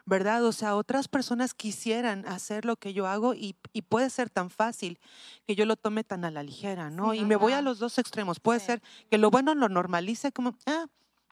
¿Verdad? 0.06 0.44
O 0.44 0.52
sea, 0.52 0.76
otras 0.76 1.08
personas 1.08 1.54
quisieran 1.54 2.26
hacer 2.26 2.64
lo 2.64 2.76
que 2.76 2.92
yo 2.92 3.06
hago 3.06 3.34
y, 3.34 3.56
puede 3.88 4.10
ser 4.10 4.30
tan 4.30 4.50
fácil 4.50 4.98
que 5.46 5.56
yo 5.56 5.64
lo 5.64 5.76
tome 5.76 6.04
tan 6.04 6.24
a 6.24 6.30
la 6.30 6.42
ligera, 6.42 6.90
¿no? 6.90 7.14
y 7.14 7.24
me 7.24 7.36
voy 7.36 7.52
a 7.52 7.62
los 7.62 7.78
dos 7.78 7.98
extremos. 7.98 8.40
Puede 8.40 8.60
ser 8.60 8.82
que 9.10 9.18
lo 9.18 9.30
bueno 9.30 9.54
lo 9.54 9.68
normalice 9.68 10.32
como, 10.32 10.56
ah, 10.66 10.86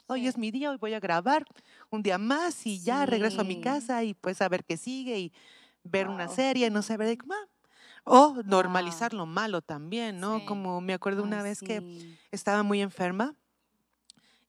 hoy 0.06 0.26
es 0.26 0.38
mi 0.38 0.50
día, 0.50 0.70
hoy 0.70 0.78
voy 0.78 0.94
a 0.94 1.00
grabar 1.00 1.44
un 1.90 2.02
día 2.02 2.18
más 2.18 2.66
y 2.66 2.80
ya 2.80 3.06
regreso 3.06 3.42
a 3.42 3.44
mi 3.44 3.60
casa 3.60 4.02
y 4.04 4.14
pues 4.14 4.42
a 4.42 4.48
ver 4.48 4.64
qué 4.64 4.76
sigue 4.76 5.18
y 5.18 5.32
ver 5.84 6.08
una 6.08 6.28
serie, 6.28 6.70
no 6.70 6.82
sé, 6.82 6.96
ver 6.96 7.08
de 7.08 7.18
ah". 7.30 7.48
O 8.04 8.42
normalizar 8.44 9.12
lo 9.12 9.26
malo 9.26 9.60
también, 9.60 10.18
¿no? 10.18 10.44
Como 10.46 10.80
me 10.80 10.94
acuerdo 10.94 11.22
una 11.22 11.42
vez 11.42 11.60
que 11.60 12.16
estaba 12.30 12.62
muy 12.62 12.80
enferma 12.80 13.34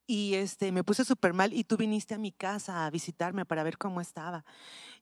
y 0.10 0.34
este, 0.34 0.72
me 0.72 0.84
puse 0.84 1.06
súper 1.06 1.34
mal 1.34 1.54
y 1.54 1.64
tú 1.64 1.78
viniste 1.78 2.16
a 2.16 2.18
mi 2.18 2.32
casa 2.32 2.88
a 2.88 2.90
visitarme 2.90 3.46
para 3.46 3.62
ver 3.62 3.78
cómo 3.78 4.02
estaba. 4.02 4.44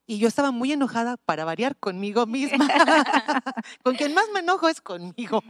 Y 0.10 0.20
yo 0.20 0.30
estaba 0.30 0.52
muy 0.52 0.72
enojada 0.72 1.18
para 1.18 1.44
variar 1.44 1.76
conmigo 1.76 2.26
misma. 2.26 2.66
con 3.84 3.96
quien 3.96 4.14
más 4.14 4.24
me 4.34 4.40
enojo 4.40 4.70
es 4.70 4.80
conmigo. 4.80 5.44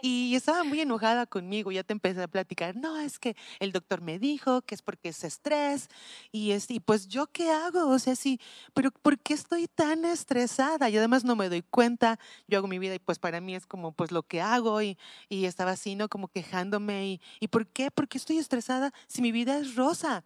Y 0.00 0.36
estaba 0.36 0.62
muy 0.62 0.80
enojada 0.80 1.26
conmigo. 1.26 1.72
Ya 1.72 1.82
te 1.82 1.94
empecé 1.94 2.22
a 2.22 2.28
platicar. 2.28 2.76
No, 2.76 2.96
es 3.00 3.18
que 3.18 3.36
el 3.58 3.72
doctor 3.72 4.00
me 4.00 4.20
dijo 4.20 4.62
que 4.62 4.76
es 4.76 4.82
porque 4.82 5.08
es 5.08 5.24
estrés. 5.24 5.88
Y, 6.30 6.52
es, 6.52 6.70
y 6.70 6.78
pues 6.78 7.08
yo 7.08 7.26
qué 7.26 7.50
hago? 7.50 7.88
O 7.88 7.98
sea, 7.98 8.14
sí, 8.14 8.40
pero 8.72 8.92
¿por 8.92 9.18
qué 9.18 9.34
estoy 9.34 9.66
tan 9.66 10.04
estresada? 10.04 10.88
Y 10.88 10.96
además 10.96 11.24
no 11.24 11.34
me 11.34 11.48
doy 11.48 11.62
cuenta. 11.62 12.20
Yo 12.46 12.58
hago 12.58 12.68
mi 12.68 12.78
vida 12.78 12.94
y 12.94 13.00
pues 13.00 13.18
para 13.18 13.40
mí 13.40 13.56
es 13.56 13.66
como 13.66 13.90
pues 13.90 14.12
lo 14.12 14.22
que 14.22 14.40
hago. 14.40 14.80
Y, 14.80 14.96
y 15.28 15.46
estaba 15.46 15.72
así, 15.72 15.96
¿no? 15.96 16.08
Como 16.08 16.28
quejándome. 16.28 17.08
Y, 17.08 17.20
¿Y 17.40 17.48
por 17.48 17.66
qué? 17.66 17.90
¿Por 17.90 18.06
qué 18.06 18.18
estoy 18.18 18.38
estresada 18.38 18.92
si 19.08 19.22
mi 19.22 19.32
vida 19.32 19.58
es 19.58 19.74
rosa? 19.74 20.24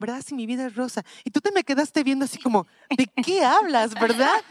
¿Verdad? 0.00 0.22
Si 0.26 0.34
mi 0.34 0.46
vida 0.46 0.66
es 0.66 0.74
rosa. 0.74 1.04
Y 1.24 1.30
tú 1.30 1.40
te 1.40 1.52
me 1.52 1.62
quedaste 1.62 2.02
viendo 2.02 2.24
así 2.24 2.38
como, 2.38 2.66
¿de 2.96 3.06
qué 3.22 3.44
hablas, 3.44 3.94
verdad? 3.94 4.42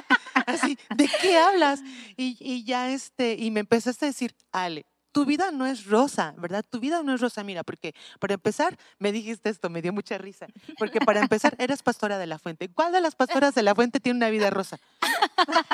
Así, 0.45 0.78
¿de 0.95 1.10
qué 1.22 1.38
hablas? 1.38 1.82
Y, 2.16 2.38
y 2.39 2.64
ya 2.64 2.91
este, 2.91 3.36
y 3.38 3.52
me 3.52 3.60
empezaste 3.60 4.06
a 4.06 4.10
decir, 4.10 4.36
Ale, 4.52 4.86
tu 5.12 5.26
vida 5.26 5.52
no 5.52 5.66
es 5.66 5.86
rosa, 5.86 6.34
¿verdad? 6.38 6.64
Tu 6.70 6.80
vida 6.80 7.02
no 7.04 7.14
es 7.14 7.22
rosa, 7.22 7.43
mira, 7.43 7.64
porque 7.64 7.95
para 8.20 8.36
empezar, 8.36 8.78
me 9.00 9.12
dijiste 9.12 9.50
esto, 9.50 9.70
me 9.70 9.82
dio 9.82 9.91
mucha 9.91 10.18
risa, 10.18 10.47
porque 10.78 11.00
para 11.00 11.20
empezar, 11.20 11.56
eres 11.58 11.82
pastora 11.82 12.18
de 12.18 12.28
la 12.28 12.38
fuente. 12.38 12.70
¿Cuál 12.70 12.91
de 12.91 13.02
las 13.02 13.16
pastoras 13.16 13.56
de 13.56 13.64
la 13.64 13.74
fuente 13.74 14.00
tiene 14.00 14.18
una 14.18 14.30
vida 14.30 14.50
rosa? 14.50 14.80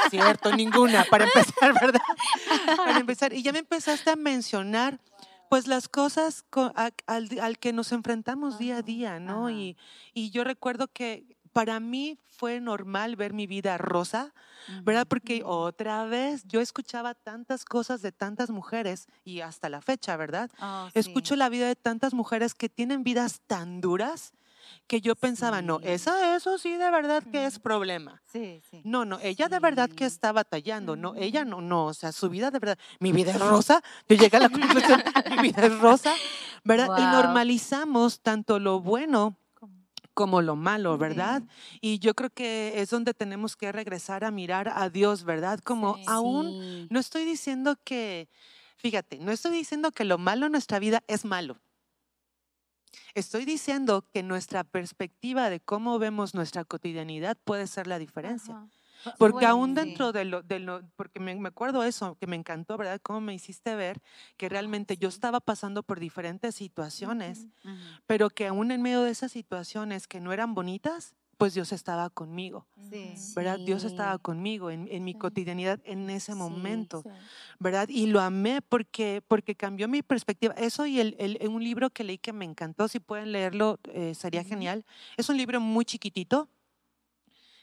Cierto, 0.10 0.56
ninguna, 0.56 1.04
para 1.10 1.26
empezar, 1.26 1.74
¿verdad? 1.74 2.02
Para 2.78 2.98
empezar, 2.98 3.34
y 3.34 3.44
ya 3.44 3.52
me 3.52 3.60
empezaste 3.60 4.10
a 4.10 4.16
mencionar 4.16 5.00
pues 5.50 5.68
las 5.68 5.88
cosas 5.88 6.46
al, 7.08 7.60
que 7.60 7.74
nos 7.74 7.92
enfrentamos 7.92 8.58
día 8.58 8.78
a 8.78 8.82
día, 8.82 9.20
¿no? 9.20 9.50
Y, 9.50 9.78
y, 10.14 10.32
yo 10.32 10.44
recuerdo 10.44 10.88
que 10.88 11.38
para 11.56 11.80
mí 11.80 12.20
fue 12.28 12.60
normal 12.60 13.16
ver 13.16 13.34
mi 13.34 13.48
vida 13.48 13.78
rosa, 13.78 14.34
¿verdad? 14.84 15.08
Porque 15.08 15.42
otra 15.46 16.04
vez 16.06 16.44
yo 16.46 16.60
escuchaba 16.60 17.14
tantas 17.14 17.64
cosas 17.64 18.02
de 18.02 18.12
tantas 18.12 18.50
mujeres 18.50 19.08
y 19.24 19.40
hasta 19.40 19.70
la 19.70 19.82
fecha, 19.82 20.18
¿verdad? 20.18 20.52
Oh, 20.62 20.90
Escucho 20.94 21.38
la 21.38 21.48
vida 21.48 21.68
de 21.68 21.78
tantas 21.78 22.14
mujeres 22.14 22.56
que 22.56 22.68
tienen 22.68 23.04
vidas 23.04 23.40
tan 23.48 23.80
duras 23.80 24.34
que 24.88 25.02
yo 25.02 25.16
pensaba, 25.16 25.62
no, 25.62 25.80
esa, 25.82 26.36
eso 26.36 26.58
sí 26.58 26.72
de 26.78 26.92
verdad 26.92 27.24
que 27.32 27.46
es 27.46 27.60
problema. 27.60 28.22
Sí, 28.26 28.62
sí. 28.70 28.82
No, 28.84 29.06
no, 29.06 29.20
ella 29.22 29.48
de 29.48 29.60
verdad 29.60 29.90
que 29.90 30.06
está 30.06 30.32
batallando, 30.32 30.96
no, 30.96 31.16
ella 31.16 31.46
no, 31.46 31.62
no, 31.62 31.86
o 31.86 31.94
sea, 31.94 32.12
su 32.12 32.30
vida 32.30 32.52
de 32.52 32.60
verdad, 32.60 32.78
mi 33.00 33.12
vida 33.12 33.32
es 33.32 33.40
rosa, 33.40 33.82
yo 34.08 34.16
llegué 34.16 34.38
a 34.38 34.42
la 34.42 34.50
conclusión, 34.50 35.04
mi 35.32 35.42
vida 35.50 35.66
es 35.66 35.80
rosa, 35.80 36.14
¿verdad? 36.64 36.90
Y 36.98 37.02
normalizamos 37.02 38.22
tanto 38.22 38.60
lo 38.60 38.80
bueno 38.80 39.38
como 40.16 40.42
lo 40.42 40.56
malo, 40.56 40.98
¿verdad? 40.98 41.44
Y 41.82 42.00
yo 42.00 42.16
creo 42.16 42.30
que 42.30 42.82
es 42.82 42.90
donde 42.90 43.14
tenemos 43.14 43.56
que 43.56 43.72
regresar 43.72 44.24
a 44.24 44.32
mirar 44.32 44.72
a 44.74 44.90
Dios, 44.90 45.26
¿verdad? 45.26 45.60
Como 45.60 45.98
aún, 46.08 46.88
no 46.90 47.00
estoy 47.00 47.26
diciendo 47.26 47.78
que, 47.84 48.30
fíjate, 48.78 49.20
no 49.20 49.32
estoy 49.32 49.52
diciendo 49.52 49.92
que 49.92 50.06
lo 50.06 50.18
malo 50.18 50.46
en 50.46 50.54
nuestra 50.54 50.80
vida 50.80 51.04
es 51.08 51.26
malo. 51.26 51.58
Estoy 53.14 53.46
diciendo 53.46 54.06
que 54.14 54.24
nuestra 54.24 54.64
perspectiva 54.64 55.50
de 55.50 55.60
cómo 55.60 56.00
vemos 56.00 56.34
nuestra 56.34 56.66
cotidianidad 56.66 57.38
puede 57.44 57.68
ser 57.68 57.88
la 57.88 58.00
diferencia. 58.00 58.68
Porque 59.18 59.46
aún 59.46 59.76
dentro 59.76 60.12
de 60.12 60.26
lo, 60.26 60.42
de 60.42 60.60
lo 60.60 60.82
porque 60.96 61.20
me, 61.20 61.36
me, 61.36 61.50
acuerdo 61.50 61.84
eso, 61.84 62.16
que 62.16 62.28
me 62.28 62.36
encantó, 62.36 62.78
¿verdad? 62.78 63.00
Cómo 63.04 63.22
me 63.22 63.34
hiciste 63.34 63.76
ver 63.76 64.02
que 64.38 64.50
realmente 64.50 64.98
yo 64.98 65.10
estaba 65.10 65.40
pasando 65.40 65.84
por 65.84 66.00
diferentes 66.00 66.56
situaciones, 66.56 67.46
pero 68.08 68.30
que 68.30 68.48
aún 68.48 68.72
en 68.72 68.82
medio 68.82 69.04
de 69.04 69.12
esas 69.12 69.32
situaciones 69.32 70.08
que 70.08 70.20
no 70.20 70.34
eran 70.34 70.56
bonitas, 70.56 71.16
pues 71.38 71.54
Dios 71.54 71.72
estaba 71.72 72.10
conmigo, 72.10 72.68
¿verdad? 73.36 73.60
Dios 73.60 73.84
estaba 73.84 74.18
conmigo 74.18 74.72
en, 74.72 75.04
mi 75.04 75.14
cotidianidad 75.14 75.80
en 75.84 76.10
ese 76.10 76.34
momento, 76.36 77.04
¿verdad? 77.60 77.90
Y 77.90 78.08
lo 78.08 78.22
amé 78.22 78.62
porque, 78.62 79.22
porque 79.28 79.56
cambió 79.56 79.88
mi 79.88 80.02
perspectiva. 80.02 80.54
Eso 80.56 80.86
y 80.86 81.00
el, 81.00 81.40
un 81.50 81.64
libro 81.64 81.90
que 81.90 82.04
leí 82.04 82.18
que 82.18 82.34
me 82.34 82.46
encantó, 82.46 82.88
si 82.88 83.00
pueden 83.00 83.32
leerlo, 83.32 83.80
eh, 83.92 84.16
sería 84.16 84.44
genial. 84.44 84.86
Es 85.18 85.30
un 85.30 85.38
libro 85.38 85.60
muy 85.60 85.84
chiquitito, 85.84 86.50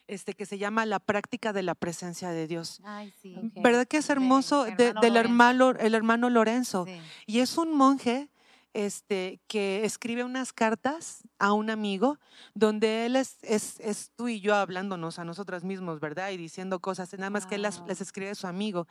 este, 0.06 0.34
que 0.34 0.46
se 0.46 0.58
llama 0.58 0.84
La 0.84 0.98
práctica 0.98 1.52
de 1.52 1.62
la 1.62 1.74
presencia 1.74 2.30
de 2.30 2.46
Dios. 2.46 2.80
Ay, 2.84 3.12
sí. 3.22 3.34
¿Verdad 3.56 3.86
que 3.86 3.98
es 3.98 4.10
hermoso? 4.10 4.64
del 4.64 5.16
hermano, 5.16 5.70
el 5.70 5.94
hermano 5.94 6.28
Lorenzo. 6.28 6.86
Y 7.26 7.38
es 7.38 7.56
un 7.56 7.74
monje 7.74 8.28
este, 8.74 9.40
que 9.46 9.84
escribe 9.84 10.24
unas 10.24 10.52
cartas 10.52 11.22
a 11.38 11.52
un 11.52 11.70
amigo 11.70 12.18
donde 12.54 13.06
él 13.06 13.16
es, 13.16 13.38
es, 13.42 14.10
tú 14.16 14.28
y 14.28 14.40
yo 14.40 14.54
hablándonos 14.54 15.18
a 15.18 15.24
nosotras 15.24 15.64
mismos, 15.64 16.00
¿verdad? 16.00 16.30
Y 16.30 16.36
diciendo 16.36 16.80
cosas, 16.80 17.12
nada 17.14 17.30
más 17.30 17.46
que 17.46 17.56
él 17.56 17.66
les 17.86 18.00
escribe 18.00 18.30
a 18.30 18.34
su 18.34 18.46
amigo, 18.46 18.86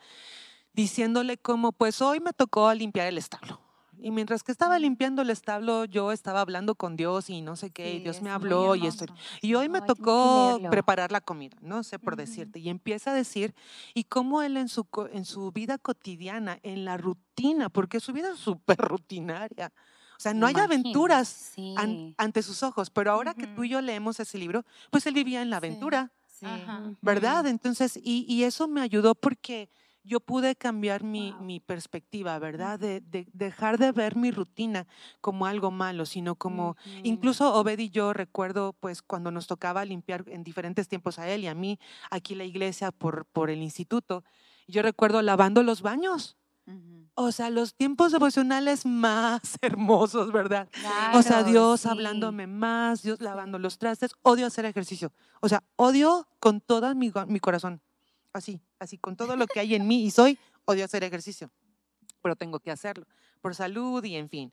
diciéndole 0.72 1.38
como, 1.38 1.72
pues 1.72 2.00
hoy 2.00 2.20
me 2.20 2.32
tocó 2.32 2.72
limpiar 2.74 3.08
el 3.08 3.18
establo. 3.18 3.60
Y 4.02 4.10
mientras 4.10 4.42
que 4.42 4.50
estaba 4.50 4.78
limpiando 4.80 5.22
el 5.22 5.30
establo, 5.30 5.84
yo 5.84 6.10
estaba 6.10 6.40
hablando 6.40 6.74
con 6.74 6.96
Dios 6.96 7.30
y 7.30 7.40
no 7.40 7.54
sé 7.54 7.70
qué, 7.70 7.94
y 7.94 8.00
Dios 8.00 8.20
me 8.20 8.30
habló 8.30 8.74
y 8.74 8.88
esto. 8.88 9.06
Y 9.40 9.54
hoy 9.54 9.68
me 9.68 9.80
tocó 9.80 10.60
preparar 10.70 11.12
la 11.12 11.20
comida, 11.20 11.56
no 11.60 11.84
sé 11.84 12.00
por 12.00 12.16
decirte. 12.16 12.58
Y 12.58 12.68
empieza 12.68 13.12
a 13.12 13.14
decir, 13.14 13.54
y 13.94 14.04
cómo 14.04 14.42
él 14.42 14.56
en 14.56 14.68
su, 14.68 14.86
en 15.12 15.24
su 15.24 15.52
vida 15.52 15.78
cotidiana, 15.78 16.58
en 16.64 16.84
la 16.84 16.96
rutina, 16.96 17.68
porque 17.68 18.00
su 18.00 18.12
vida 18.12 18.32
es 18.32 18.40
súper 18.40 18.76
rutinaria. 18.78 19.72
O 20.16 20.20
sea, 20.22 20.34
no 20.34 20.46
hay 20.46 20.56
aventuras 20.56 21.54
ante 22.16 22.42
sus 22.42 22.62
ojos, 22.64 22.90
pero 22.90 23.12
ahora 23.12 23.34
que 23.34 23.46
tú 23.46 23.62
y 23.62 23.68
yo 23.68 23.80
leemos 23.80 24.18
ese 24.18 24.36
libro, 24.36 24.64
pues 24.90 25.06
él 25.06 25.14
vivía 25.14 25.42
en 25.42 25.50
la 25.50 25.58
aventura. 25.58 26.10
¿verdad? 27.00 27.46
Entonces, 27.46 27.96
y, 27.96 28.26
y, 28.28 28.42
eso 28.42 28.66
me 28.66 28.80
ayudó 28.80 29.14
porque 29.14 29.70
yo 30.04 30.20
pude 30.20 30.56
cambiar 30.56 31.04
mi, 31.04 31.34
mi 31.40 31.60
perspectiva, 31.60 32.38
¿verdad? 32.38 32.78
De, 32.78 33.00
de, 33.00 33.26
dejar 33.32 33.78
de 33.78 33.92
ver 33.92 34.16
mi 34.16 34.30
rutina 34.30 34.86
como 35.20 35.46
algo 35.46 35.70
malo, 35.70 36.06
sino 36.06 36.34
como, 36.34 36.76
incluso 37.02 37.54
Obed 37.54 37.78
y 37.78 37.90
yo 37.90 38.12
recuerdo, 38.12 38.74
pues, 38.80 39.02
cuando 39.02 39.30
nos 39.30 39.46
tocaba 39.46 39.84
limpiar 39.84 40.24
en 40.28 40.42
diferentes 40.44 40.88
tiempos 40.88 41.18
a 41.18 41.28
él 41.28 41.44
y 41.44 41.46
a 41.46 41.54
mí, 41.54 41.78
aquí 42.10 42.34
la 42.34 42.44
iglesia 42.44 42.90
por, 42.90 43.26
por 43.26 43.50
el 43.50 43.62
instituto, 43.62 44.24
yo 44.66 44.82
recuerdo 44.82 45.22
lavando 45.22 45.62
los 45.62 45.82
baños. 45.82 46.36
O 47.14 47.32
sea, 47.32 47.50
los 47.50 47.74
tiempos 47.74 48.12
devocionales 48.12 48.86
más 48.86 49.40
hermosos, 49.60 50.32
¿verdad? 50.32 50.68
o 51.12 51.22
sea, 51.22 51.42
Dios 51.42 51.86
hablándome 51.86 52.46
más, 52.46 53.02
Dios 53.02 53.20
lavando 53.20 53.58
los 53.58 53.78
trastes. 53.78 54.12
Odio 54.22 54.46
hacer 54.46 54.64
ejercicio. 54.64 55.12
O 55.40 55.48
sea, 55.48 55.62
odio 55.76 56.28
con 56.38 56.60
todo 56.60 56.94
mi, 56.94 57.12
mi 57.26 57.40
corazón. 57.40 57.82
Así, 58.32 58.60
así, 58.78 58.98
con 58.98 59.16
todo 59.16 59.36
lo 59.36 59.46
que 59.46 59.60
hay 59.60 59.74
en 59.74 59.86
mí 59.86 60.04
y 60.04 60.10
soy, 60.10 60.38
odio 60.64 60.84
hacer 60.84 61.04
ejercicio. 61.04 61.50
Pero 62.22 62.36
tengo 62.36 62.60
que 62.60 62.70
hacerlo 62.70 63.06
por 63.42 63.54
salud 63.54 64.02
y 64.04 64.16
en 64.16 64.30
fin. 64.30 64.52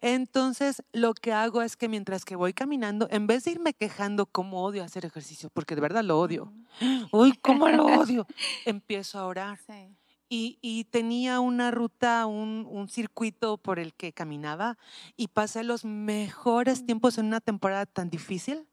Entonces, 0.00 0.82
lo 0.92 1.14
que 1.14 1.32
hago 1.32 1.62
es 1.62 1.76
que 1.76 1.88
mientras 1.88 2.24
que 2.24 2.34
voy 2.34 2.52
caminando, 2.52 3.06
en 3.10 3.28
vez 3.28 3.44
de 3.44 3.52
irme 3.52 3.74
quejando 3.74 4.26
cómo 4.26 4.64
odio 4.64 4.82
hacer 4.82 5.04
ejercicio, 5.04 5.50
porque 5.54 5.76
de 5.76 5.82
verdad 5.82 6.02
lo 6.02 6.18
odio, 6.18 6.52
uy, 7.12 7.38
cómo 7.40 7.68
lo 7.68 7.84
odio, 7.84 8.26
empiezo 8.64 9.20
a 9.20 9.26
orar. 9.26 9.58
Sí. 9.64 9.94
Y, 10.34 10.84
tenía 10.84 11.40
una 11.40 11.70
ruta, 11.70 12.24
un, 12.24 12.88
circuito 12.88 13.58
por 13.58 13.78
el 13.78 13.92
que 13.92 14.14
caminaba 14.14 14.78
y 15.14 15.28
pasé 15.28 15.62
los 15.62 15.84
mejores 15.84 16.86
tiempos 16.86 17.18
en 17.18 17.26
una 17.26 17.40
temporada 17.40 17.84
tan 17.84 18.08
difícil. 18.08 18.66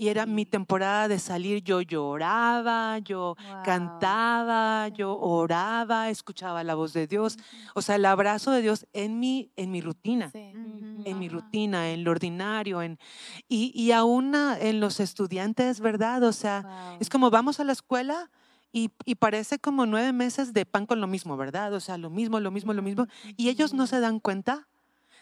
Y 0.00 0.08
era 0.08 0.24
mi 0.24 0.46
temporada 0.46 1.08
de 1.08 1.18
salir, 1.18 1.62
yo 1.62 1.82
lloraba, 1.82 3.00
yo 3.00 3.36
cantaba, 3.66 4.88
yo 4.88 5.14
oraba, 5.14 6.08
escuchaba 6.08 6.64
la 6.64 6.74
voz 6.74 6.94
de 6.94 7.06
Dios. 7.06 7.36
O 7.74 7.82
sea, 7.82 7.96
el 7.96 8.06
abrazo 8.06 8.50
de 8.50 8.62
Dios 8.62 8.86
en 8.94 9.20
mi, 9.20 9.52
en 9.56 9.70
mi 9.70 9.82
rutina, 9.82 10.30
en 10.32 11.18
mi 11.18 11.28
rutina, 11.28 11.90
en 11.90 12.02
lo 12.02 12.12
ordinario. 12.12 12.80
En, 12.80 12.98
y, 13.46 13.72
y 13.74 13.92
aún 13.92 14.34
en 14.34 14.80
los 14.80 15.00
estudiantes, 15.00 15.80
¿verdad? 15.80 16.22
O 16.22 16.32
sea, 16.32 16.96
es 16.98 17.10
como 17.10 17.28
vamos 17.28 17.60
a 17.60 17.64
la 17.64 17.72
escuela, 17.72 18.30
y, 18.72 18.88
parece 19.16 19.58
como 19.58 19.84
nueve 19.84 20.12
meses 20.12 20.54
de 20.54 20.64
pan 20.64 20.86
con 20.86 21.00
lo 21.02 21.08
mismo, 21.08 21.36
¿verdad? 21.36 21.74
O 21.74 21.80
sea, 21.80 21.98
lo 21.98 22.08
mismo, 22.08 22.40
lo 22.40 22.50
mismo, 22.50 22.72
lo 22.72 22.82
mismo. 22.82 23.06
Y 23.36 23.50
ellos 23.50 23.74
no 23.74 23.86
se 23.86 24.00
dan 24.00 24.20
cuenta 24.20 24.68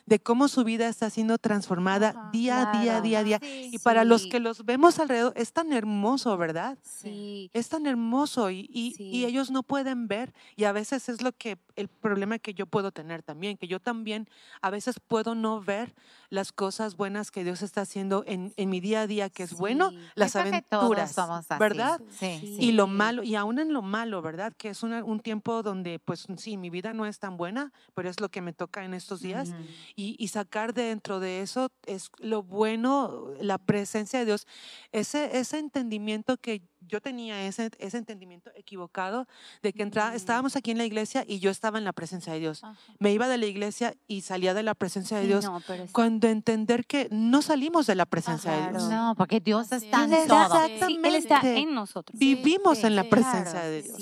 de 0.08 0.18
cómo 0.18 0.48
su 0.48 0.64
vida 0.64 0.88
está 0.88 1.10
siendo 1.10 1.36
transformada 1.38 2.30
día 2.32 2.70
a 2.70 2.80
día, 2.80 3.00
día 3.00 3.18
a 3.18 3.24
día. 3.24 3.40
y 3.42 3.78
para 3.78 4.04
los 4.04 4.26
que 4.26 4.40
los 4.40 4.64
vemos 4.64 4.98
alrededor, 4.98 5.32
es 5.36 5.52
tan 5.52 5.72
hermoso, 5.72 6.36
¿verdad? 6.38 6.78
Sí. 6.82 7.50
Es 7.52 7.68
tan 7.68 7.86
hermoso 7.86 8.50
y, 8.50 8.68
y, 8.72 9.24
ellos 9.26 9.50
no 9.50 9.62
pueden 9.62 10.08
ver. 10.08 10.32
Y 10.56 10.64
a 10.64 10.72
veces 10.72 11.08
es 11.08 11.20
lo 11.20 11.32
que, 11.32 11.58
el 11.76 11.88
problema 11.88 12.38
que 12.38 12.54
yo 12.54 12.66
puedo 12.66 12.90
tener 12.90 13.22
también, 13.22 13.58
que 13.58 13.68
yo 13.68 13.80
también 13.80 14.28
a 14.62 14.70
veces 14.70 14.98
puedo 15.06 15.34
no 15.34 15.60
ver 15.60 15.94
las 16.30 16.52
cosas 16.52 16.96
buenas 16.96 17.30
que 17.30 17.44
Dios 17.44 17.62
está 17.62 17.82
haciendo 17.82 18.24
en, 18.26 18.52
en 18.56 18.70
mi 18.70 18.80
día 18.80 19.02
a 19.02 19.06
día, 19.06 19.28
que 19.28 19.42
es 19.42 19.54
bueno, 19.54 19.90
las 20.14 20.36
aventuras, 20.36 21.14
¿verdad? 21.58 22.00
Sí. 22.10 22.56
Y 22.58 22.72
lo 22.72 22.86
malo, 22.86 23.22
y 23.22 23.34
aún 23.34 23.58
en 23.58 23.72
lo 23.72 23.82
malo, 23.82 24.22
¿verdad? 24.22 24.54
Que 24.56 24.70
es 24.70 24.82
un 24.82 25.20
tiempo 25.20 25.62
donde, 25.62 25.98
pues 25.98 26.26
sí, 26.36 26.56
mi 26.56 26.70
vida 26.70 26.94
no 26.94 27.04
es 27.04 27.18
tan 27.18 27.36
buena, 27.36 27.72
pero 27.94 28.08
es 28.08 28.20
lo 28.20 28.30
que 28.30 28.40
me 28.40 28.52
toca 28.52 28.84
en 28.84 28.94
estos 28.94 29.20
días 29.20 29.52
y, 30.00 30.28
sacar 30.28 30.74
dentro 30.74 31.18
de 31.18 31.42
eso 31.42 31.72
es 31.84 32.12
lo 32.18 32.44
bueno, 32.44 33.32
la 33.40 33.58
presencia 33.58 34.20
de 34.20 34.26
Dios, 34.26 34.46
ese, 34.92 35.36
ese 35.38 35.58
entendimiento 35.58 36.36
que 36.36 36.62
yo 36.82 37.00
tenía, 37.00 37.44
ese, 37.44 37.72
ese 37.80 37.98
entendimiento 37.98 38.52
equivocado 38.54 39.26
de 39.60 39.72
que 39.72 39.82
entraba, 39.82 40.14
estábamos 40.14 40.54
aquí 40.54 40.70
en 40.70 40.78
la 40.78 40.84
iglesia 40.84 41.24
y 41.26 41.40
yo 41.40 41.50
estaba 41.50 41.78
en 41.78 41.84
la 41.84 41.92
presencia 41.92 42.32
de 42.32 42.38
Dios. 42.38 42.62
Me 43.00 43.12
iba 43.12 43.26
de 43.26 43.38
la 43.38 43.46
iglesia 43.46 43.96
y 44.06 44.20
salía 44.20 44.54
de 44.54 44.62
la 44.62 44.76
presencia 44.76 45.18
de 45.18 45.26
Dios. 45.26 45.46
Cuando 45.90 46.28
entender 46.28 46.86
que 46.86 47.08
no 47.10 47.42
salimos 47.42 47.88
de 47.88 47.96
la 47.96 48.06
presencia 48.06 48.52
de 48.52 48.70
Dios. 48.70 48.88
No, 48.88 49.16
porque 49.16 49.40
Dios 49.40 49.72
está 49.72 50.04
en 50.04 50.28
todo. 50.28 50.64
Él 50.64 51.14
está 51.16 51.40
en 51.42 51.74
nosotros. 51.74 52.16
Vivimos 52.16 52.84
en 52.84 52.94
la 52.94 53.02
presencia 53.02 53.62
de 53.62 53.82
Dios. 53.82 53.98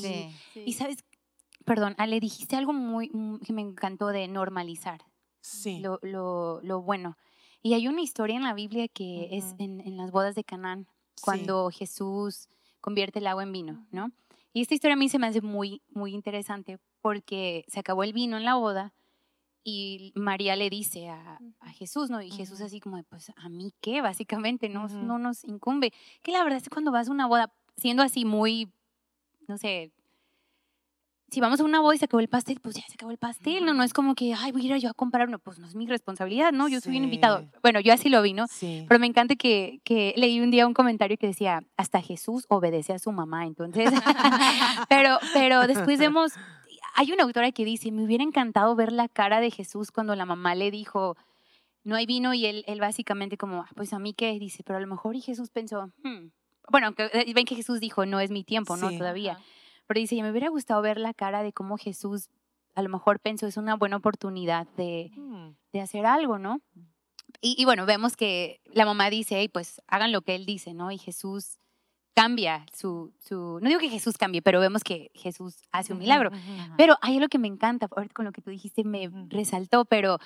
Y 0.55 0.74
sabes, 0.74 0.99
perdón, 1.64 1.97
le 2.07 2.20
dijiste 2.20 2.55
algo 2.55 2.74
muy 2.74 3.09
mm, 3.14 3.38
que 3.38 3.55
me 3.55 3.62
encantó 3.62 4.09
de 4.09 4.28
normalizar 4.28 5.01
lo, 5.80 5.99
lo, 6.03 6.61
lo, 6.62 6.82
bueno. 6.82 7.16
Y 7.62 7.74
hay 7.74 7.88
una 7.88 8.03
historia 8.03 8.36
en 8.36 8.42
la 8.42 8.55
Biblia 8.55 8.88
que 8.88 9.28
es 9.32 9.55
en, 9.59 9.80
en, 9.80 9.97
las 9.97 10.11
bodas 10.11 10.34
de 10.34 10.44
Canaán, 10.44 10.86
cuando 11.22 11.70
Jesús 11.70 12.49
convierte 12.80 13.18
el 13.18 13.26
agua 13.26 13.42
en 13.42 13.53
vino, 13.53 13.86
¿no? 13.90 14.12
Y 14.53 14.62
esta 14.62 14.74
historia 14.74 14.94
a 14.94 14.99
mí 14.99 15.09
se 15.09 15.18
me 15.18 15.26
hace 15.26 15.40
muy, 15.40 15.82
muy 15.90 16.14
interesante 16.14 16.78
porque 17.01 17.64
se 17.68 17.80
acabó 17.80 18.05
el 18.05 18.12
vino 18.12 18.36
en 18.36 18.44
la 18.44 18.55
boda 18.55 18.94
y 19.68 20.12
María 20.14 20.55
le 20.55 20.70
dice 20.70 21.09
a, 21.09 21.40
a 21.59 21.70
Jesús, 21.72 22.09
¿no? 22.09 22.22
Y 22.22 22.30
Jesús 22.30 22.61
así 22.61 22.78
como, 22.78 23.03
pues, 23.03 23.32
¿a 23.34 23.49
mí 23.49 23.74
qué? 23.80 24.01
Básicamente, 24.01 24.68
no, 24.68 24.88
no 24.88 25.18
nos 25.18 25.42
incumbe. 25.44 25.92
Que 26.22 26.30
la 26.30 26.44
verdad 26.44 26.59
es 26.59 26.62
que 26.62 26.70
cuando 26.70 26.92
vas 26.92 27.09
a 27.09 27.12
una 27.12 27.26
boda, 27.26 27.53
siendo 27.76 28.05
así 28.05 28.24
muy, 28.24 28.70
no 29.49 29.59
sé, 29.59 29.90
si 31.31 31.41
vamos 31.41 31.61
a 31.61 31.64
una 31.64 31.81
boda 31.81 31.95
y 31.95 31.99
se 31.99 32.05
acabó 32.05 32.20
el 32.20 32.29
pastel, 32.29 32.61
pues 32.61 32.77
ya 32.77 32.83
se 32.87 32.95
acabó 32.95 33.11
el 33.11 33.18
pastel, 33.18 33.64
¿no? 33.64 33.74
No 33.74 33.83
es 33.83 33.93
como 33.93 34.14
que, 34.14 34.33
ay, 34.33 34.53
voy 34.53 34.62
a 34.70 34.77
ir 34.77 34.83
yo 34.83 34.91
a 34.91 34.95
comprar 34.95 35.27
uno, 35.27 35.39
pues 35.39 35.59
no 35.59 35.66
es 35.66 35.74
mi 35.74 35.87
responsabilidad, 35.87 36.53
¿no? 36.53 36.68
Yo 36.68 36.81
soy 36.81 36.97
un 36.97 37.05
invitado. 37.05 37.45
Bueno, 37.62 37.81
yo 37.81 37.93
así 37.93 38.09
lo 38.09 38.22
vi, 38.22 38.33
¿no? 38.33 38.47
Pero 38.61 38.99
me 39.01 39.07
encanta 39.07 39.35
que, 39.35 39.81
que, 39.85 40.14
leí 40.16 40.41
un 40.41 40.51
día 40.51 40.66
un 40.66 40.74
comentario 40.74 41.16
que 41.16 41.27
decía, 41.27 41.64
hasta 41.77 42.01
Jesús 42.01 42.47
obedece 42.49 42.93
a 42.93 42.99
su 42.99 43.11
mamá, 43.11 43.45
entonces, 43.45 43.91
pero, 44.89 45.18
pero 45.35 45.66
después 45.66 45.99
vemos, 45.99 46.33
hay 46.95 47.12
una 47.12 47.24
autora 47.24 47.51
que 47.51 47.64
dice, 47.64 47.91
me 47.91 48.05
hubiera 48.05 48.22
encantado 48.22 48.77
ver 48.77 48.93
la 48.93 49.09
cara 49.09 49.41
de 49.41 49.51
Jesús 49.51 49.91
cuando 49.91 50.14
la 50.14 50.27
mamá 50.27 50.55
le 50.55 50.70
dijo, 50.70 51.16
no 51.83 51.97
hay 51.97 52.07
vino 52.07 52.35
y 52.35 52.47
él, 52.47 52.64
él 52.68 52.81
básicamente 52.81 53.37
como, 53.37 53.62
ah, 53.62 53.68
pues 53.74 53.93
a 53.93 53.99
mí 53.99 54.14
qué, 54.14 54.39
dice, 54.39 54.62
pero 54.64 54.77
a 54.77 54.81
lo 54.81 54.87
mejor 54.87 55.16
y 55.16 55.20
Jesús 55.20 55.51
pensó, 55.51 55.91
hmm". 56.03 56.31
bueno, 56.70 56.95
eh, 56.99 57.33
ven 57.35 57.47
que 57.47 57.57
Jesús 57.57 57.81
dijo, 57.81 58.07
no 58.07 58.20
es 58.20 58.31
mi 58.31 58.45
tiempo, 58.45 58.77
¿no? 58.77 58.91
Todavía. 58.97 59.39
Pero 59.87 60.01
dice, 60.01 60.20
me 60.22 60.30
hubiera 60.30 60.49
gustado 60.49 60.82
ver 60.82 60.99
la 60.99 61.14
cara 61.14 61.43
de 61.43 61.53
cómo 61.53 61.76
Jesús 61.76 62.28
a 62.76 62.82
lo 62.82 62.91
mejor 62.91 63.18
pensó, 63.20 63.47
es 63.47 63.57
una 63.57 63.74
buena 63.74 63.97
oportunidad 63.97 64.66
de, 64.76 65.11
mm. 65.16 65.49
de 65.72 65.80
hacer 65.80 66.05
algo, 66.05 66.39
¿no? 66.39 66.61
Y, 67.41 67.64
bueno, 67.64 67.87
vemos 67.87 68.16
que 68.16 68.61
la 68.66 68.84
mamá 68.84 69.11
dice, 69.11 69.37
hey, 69.39 69.49
pues 69.49 69.82
hagan 69.89 70.12
lo 70.12 70.22
que 70.22 70.34
él 70.34 70.47
dice, 70.47 70.74
¿no? 70.74 70.91
Y 70.91 70.99
Jesús 70.99 71.59
cambia 72.14 72.64
su, 72.72 73.12
su, 73.18 73.59
no 73.61 73.68
digo 73.68 73.80
que 73.80 73.91
Jesús 73.91 74.16
cambie, 74.16 74.41
pero 74.41 74.61
vemos 74.61 74.82
que 74.82 75.11
Jesús 75.14 75.57
hace 75.70 75.93
un 75.93 75.99
milagro. 75.99 76.30
Pero 76.78 76.97
hay 77.03 77.16
algo 77.16 77.28
que 77.28 77.39
me 77.39 77.49
encanta, 77.49 77.89
ahorita 77.91 78.14
con 78.14 78.24
lo 78.24 78.32
que 78.32 78.41
tú 78.41 78.51
dijiste 78.51 78.84
me 78.84 79.11
resaltó, 79.28 79.84
pero 79.84 80.18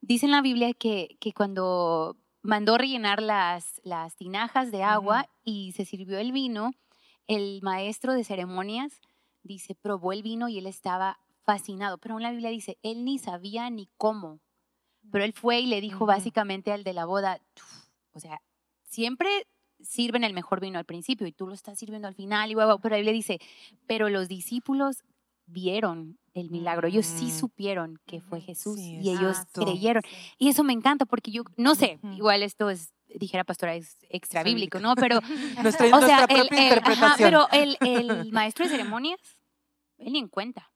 dice 0.00 0.26
en 0.26 0.32
la 0.32 0.42
Biblia 0.42 0.74
que, 0.74 1.16
que 1.20 1.32
cuando 1.32 2.16
mandó 2.42 2.76
rellenar 2.76 3.22
las, 3.22 3.80
las 3.82 4.16
tinajas 4.16 4.70
de 4.70 4.82
agua 4.82 5.28
y 5.42 5.72
se 5.72 5.86
sirvió 5.86 6.18
el 6.18 6.32
vino, 6.32 6.72
el 7.28 7.60
maestro 7.62 8.12
de 8.12 8.24
ceremonias 8.24 9.00
dice, 9.42 9.74
probó 9.74 10.12
el 10.12 10.22
vino 10.22 10.48
y 10.48 10.58
él 10.58 10.66
estaba 10.66 11.18
fascinado. 11.44 11.98
Pero 11.98 12.16
en 12.16 12.22
la 12.22 12.30
Biblia 12.30 12.50
dice, 12.50 12.78
él 12.82 13.04
ni 13.04 13.18
sabía 13.18 13.70
ni 13.70 13.88
cómo. 13.96 14.40
Pero 15.10 15.24
él 15.24 15.32
fue 15.32 15.60
y 15.60 15.66
le 15.66 15.80
dijo 15.80 16.06
básicamente 16.06 16.72
al 16.72 16.84
de 16.84 16.92
la 16.92 17.06
boda, 17.06 17.40
o 18.12 18.20
sea, 18.20 18.42
siempre 18.82 19.46
sirven 19.80 20.24
el 20.24 20.34
mejor 20.34 20.60
vino 20.60 20.78
al 20.78 20.84
principio 20.84 21.26
y 21.26 21.32
tú 21.32 21.46
lo 21.46 21.54
estás 21.54 21.78
sirviendo 21.78 22.08
al 22.08 22.14
final. 22.14 22.50
Y 22.50 22.54
pero 22.54 22.90
la 22.90 22.96
Biblia 22.96 23.12
dice, 23.12 23.38
pero 23.86 24.08
los 24.08 24.28
discípulos 24.28 25.04
vieron 25.48 26.18
el 26.34 26.50
milagro. 26.50 26.88
Ellos 26.88 27.06
sí 27.06 27.26
mm. 27.26 27.38
supieron 27.38 28.00
que 28.06 28.20
fue 28.20 28.40
Jesús 28.40 28.78
y 28.78 29.10
ellos 29.10 29.38
creyeron. 29.52 30.02
Y 30.38 30.48
eso 30.48 30.64
me 30.64 30.72
encanta 30.72 31.06
porque 31.06 31.30
yo, 31.30 31.42
no 31.56 31.74
sé, 31.74 31.98
igual 32.16 32.42
esto 32.42 32.70
es 32.70 32.92
dijera 33.14 33.44
pastora 33.44 33.74
extra 34.10 34.42
bíblico, 34.42 34.80
¿no? 34.80 34.94
Pero, 34.94 35.20
nuestra, 35.62 35.96
o 35.96 36.00
sea, 36.00 36.24
el, 36.28 36.48
pero 37.16 37.48
el, 37.52 37.76
el, 37.80 38.32
maestro 38.32 38.64
de 38.64 38.70
ceremonias, 38.70 39.20
él 39.98 40.12
ni 40.12 40.18
en 40.18 40.28
cuenta, 40.28 40.70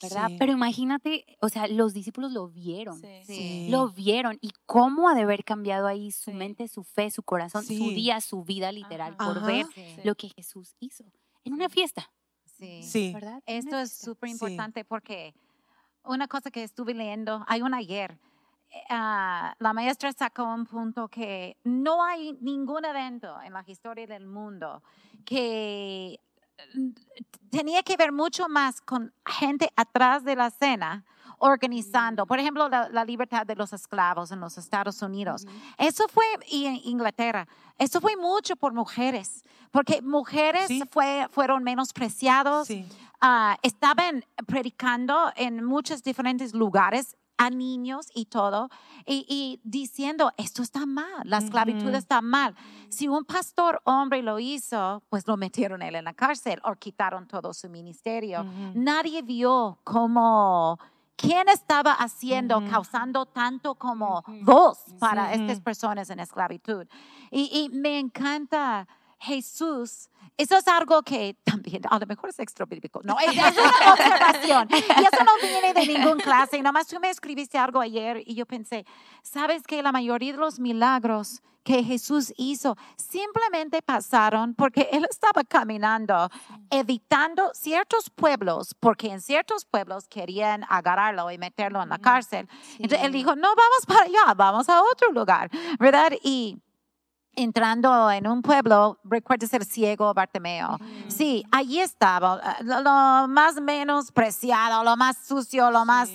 ¿verdad? 0.00 0.30
Pero 0.38 0.52
imagínate, 0.52 1.24
o 1.40 1.48
sea, 1.48 1.66
los 1.66 1.94
discípulos 1.94 2.32
lo 2.32 2.48
vieron, 2.48 3.00
sí. 3.24 3.68
lo 3.70 3.90
vieron 3.90 4.38
y 4.40 4.50
cómo 4.66 5.08
ha 5.08 5.14
de 5.14 5.22
haber 5.22 5.44
cambiado 5.44 5.86
ahí 5.86 6.10
su 6.10 6.32
mente, 6.32 6.68
su 6.68 6.84
fe, 6.84 7.10
su 7.10 7.22
corazón, 7.22 7.64
su 7.64 7.90
día, 7.90 8.20
su 8.20 8.44
vida 8.44 8.70
literal 8.70 9.16
por 9.16 9.42
ver 9.44 9.66
lo 10.04 10.14
que 10.14 10.28
Jesús 10.28 10.74
hizo 10.78 11.04
en 11.44 11.54
una 11.54 11.68
fiesta. 11.68 12.10
Sí, 12.58 13.12
¿verdad? 13.12 13.42
Esto 13.46 13.78
es 13.78 13.92
súper 13.92 14.30
importante 14.30 14.84
porque 14.84 15.34
una 16.04 16.28
cosa 16.28 16.50
que 16.50 16.62
estuve 16.62 16.94
leyendo, 16.94 17.44
hay 17.48 17.62
una 17.62 17.78
ayer 17.78 18.18
Ah, 18.88 19.54
la 19.60 19.72
maestra 19.72 20.12
sacó 20.12 20.44
un 20.44 20.66
punto 20.66 21.08
que 21.08 21.56
no 21.64 22.02
hay 22.02 22.36
ningún 22.40 22.84
evento 22.84 23.40
en 23.42 23.52
la 23.52 23.64
historia 23.66 24.06
del 24.06 24.26
mundo 24.26 24.82
que 25.24 26.18
mm, 26.74 26.88
tenía 27.50 27.82
que 27.82 27.96
ver 27.96 28.12
mucho 28.12 28.48
más 28.48 28.80
con 28.80 29.12
gente 29.24 29.70
atrás 29.76 30.24
de 30.24 30.36
la 30.36 30.48
escena 30.48 31.04
organizando. 31.44 32.24
Por 32.26 32.38
ejemplo, 32.38 32.68
la, 32.70 33.04
libertad 33.04 33.44
de 33.46 33.54
los 33.54 33.74
esclavos 33.74 34.32
en 34.32 34.40
los 34.40 34.56
Estados 34.56 35.02
Unidos. 35.02 35.46
Eso 35.76 36.08
fue, 36.08 36.24
y 36.48 36.64
en 36.64 36.80
Inglaterra, 36.84 37.46
eso 37.78 38.00
fue 38.00 38.16
mucho 38.16 38.56
por 38.56 38.72
mujeres, 38.72 39.42
porque 39.70 40.00
mujeres 40.00 40.70
fue, 40.90 41.26
fueron 41.30 41.62
menospreciados. 41.62 42.68
Ah, 43.20 43.58
estaban 43.62 44.24
predicando 44.46 45.32
en 45.36 45.62
muchos 45.62 46.02
diferentes 46.02 46.54
lugares 46.54 47.14
a 47.36 47.50
niños 47.50 48.06
y 48.14 48.26
todo, 48.26 48.68
y, 49.06 49.60
diciendo, 49.64 50.32
esto 50.38 50.62
está 50.62 50.86
mal, 50.86 51.22
la 51.24 51.38
esclavitud 51.38 51.94
está 51.94 52.22
mal. 52.22 52.54
Si 52.88 53.08
un 53.08 53.24
pastor 53.24 53.82
hombre 53.84 54.22
lo 54.22 54.38
hizo, 54.38 55.02
pues 55.10 55.26
lo 55.26 55.36
metieron 55.36 55.82
él 55.82 55.96
en 55.96 56.04
la 56.04 56.14
cárcel 56.14 56.60
o 56.64 56.74
quitaron 56.76 57.26
todo 57.26 57.52
su 57.52 57.68
ministerio. 57.68 58.44
Nadie 58.74 59.22
vio 59.22 59.78
cómo 59.84 60.78
quién 61.16 61.48
estaba 61.48 61.92
haciendo, 61.92 62.62
causando 62.70 63.26
tanto 63.26 63.74
como 63.74 64.22
voz 64.42 64.78
para 64.98 65.32
estas 65.32 65.60
personas 65.60 66.10
en 66.10 66.20
esclavitud. 66.20 66.86
Y, 67.30 67.70
me 67.72 67.98
encanta 67.98 68.86
Jesús. 69.18 70.08
Eso 70.36 70.56
es 70.56 70.66
algo 70.68 71.02
que 71.02 71.36
también, 71.44 71.82
a 71.88 71.98
lo 71.98 72.06
mejor 72.06 72.30
es 72.30 72.38
extrabíblico. 72.38 73.00
No, 73.04 73.16
es, 73.20 73.28
es, 73.28 73.36
una 73.36 73.92
observación. 73.92 74.68
Y 74.70 74.74
eso 74.76 75.24
no 75.24 75.32
viene 75.40 75.72
de 75.74 75.86
ninguna 75.86 76.22
clase. 76.22 76.60
Nomás 76.62 76.86
tú 76.86 76.98
me 77.00 77.10
escribiste 77.10 77.58
algo 77.58 77.80
ayer 77.80 78.22
y 78.26 78.34
yo 78.34 78.46
pensé, 78.46 78.84
¿sabes 79.22 79.62
que 79.64 79.82
la 79.82 79.92
mayoría 79.92 80.32
de 80.32 80.38
los 80.38 80.58
milagros 80.58 81.42
que 81.64 81.82
Jesús 81.82 82.32
hizo 82.36 82.76
simplemente 82.96 83.82
pasaron 83.82 84.54
porque 84.54 84.88
él 84.92 85.06
estaba 85.10 85.42
caminando, 85.42 86.28
evitando 86.70 87.50
ciertos 87.54 88.10
pueblos, 88.10 88.76
porque 88.78 89.10
en 89.10 89.20
ciertos 89.20 89.64
pueblos 89.64 90.06
querían 90.06 90.64
agarrarlo 90.68 91.30
y 91.30 91.38
meterlo 91.38 91.82
en 91.82 91.88
la 91.88 91.98
cárcel. 91.98 92.46
Entonces 92.78 93.06
él 93.06 93.12
dijo, 93.12 93.34
no 93.34 93.48
vamos 93.48 93.86
para 93.86 94.02
allá, 94.02 94.34
vamos 94.36 94.68
a 94.68 94.82
otro 94.82 95.10
lugar, 95.10 95.50
¿verdad? 95.78 96.12
Y 96.22 96.58
entrando 97.36 98.10
en 98.10 98.26
un 98.26 98.42
pueblo, 98.42 98.98
recuerda 99.04 99.46
ser 99.46 99.64
ciego 99.64 100.12
Bartimeo. 100.14 100.78
Sí, 101.08 101.44
allí 101.50 101.80
estaba, 101.80 102.40
eh, 102.60 102.64
lo, 102.64 103.28
más 103.28 103.60
menospreciado, 103.60 104.84
lo 104.84 104.96
más 104.96 105.16
sucio, 105.18 105.70
lo 105.70 105.84
más 105.84 106.10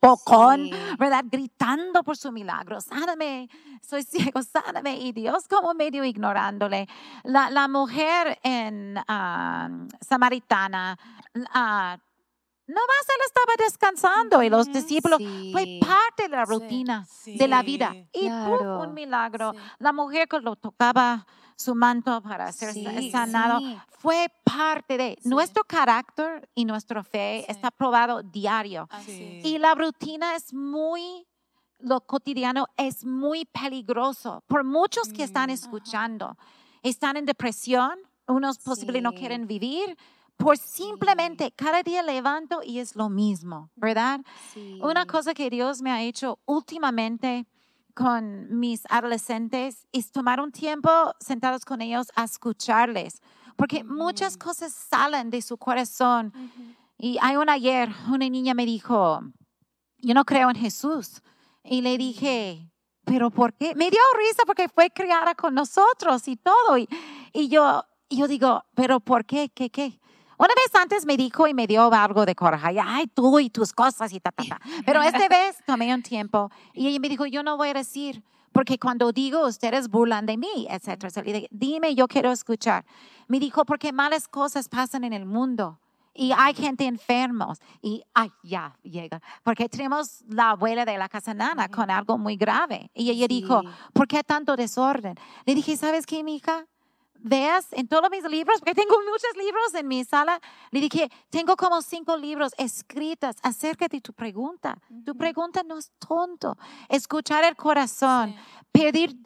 pocón, 0.00 0.70
¿verdad? 0.98 1.24
Gritando 1.30 2.02
por 2.02 2.16
su 2.16 2.30
milagro, 2.30 2.80
sáname, 2.80 3.48
soy 3.82 4.02
ciego, 4.02 4.42
sáname. 4.42 4.98
Y 4.98 5.12
Dios 5.12 5.48
como 5.48 5.74
medio 5.74 6.04
ignorándole. 6.04 6.88
La, 7.24 7.50
la 7.50 7.66
mujer 7.68 8.38
en 8.42 8.96
ah, 9.08 9.68
Samaritana, 10.00 10.98
uh, 11.34 12.00
no 12.66 12.80
más 12.80 13.08
él 13.08 13.22
estaba 13.26 13.52
descansando 13.58 14.42
y 14.42 14.50
los 14.50 14.72
discípulos 14.72 15.20
fue 15.52 15.78
parte 15.80 16.28
de 16.28 16.36
la 16.36 16.44
rutina 16.44 17.06
de 17.24 17.48
la 17.48 17.62
vida. 17.62 17.94
Y 18.12 18.28
fue 18.28 18.86
un 18.86 18.92
milagro. 18.92 19.52
La 19.78 19.92
mujer 19.92 20.26
que 20.28 20.40
lo 20.40 20.56
tocaba 20.56 21.26
su 21.56 21.74
manto 21.74 22.20
para 22.22 22.52
ser 22.52 22.74
sanado 23.10 23.60
fue 23.88 24.28
parte 24.44 24.98
de 24.98 25.18
nuestro 25.24 25.64
carácter 25.64 26.48
y 26.54 26.64
nuestra 26.64 27.02
fe 27.02 27.50
está 27.50 27.70
probado 27.70 28.22
diario. 28.22 28.88
Y 29.06 29.58
la 29.58 29.74
rutina 29.74 30.34
es 30.34 30.52
muy 30.52 31.26
lo 31.78 32.00
cotidiano 32.00 32.66
es 32.76 33.04
muy 33.04 33.44
peligroso 33.44 34.42
por 34.46 34.64
muchos 34.64 35.12
que 35.12 35.22
están 35.22 35.50
mm, 35.50 35.52
escuchando. 35.52 36.36
Están 36.82 37.16
en 37.16 37.26
depresión, 37.26 37.98
unos 38.26 38.58
posiblemente 38.58 39.02
no 39.02 39.12
quieren 39.12 39.46
vivir, 39.46 39.96
por 40.36 40.58
simplemente 40.58 41.52
cada 41.52 41.82
día 41.82 42.02
levanto 42.02 42.60
y 42.62 42.78
es 42.78 42.94
lo 42.94 43.08
mismo, 43.08 43.70
¿verdad? 43.76 44.20
Una 44.80 45.06
cosa 45.06 45.34
que 45.34 45.50
Dios 45.50 45.82
me 45.82 45.90
ha 45.90 46.02
hecho 46.02 46.38
últimamente 46.44 47.46
con 47.94 48.58
mis 48.58 48.82
adolescentes 48.90 49.86
es 49.92 50.12
tomar 50.12 50.40
un 50.40 50.52
tiempo 50.52 50.90
sentados 51.18 51.64
con 51.64 51.80
ellos 51.80 52.08
a 52.14 52.24
escucharles, 52.24 53.22
porque 53.56 53.84
muchas 53.84 54.36
cosas 54.36 54.72
salen 54.72 55.30
de 55.30 55.40
su 55.40 55.56
corazón. 55.56 56.32
Y 56.98 57.16
hay 57.22 57.36
un 57.36 57.48
ayer, 57.48 57.88
una 58.08 58.28
niña 58.28 58.52
me 58.52 58.66
dijo, 58.66 59.22
yo 59.98 60.14
no 60.14 60.24
creo 60.26 60.50
en 60.50 60.56
Jesús. 60.56 61.22
Y 61.64 61.80
le 61.80 61.96
dije, 61.96 62.70
pero 63.04 63.30
¿por 63.30 63.54
qué? 63.54 63.74
Me 63.74 63.90
dio 63.90 64.00
risa 64.18 64.42
porque 64.46 64.68
fue 64.68 64.90
criada 64.90 65.34
con 65.34 65.54
nosotros 65.54 66.28
y 66.28 66.36
todo. 66.36 66.76
Y, 66.76 66.88
y 67.32 67.48
yo, 67.48 67.82
yo 68.10 68.28
digo, 68.28 68.62
pero 68.74 69.00
¿por 69.00 69.24
qué? 69.24 69.48
¿Qué? 69.48 69.70
¿Qué? 69.70 69.98
Una 70.38 70.54
vez 70.54 70.74
antes 70.74 71.06
me 71.06 71.16
dijo 71.16 71.48
y 71.48 71.54
me 71.54 71.66
dio 71.66 71.92
algo 71.92 72.26
de 72.26 72.34
coraje, 72.34 72.78
ay, 72.82 73.06
tú 73.06 73.38
y 73.40 73.48
tus 73.48 73.72
cosas 73.72 74.12
y 74.12 74.20
ta, 74.20 74.32
ta, 74.32 74.44
ta. 74.44 74.60
Pero 74.84 75.02
esta 75.02 75.28
vez 75.28 75.56
tomé 75.66 75.94
un 75.94 76.02
tiempo 76.02 76.50
y 76.74 76.88
ella 76.88 77.00
me 77.00 77.08
dijo, 77.08 77.26
yo 77.26 77.42
no 77.42 77.56
voy 77.56 77.70
a 77.70 77.74
decir, 77.74 78.22
porque 78.52 78.78
cuando 78.78 79.12
digo, 79.12 79.46
ustedes 79.46 79.88
burlan 79.88 80.26
de 80.26 80.36
mí, 80.36 80.66
etcétera. 80.70 81.10
Dime, 81.50 81.94
yo 81.94 82.08
quiero 82.08 82.30
escuchar. 82.32 82.84
Me 83.28 83.38
dijo, 83.38 83.64
porque 83.64 83.92
malas 83.92 84.28
cosas 84.28 84.68
pasan 84.68 85.04
en 85.04 85.12
el 85.12 85.26
mundo 85.26 85.78
y 86.16 86.32
hay 86.32 86.54
gente 86.54 86.86
enfermos 86.86 87.58
y 87.82 88.02
ay, 88.14 88.32
ya 88.42 88.74
llega, 88.82 89.20
porque 89.42 89.68
tenemos 89.68 90.22
la 90.28 90.50
abuela 90.50 90.84
de 90.84 90.96
la 90.96 91.08
casa 91.08 91.34
nana 91.34 91.68
con 91.68 91.90
algo 91.90 92.16
muy 92.18 92.36
grave. 92.36 92.90
Y 92.94 93.10
ella 93.10 93.28
dijo, 93.28 93.62
¿por 93.92 94.08
qué 94.08 94.24
tanto 94.24 94.56
desorden? 94.56 95.16
Le 95.44 95.54
dije, 95.54 95.76
¿sabes 95.76 96.06
qué, 96.06 96.24
mi 96.24 96.36
hija? 96.36 96.66
Veas 97.28 97.66
en 97.72 97.88
todos 97.88 98.10
mis 98.10 98.24
libros, 98.24 98.60
porque 98.60 98.74
tengo 98.74 98.96
muchos 99.00 99.36
libros 99.36 99.74
en 99.74 99.88
mi 99.88 100.04
sala, 100.04 100.40
le 100.70 100.80
dije, 100.80 101.10
tengo 101.30 101.56
como 101.56 101.82
cinco 101.82 102.16
libros 102.16 102.52
escritas 102.56 103.36
acerca 103.42 103.88
de 103.88 104.00
tu 104.00 104.12
pregunta. 104.12 104.78
Tu 105.04 105.16
pregunta 105.16 105.62
no 105.62 105.78
es 105.78 105.90
tonto. 105.98 106.56
Escuchar 106.88 107.44
el 107.44 107.56
corazón, 107.56 108.34
pedir 108.72 109.16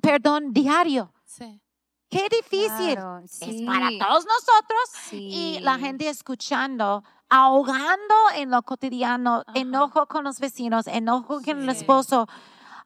perdón 0.00 0.52
diario. 0.52 1.12
Sí. 1.24 1.60
Qué 2.08 2.28
difícil. 2.30 2.98
Es 3.24 3.62
para 3.66 3.90
todos 3.98 4.24
nosotros 4.24 5.12
y 5.12 5.58
la 5.60 5.78
gente 5.78 6.08
escuchando 6.08 7.02
ahogando 7.28 8.14
en 8.36 8.50
lo 8.50 8.62
cotidiano, 8.62 9.42
enojo 9.54 10.06
con 10.06 10.24
los 10.24 10.38
vecinos, 10.38 10.86
enojo 10.86 11.40
con 11.42 11.60
el 11.60 11.68
esposo, 11.68 12.28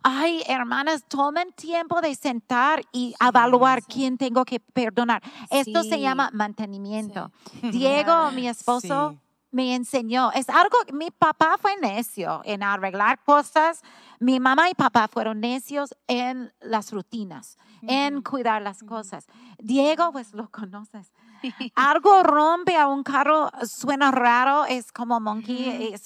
ay, 0.02 0.42
hermanas, 0.46 1.04
tomen 1.08 1.52
tiempo 1.52 2.00
de 2.00 2.14
sentar 2.14 2.82
y 2.92 3.14
evaluar 3.20 3.82
quién 3.82 4.18
tengo 4.18 4.44
que 4.44 4.60
perdonar. 4.60 5.22
Esto 5.50 5.82
se 5.82 6.00
llama 6.00 6.30
mantenimiento. 6.32 7.32
Diego, 7.72 8.30
mi 8.32 8.48
esposo, 8.48 9.16
me 9.50 9.74
enseñó. 9.74 10.30
Es 10.32 10.48
algo, 10.48 10.76
mi 10.92 11.10
papá 11.10 11.56
fue 11.60 11.76
necio 11.76 12.40
en 12.44 12.62
arreglar 12.62 13.22
cosas. 13.24 13.82
Mi 14.18 14.38
mamá 14.40 14.70
y 14.70 14.74
papá 14.74 15.08
fueron 15.08 15.40
necios 15.40 15.94
en 16.06 16.52
las 16.60 16.92
rutinas, 16.92 17.56
en 17.82 18.22
cuidar 18.22 18.62
las 18.62 18.82
cosas. 18.82 19.26
Diego, 19.58 20.12
pues 20.12 20.34
lo 20.34 20.50
conoces. 20.50 21.12
Algo 21.74 22.22
rompe 22.22 22.76
a 22.76 22.86
un 22.86 23.02
carro, 23.02 23.50
suena 23.66 24.10
raro, 24.10 24.66
es 24.66 24.92
como 24.92 25.20
monkey, 25.20 25.90
eh, 25.90 26.00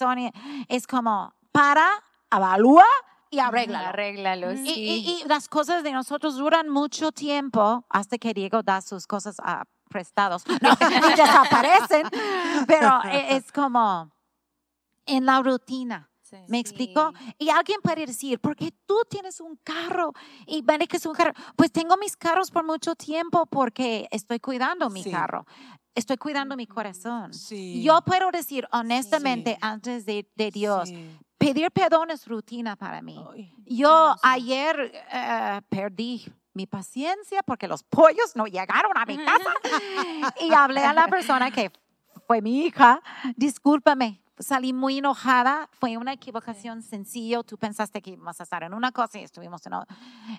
es 0.69 0.87
como 0.87 1.35
para, 1.51 1.89
evalúa 2.31 2.85
y 3.35 3.41
arréglalo. 3.41 3.89
Arréglalo, 3.89 4.53
y, 4.53 5.23
las 5.27 5.49
cosas 5.49 5.83
de 5.83 5.93
nosotros 5.93 6.37
duran 6.37 6.69
mucho 6.69 7.13
tiempo 7.13 7.85
hasta 7.89 8.19
que 8.19 8.33
Diego 8.33 8.63
da 8.63 8.81
sus 8.81 9.07
cosas 9.07 9.37
a 9.43 9.65
prestados. 9.89 10.45
No, 10.63 10.71
y 10.73 11.17
desaparecen, 11.17 12.07
pero 12.67 13.01
e, 13.05 13.37
es 13.37 13.53
como 13.53 14.11
en 15.07 15.27
la 15.27 15.43
rutina. 15.43 16.11
¿Me 16.49 16.59
explico? 16.59 17.13
Y 17.39 17.49
alguien 17.49 17.81
puede 17.81 18.07
decir, 18.07 18.41
porque 18.41 18.73
tú 18.87 18.97
tienes 19.09 19.41
un 19.41 19.57
carro 19.63 20.13
y 20.47 20.63
vale 20.63 20.89
que 20.89 20.97
es 20.97 21.07
un 21.07 21.15
carro. 21.15 21.33
Pues 21.55 21.71
tengo 21.71 21.97
mis 21.97 22.17
carros 22.17 22.51
por 22.51 22.65
mucho 22.65 22.97
tiempo 22.97 23.47
porque 23.47 24.09
estoy 24.11 24.41
cuidando 24.41 24.91
mi 24.91 25.05
carro. 25.05 25.47
Estoy 25.95 26.17
cuidando 26.17 26.57
mi 26.57 26.67
corazón. 26.67 27.31
Yo 27.83 28.01
puedo 28.03 28.33
decir 28.33 28.67
honestamente 28.73 29.57
antes 29.61 30.07
de, 30.07 30.29
de 30.35 30.51
Dios, 30.51 30.91
pedir 31.39 31.71
perdón 31.71 32.11
es 32.11 32.27
rutina 32.27 32.77
para 32.77 33.03
mí. 33.03 33.53
Yo 33.67 34.17
ayer 34.23 34.93
eh, 35.13 35.61
perdí 35.69 36.25
mi 36.55 36.67
paciencia 36.67 37.43
porque 37.43 37.69
los 37.69 37.83
pollos 37.83 38.35
no 38.35 38.47
llegaron 38.47 38.93
a 38.97 39.05
mi 39.05 39.19
casa. 39.19 39.53
Y 40.41 40.53
hablé 40.53 40.85
a 40.85 40.95
la 40.95 41.09
persona 41.09 41.51
que 41.51 41.71
fue 42.27 42.41
mi 42.41 42.65
hija, 42.65 43.03
discúlpame, 43.37 44.23
salí 44.39 44.73
muy 44.73 44.99
enojada, 44.99 45.69
fue 45.73 45.97
una 45.97 46.13
equivocación 46.13 46.83
sencilla, 46.83 47.43
tú 47.43 47.59
pensaste 47.59 48.01
que 48.01 48.11
íbamos 48.13 48.41
a 48.41 48.43
estar 48.45 48.63
en 48.63 48.75
una 48.75 48.93
cosa 48.93 49.19
y 49.19 49.25
estuvimos 49.25 49.63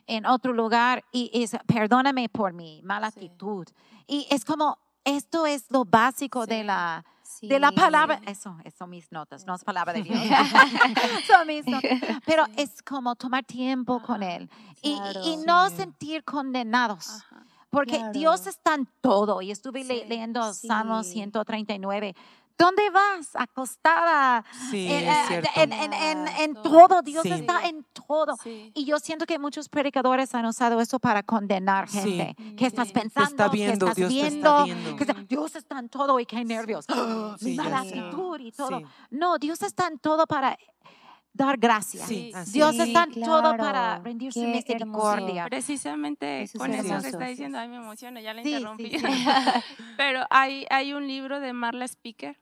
en, 0.07 0.25
otro 0.25 0.53
lugar. 0.53 1.03
Y 1.11 1.29
es, 1.33 1.55
perdóname 1.67 2.29
por 2.29 2.53
mi 2.53 2.81
mala 2.83 3.07
actitud. 3.07 3.67
Y 4.07 4.27
es 4.29 4.45
como, 4.45 4.79
esto 5.03 5.45
es 5.45 5.69
lo 5.69 5.85
básico 5.85 6.45
de 6.45 6.63
la 6.63 7.05
de 7.41 7.59
la 7.59 7.71
palabra, 7.71 8.21
eso, 8.25 8.57
son 8.77 8.89
mis 8.89 9.11
notas, 9.11 9.45
no 9.45 9.55
es 9.55 9.63
palabra 9.63 9.93
de 9.93 10.03
Dios. 10.03 10.17
son 11.27 11.47
mis 11.47 11.65
notas. 11.65 11.99
Pero 12.25 12.45
es 12.55 12.81
como 12.81 13.15
tomar 13.15 13.43
tiempo 13.43 14.01
con 14.01 14.23
Él 14.23 14.49
y, 14.81 14.97
y, 15.23 15.37
no 15.37 15.69
sentir 15.69 16.23
condenados. 16.23 17.23
Porque 17.69 18.01
Dios 18.13 18.47
está 18.47 18.75
en 18.75 18.87
todo. 19.01 19.41
Y 19.41 19.51
estuve 19.51 19.83
leyendo 19.83 20.53
Salmo 20.53 21.03
139. 21.03 22.15
¿Dónde 22.57 22.89
vas? 22.89 23.35
Acostada. 23.35 24.45
Sí, 24.71 24.87
en, 24.87 25.07
es 25.09 25.17
eh, 25.17 25.23
cierto. 25.27 25.49
en, 25.55 25.73
en- 25.73 25.93
en- 25.93 26.27
en 26.27 26.53
Todo. 26.55 27.01
Dios 27.01 27.23
Sí. 27.23 27.31
está 27.31 27.65
en 27.67 27.85
todo. 28.07 28.35
Sí. 28.41 28.71
Y 28.73 28.85
yo 28.85 28.97
siento 28.99 29.25
que 29.25 29.37
muchos 29.39 29.67
predicadores 29.67 30.33
han 30.33 30.45
usado 30.45 30.79
eso 30.79 30.99
para 30.99 31.21
condenar 31.23 31.89
Sí. 31.89 31.99
gente. 31.99 32.35
¿Qué 32.55 32.65
estás 32.65 32.91
pensando? 32.91 33.29
está 33.29 33.49
¿Qué 33.49 33.65
estás 33.71 33.95
Dios 33.95 34.09
viendo? 34.09 34.47
está 34.49 34.63
viendo. 34.63 34.95
Que 34.95 35.03
está- 35.03 35.21
Dios 35.27 35.55
está 35.55 35.79
en 35.79 35.89
todo 35.89 36.19
y 36.19 36.25
qué 36.25 36.43
nervios. 36.45 36.85
Sí, 37.39 37.49
Mi 37.51 37.55
mala 37.55 37.79
actitud 37.81 38.39
y 38.39 38.51
todo. 38.51 38.79
Sí. 38.79 38.85
No, 39.11 39.37
Dios 39.37 39.61
está 39.61 39.87
en 39.87 39.99
todo 39.99 40.25
para 40.25 40.57
dar 41.33 41.57
gracias. 41.57 42.07
Sí, 42.07 42.31
Dios 42.53 42.75
es. 42.75 42.87
está 42.87 43.03
en 43.03 43.21
todo 43.21 43.57
para 43.57 43.99
rendir 43.99 44.31
su 44.31 44.39
misericordia. 44.39 45.45
Precisamente 45.49 46.43
Eso 46.43 46.57
es 46.57 46.59
con 46.61 46.73
eso 46.73 47.01
que 47.01 47.09
está 47.09 47.25
diciendo, 47.25 47.57
ay, 47.59 47.67
me 47.67 47.75
emociona, 47.77 48.21
ya 48.21 48.33
la 48.33 48.41
Sí, 48.43 48.53
interrumpí. 48.53 48.91
sí. 48.97 49.03
Pero 49.97 50.21
hay, 50.29 50.65
hay 50.69 50.93
un 50.93 51.05
libro 51.07 51.41
de 51.41 51.51
Marla 51.51 51.83
Speaker. 51.85 52.39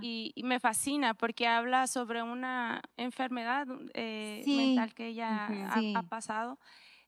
Y, 0.00 0.32
y 0.34 0.42
me 0.44 0.60
fascina 0.60 1.14
porque 1.14 1.46
habla 1.46 1.86
sobre 1.86 2.22
una 2.22 2.82
enfermedad 2.96 3.66
eh, 3.94 4.42
Sí. 4.44 4.56
mental 4.56 4.94
que 4.94 5.08
ella 5.08 5.48
Ujú. 5.50 5.64
ha, 5.66 5.80
Sí. 5.80 5.94
ha 5.96 6.02
pasado. 6.04 6.58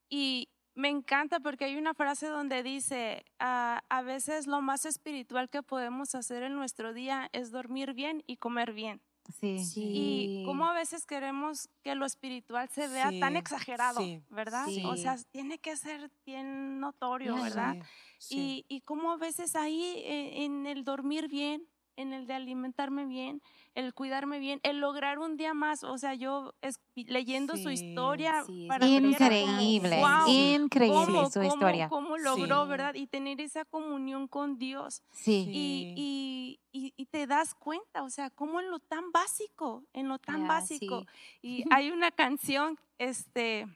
Y 0.08 0.48
me 0.74 0.88
encanta 0.88 1.40
porque 1.40 1.64
hay 1.66 1.76
una 1.76 1.94
frase 1.94 2.28
donde 2.28 2.62
dice, 2.62 3.24
"Ah, 3.40 3.82
a 3.88 4.02
veces 4.02 4.46
lo 4.46 4.62
más 4.62 4.86
espiritual 4.86 5.48
que 5.50 5.62
podemos 5.62 6.14
hacer 6.14 6.42
en 6.44 6.54
nuestro 6.54 6.92
día 6.94 7.28
es 7.32 7.50
dormir 7.50 7.94
bien 7.94 8.22
y 8.26 8.36
comer 8.38 8.72
bien. 8.72 9.02
Sí. 9.40 9.60
Y 9.76 10.42
cómo 10.46 10.66
a 10.66 10.72
veces 10.72 11.04
queremos 11.04 11.68
que 11.82 11.94
lo 11.94 12.06
espiritual 12.06 12.68
se 12.70 12.88
vea 12.88 13.10
tan 13.20 13.32
Sí, 13.34 13.38
exagerado, 13.38 14.00
sí, 14.00 14.22
¿verdad? 14.30 14.66
sí. 14.66 14.82
O 14.86 14.96
sea, 14.96 15.16
tiene 15.32 15.58
que 15.58 15.76
ser 15.76 16.10
bien 16.24 16.80
notorio. 16.80 17.34
¿verdad? 17.42 17.76
Sí, 18.18 18.26
sí. 18.36 18.64
Y, 18.68 18.76
y 18.76 18.80
cómo 18.82 19.12
a 19.12 19.16
veces 19.16 19.54
ahí 19.56 19.82
eh, 19.96 20.44
en 20.44 20.66
el 20.66 20.84
dormir 20.84 21.28
bien, 21.28 21.68
en 21.98 22.12
el 22.12 22.26
de 22.26 22.34
alimentarme 22.34 23.04
bien, 23.06 23.42
el 23.74 23.92
cuidarme 23.92 24.38
bien, 24.38 24.60
el 24.62 24.78
lograr 24.78 25.18
un 25.18 25.36
día 25.36 25.52
más, 25.52 25.82
o 25.84 25.98
sea, 25.98 26.14
yo 26.14 26.54
es- 26.62 26.80
leyendo 26.94 27.56
su 27.56 27.68
Sí, 27.68 27.74
historia 27.74 28.44
sí, 28.46 28.66
para 28.68 28.86
Increíble, 28.86 29.98
"Guau, 29.98 30.28
increíble 30.30 30.94
¿cómo, 31.06 31.26
su 31.30 31.40
cómo- 31.40 31.52
historia. 31.52 31.88
cómo 31.88 32.16
logró, 32.18 32.62
Sí. 32.64 32.68
verdad? 32.70 32.94
Y 32.94 33.06
tener 33.08 33.40
esa 33.40 33.64
comunión 33.64 34.28
con 34.28 34.58
Dios. 34.58 35.02
Sí. 35.12 35.46
Y, 35.50 35.94
y- 35.96 36.60
y- 36.72 36.94
y 36.96 37.06
te 37.06 37.26
das 37.26 37.54
cuenta, 37.54 38.02
o 38.04 38.10
sea, 38.10 38.30
como 38.30 38.60
en 38.60 38.70
lo 38.70 38.78
tan 38.78 39.10
básico, 39.12 39.84
en 39.92 40.08
lo 40.08 40.18
tan 40.18 40.42
Ya, 40.42 40.48
básico. 40.48 41.00
sí. 41.00 41.06
Y 41.42 41.64
hay 41.80 41.90
una 41.90 42.10
canción, 42.12 42.78
este, 42.98 43.66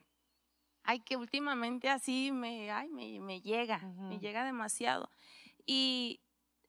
ay, 0.85 1.01
que 1.01 1.17
últimamente 1.17 1.89
así 1.91 2.31
me, 2.33 2.71
ay, 2.71 2.89
me, 2.89 3.19
me 3.21 3.41
llega, 3.41 3.79
me 3.79 4.15
Ujú. 4.17 4.21
llega 4.21 4.45
demasiado. 4.45 5.11
Y 5.67 6.21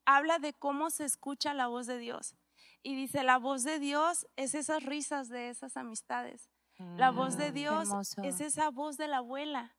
habla 0.06 0.40
de 0.40 0.54
cómo 0.54 0.90
se 0.90 1.06
escucha 1.06 1.54
la 1.54 1.68
voz 1.68 1.88
de 1.88 1.98
Dios. 1.98 2.36
Y 2.82 2.96
dice, 2.96 3.24
la 3.24 3.38
voz 3.38 3.64
de 3.64 3.80
Dios 3.80 4.28
es 4.36 4.56
esas 4.56 4.84
risas 4.84 5.30
de 5.30 5.50
esas 5.50 5.78
amistades. 5.78 6.50
La 6.98 7.12
voz 7.12 7.38
de 7.38 7.52
Mm, 7.52 7.54
Dios 7.54 7.90
es 8.24 8.42
esa 8.42 8.70
voz 8.70 8.98
de 8.98 9.08
la 9.08 9.18
abuela. 9.18 9.76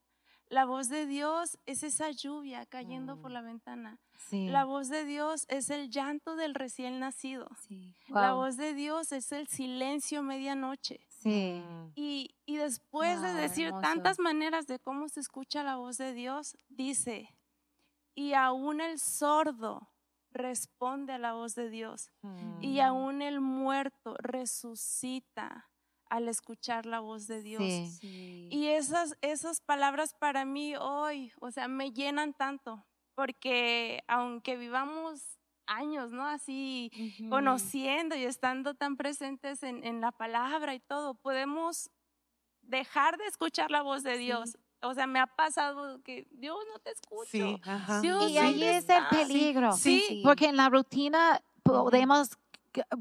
La 0.49 0.65
voz 0.65 0.89
de 0.89 1.07
Dios 1.07 1.59
es 1.67 1.83
esa 1.83 2.11
lluvia 2.11 2.65
cayendo 2.67 3.21
por 3.21 3.31
Mm. 3.31 3.35
la 3.35 3.41
ventana. 3.43 3.99
Sí. 4.29 4.47
La 4.49 4.65
voz 4.65 4.89
de 4.89 5.05
Dios 5.05 5.45
es 5.49 5.69
el 5.71 5.91
llanto 5.91 6.37
del 6.37 6.55
recién 6.55 7.01
nacido. 7.01 7.49
Sí. 7.67 7.93
La 8.09 8.33
voz 8.35 8.57
de 8.57 8.73
Dios 8.75 9.11
es 9.13 9.33
el 9.33 9.49
silencio 9.49 10.23
medianoche. 10.23 11.01
Sí. 11.09 11.63
Y, 11.95 12.35
y 12.47 12.57
después 12.57 13.21
de 13.21 13.35
decir 13.35 13.67
hermoso. 13.67 13.83
tantas 13.83 14.19
maneras 14.19 14.67
de 14.67 14.79
cómo 14.79 15.09
se 15.09 15.21
escucha 15.21 15.63
la 15.63 15.77
voz 15.77 15.99
de 15.99 16.13
Dios, 16.15 16.57
dice, 16.69 17.35
y 18.15 18.35
aún 18.35 18.81
el 18.81 18.99
sordo 19.01 19.91
responde 20.35 21.15
a 21.15 21.19
la 21.19 21.33
voz 21.33 21.55
de 21.55 21.71
Dios, 21.71 22.11
y 22.61 22.77
mm. 22.77 22.81
aún 22.81 23.23
el 23.23 23.41
muerto 23.41 24.17
resucita 24.19 25.71
al 26.11 26.29
escuchar 26.29 26.87
la 26.87 27.01
voz 27.01 27.27
de 27.27 27.43
Dios. 27.43 27.63
Sí. 27.63 27.89
Sí. 28.01 28.49
Y 28.51 28.67
esas, 28.69 29.17
esas 29.23 29.61
palabras 29.61 30.15
para 30.15 30.45
mí 30.45 30.77
hoy, 30.77 31.33
o 31.41 31.51
sea, 31.51 31.69
me 31.69 31.93
llenan 31.93 32.35
tanto, 32.35 32.85
porque 33.15 34.03
aunque 34.07 34.57
vivamos 34.57 35.39
años, 35.67 36.13
¿no? 36.13 36.27
Así 36.27 36.91
conociendo 37.31 38.15
y 38.17 38.25
estando 38.25 38.75
tan 38.75 38.97
presentes 38.97 39.63
en, 39.63 39.83
en 39.85 40.01
la 40.01 40.13
palabra 40.13 40.75
y 40.75 40.81
todo, 40.81 41.15
podemos 41.15 41.91
dejar 42.63 43.17
de 43.17 43.27
escuchar 43.27 43.71
la 43.71 43.83
voz 43.83 44.03
de 44.03 44.19
Dios. 44.19 44.59
O 44.85 44.95
sea, 44.95 45.07
me 45.07 45.19
ha 45.19 45.27
pasado 45.27 46.03
que 46.03 46.27
Dios 46.33 46.57
no 46.73 46.79
te 46.79 46.91
escucha. 46.91 47.31
Sí, 47.31 47.61
ajá. 47.65 48.01
Dios, 48.01 48.31
Y 48.31 48.39
ahí 48.39 48.51
¿dónde 48.53 48.77
es 48.79 48.89
el 48.89 49.05
peligro. 49.11 49.73
Sí, 49.73 50.05
Sí. 50.09 50.21
Porque 50.25 50.47
en 50.47 50.57
la 50.57 50.69
rutina 50.69 51.41
podemos, 51.63 52.31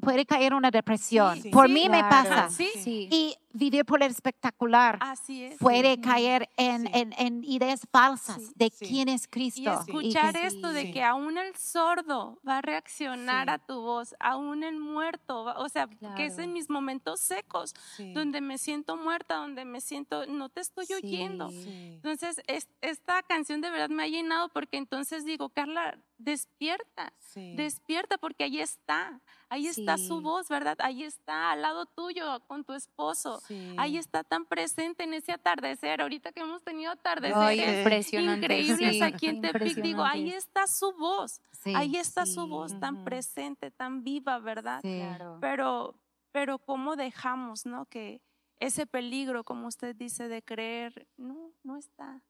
puede 0.01 0.25
caer 0.25 0.53
una 0.53 0.71
depresión. 0.71 1.41
Sí. 1.41 1.49
Por 1.49 1.67
Sí, 1.67 1.73
mí 1.73 1.89
me 1.89 2.01
pasa. 2.01 2.49
Sí. 2.49 2.69
Sí. 2.75 3.07
Y 3.11 3.35
vivir 3.53 3.85
por 3.85 4.01
el 4.03 4.09
espectacular 4.11 4.97
así 4.99 5.43
es. 5.43 5.57
puede 5.59 5.95
Sí. 5.95 6.01
caer 6.01 6.49
en, 6.57 6.81
Sí. 6.87 6.91
en- 6.93 7.13
en 7.17 7.43
ideas 7.43 7.81
falsas 7.91 8.41
Sí. 8.41 8.51
de 8.55 8.69
Sí. 8.71 8.85
quién 8.87 9.09
es 9.09 9.27
Cristo. 9.27 9.61
Y 9.61 9.63
que- 9.63 9.69
escuchar 10.09 10.35
esto 10.37 10.73
de 10.73 10.81
Sí. 10.83 10.91
que 10.91 11.03
aún 11.03 11.37
el 11.37 11.55
sordo 11.55 12.39
va 12.47 12.57
a 12.57 12.61
reaccionar 12.61 13.47
Sí. 13.47 13.53
a 13.53 13.57
tu 13.59 13.79
voz, 13.81 14.15
aún 14.19 14.63
el 14.63 14.79
muerto, 14.79 15.43
va- 15.45 15.59
o 15.59 15.69
sea, 15.69 15.87
que 16.15 16.25
es 16.25 16.37
en 16.39 16.51
mis 16.53 16.69
momentos 16.69 17.19
secos, 17.21 17.73
Sí, 17.95 18.11
donde 18.13 18.41
me 18.41 18.57
siento 18.57 18.97
muerta, 18.97 19.35
donde 19.35 19.65
me 19.65 19.79
siento, 19.81 20.25
no 20.25 20.49
te 20.49 20.61
estoy 20.61 20.87
oyendo. 20.93 21.49
Sí. 21.49 21.63
sí. 21.63 21.91
Entonces, 21.95 22.41
es- 22.47 22.67
esta 22.81 23.21
canción 23.23 23.61
de 23.61 23.69
verdad 23.69 23.89
me 23.89 24.03
ha 24.03 24.07
llenado 24.07 24.49
porque 24.49 24.77
entonces 24.77 25.25
digo, 25.25 25.49
Carla, 25.49 25.99
despierta, 26.17 27.13
Sí. 27.19 27.53
despierta 27.55 28.17
porque 28.17 28.45
ahí 28.45 28.59
está, 28.59 29.19
ahí 29.49 29.67
está 29.67 29.97
su 29.97 30.21
voz, 30.21 30.47
¿verdad? 30.47 30.77
Ahí 30.79 31.03
está 31.03 31.51
al 31.51 31.61
lado 31.61 31.85
tuyo 31.85 32.39
con 32.47 32.63
tu 32.63 32.73
esposo. 32.73 33.41
Sí. 33.47 33.75
Ahí 33.77 33.97
está 33.97 34.23
tan 34.23 34.45
presente 34.45 35.03
en 35.03 35.13
ese 35.13 35.31
atardecer, 35.31 36.01
ahorita 36.01 36.31
que 36.31 36.41
hemos 36.41 36.63
tenido 36.63 36.91
Ay, 36.91 36.97
atardeceres 36.99 37.77
impresionante. 37.79 38.45
increíbles 38.45 38.93
sí, 38.95 39.01
aquí 39.01 39.27
en 39.27 39.41
Tepic, 39.41 39.75
digo, 39.81 40.03
ahí 40.03 40.29
está 40.31 40.67
su 40.67 40.93
voz, 40.93 41.41
Sí, 41.51 41.73
ahí 41.75 41.95
está 41.97 42.25
su 42.25 42.47
voz 42.47 42.79
tan 42.79 43.03
presente, 43.03 43.71
tan 43.71 44.03
viva, 44.03 44.39
¿verdad? 44.39 44.79
sí. 44.81 44.99
Claro. 44.99 45.37
Pero, 45.41 45.95
pero 46.31 46.59
cómo 46.59 46.95
dejamos, 46.95 47.65
¿no? 47.65 47.85
Que 47.85 48.21
ese 48.59 48.85
peligro, 48.85 49.43
como 49.43 49.67
usted 49.67 49.93
dice, 49.95 50.29
de 50.29 50.41
creer, 50.41 51.07
no, 51.17 51.51
no 51.63 51.75
está. 51.77 52.21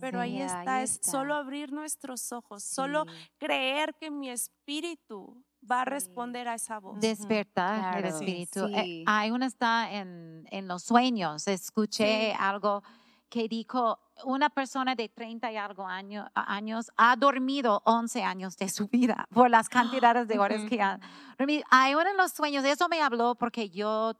Pero 0.00 0.18
Sí, 0.18 0.24
ahí 0.24 0.36
ahí 0.36 0.42
está, 0.42 0.82
es 0.82 0.92
está. 0.92 1.10
solo 1.12 1.34
abrir 1.34 1.72
nuestros 1.72 2.32
ojos, 2.32 2.64
solo 2.64 3.04
creer 3.38 3.94
que 4.00 4.10
mi 4.10 4.28
espíritu 4.30 5.44
va 5.70 5.82
a 5.82 5.84
responder 5.84 6.48
a 6.48 6.54
esa 6.54 6.78
voz. 6.78 6.98
Despertar 7.00 7.74
el 7.96 8.02
Claro, 8.02 8.08
espíritu. 8.08 8.64
Eh, 8.66 8.82
sí. 8.84 9.04
hay 9.06 9.30
una 9.30 9.46
está 9.46 9.92
en, 9.92 10.46
en 10.50 10.68
los 10.68 10.82
sueños. 10.82 11.46
Escuché 11.48 12.30
Sí. 12.32 12.36
algo 12.38 12.82
que 13.28 13.46
dijo, 13.48 13.98
una 14.24 14.48
persona 14.48 14.94
de 14.94 15.08
30 15.10 15.52
y 15.52 15.56
algo 15.58 15.86
año- 15.86 16.26
años 16.34 16.90
ha 16.96 17.14
dormido 17.16 17.82
11 17.84 18.22
años 18.22 18.56
de 18.56 18.68
su 18.70 18.88
vida 18.88 19.26
por 19.34 19.50
las 19.50 19.68
cantidades 19.68 20.26
de 20.28 20.38
horas 20.38 20.62
que 20.68 20.80
ha 20.80 20.98
dormido. 21.38 21.62
Hay 21.70 21.94
uno 21.94 22.08
en 22.08 22.16
los 22.16 22.32
sueños, 22.32 22.64
eso 22.64 22.88
me 22.88 23.02
habló 23.02 23.34
porque 23.34 23.68
yo, 23.68 24.14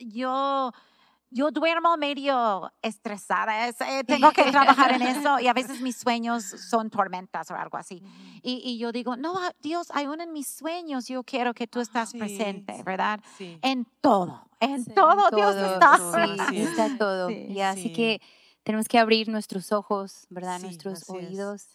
yo, 0.00 0.72
yo 1.30 1.50
duermo 1.50 1.96
medio 1.96 2.72
estresada, 2.82 3.68
es, 3.68 3.80
eh, 3.80 4.04
tengo 4.06 4.30
que 4.32 4.44
trabajar 4.50 4.92
en 4.92 5.02
eso 5.26 5.38
y 5.40 5.48
a 5.48 5.52
veces 5.52 5.80
mis 5.80 5.96
sueños 5.96 6.44
son 6.44 6.88
tormentas 6.90 7.50
o 7.50 7.54
algo 7.54 7.76
así. 7.76 8.02
Y, 8.42 8.62
y 8.64 8.78
yo 8.78 8.92
digo, 8.92 9.16
no, 9.16 9.34
ah, 9.38 9.52
Dios, 9.60 9.88
uno 9.94 10.22
en 10.22 10.32
mis 10.32 10.46
sueños, 10.48 11.06
yo 11.08 11.22
quiero 11.24 11.52
que 11.54 11.66
tú 11.66 11.80
estás 11.80 12.10
Sí, 12.10 12.18
presente, 12.18 12.82
¿verdad? 12.84 13.20
Sí. 13.36 13.58
En 13.62 13.86
todo, 14.00 14.48
en 14.60 14.84
Sí. 14.84 14.92
todo, 14.94 15.30
Dios 15.34 15.54
Todo, 15.54 15.74
está. 15.74 15.96
todo, 15.98 16.16
está 16.52 16.98
todo. 16.98 17.28
Sí, 17.28 17.46
y 17.50 17.60
así 17.60 17.82
sí. 17.84 17.92
que 17.92 18.20
tenemos 18.62 18.88
que 18.88 18.98
abrir 18.98 19.28
nuestros 19.28 19.72
ojos, 19.72 20.26
¿verdad? 20.30 20.58
Sí, 20.58 20.64
nuestros 20.64 21.08
oídos. 21.10 21.74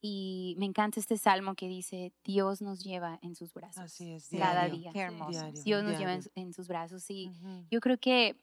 Y 0.00 0.54
me 0.58 0.66
encanta 0.66 1.00
este 1.00 1.18
salmo 1.18 1.54
que 1.56 1.66
dice, 1.66 2.12
Dios 2.24 2.62
nos 2.62 2.84
lleva 2.84 3.18
en 3.22 3.34
sus 3.34 3.52
brazos. 3.52 3.82
Así 3.82 4.12
es. 4.12 4.28
Cada 4.30 4.66
diario, 4.66 4.76
día. 4.78 4.92
Qué 4.92 5.00
hermoso. 5.00 5.30
diario, 5.30 5.62
Dios 5.64 5.82
nos 5.82 5.98
lleva 5.98 6.12
en, 6.14 6.20
diario. 6.20 6.32
en 6.36 6.52
sus 6.52 6.68
brazos. 6.68 7.04
Y 7.10 7.30
Ujú. 7.30 7.64
yo 7.70 7.80
creo 7.80 7.98
que, 7.98 8.36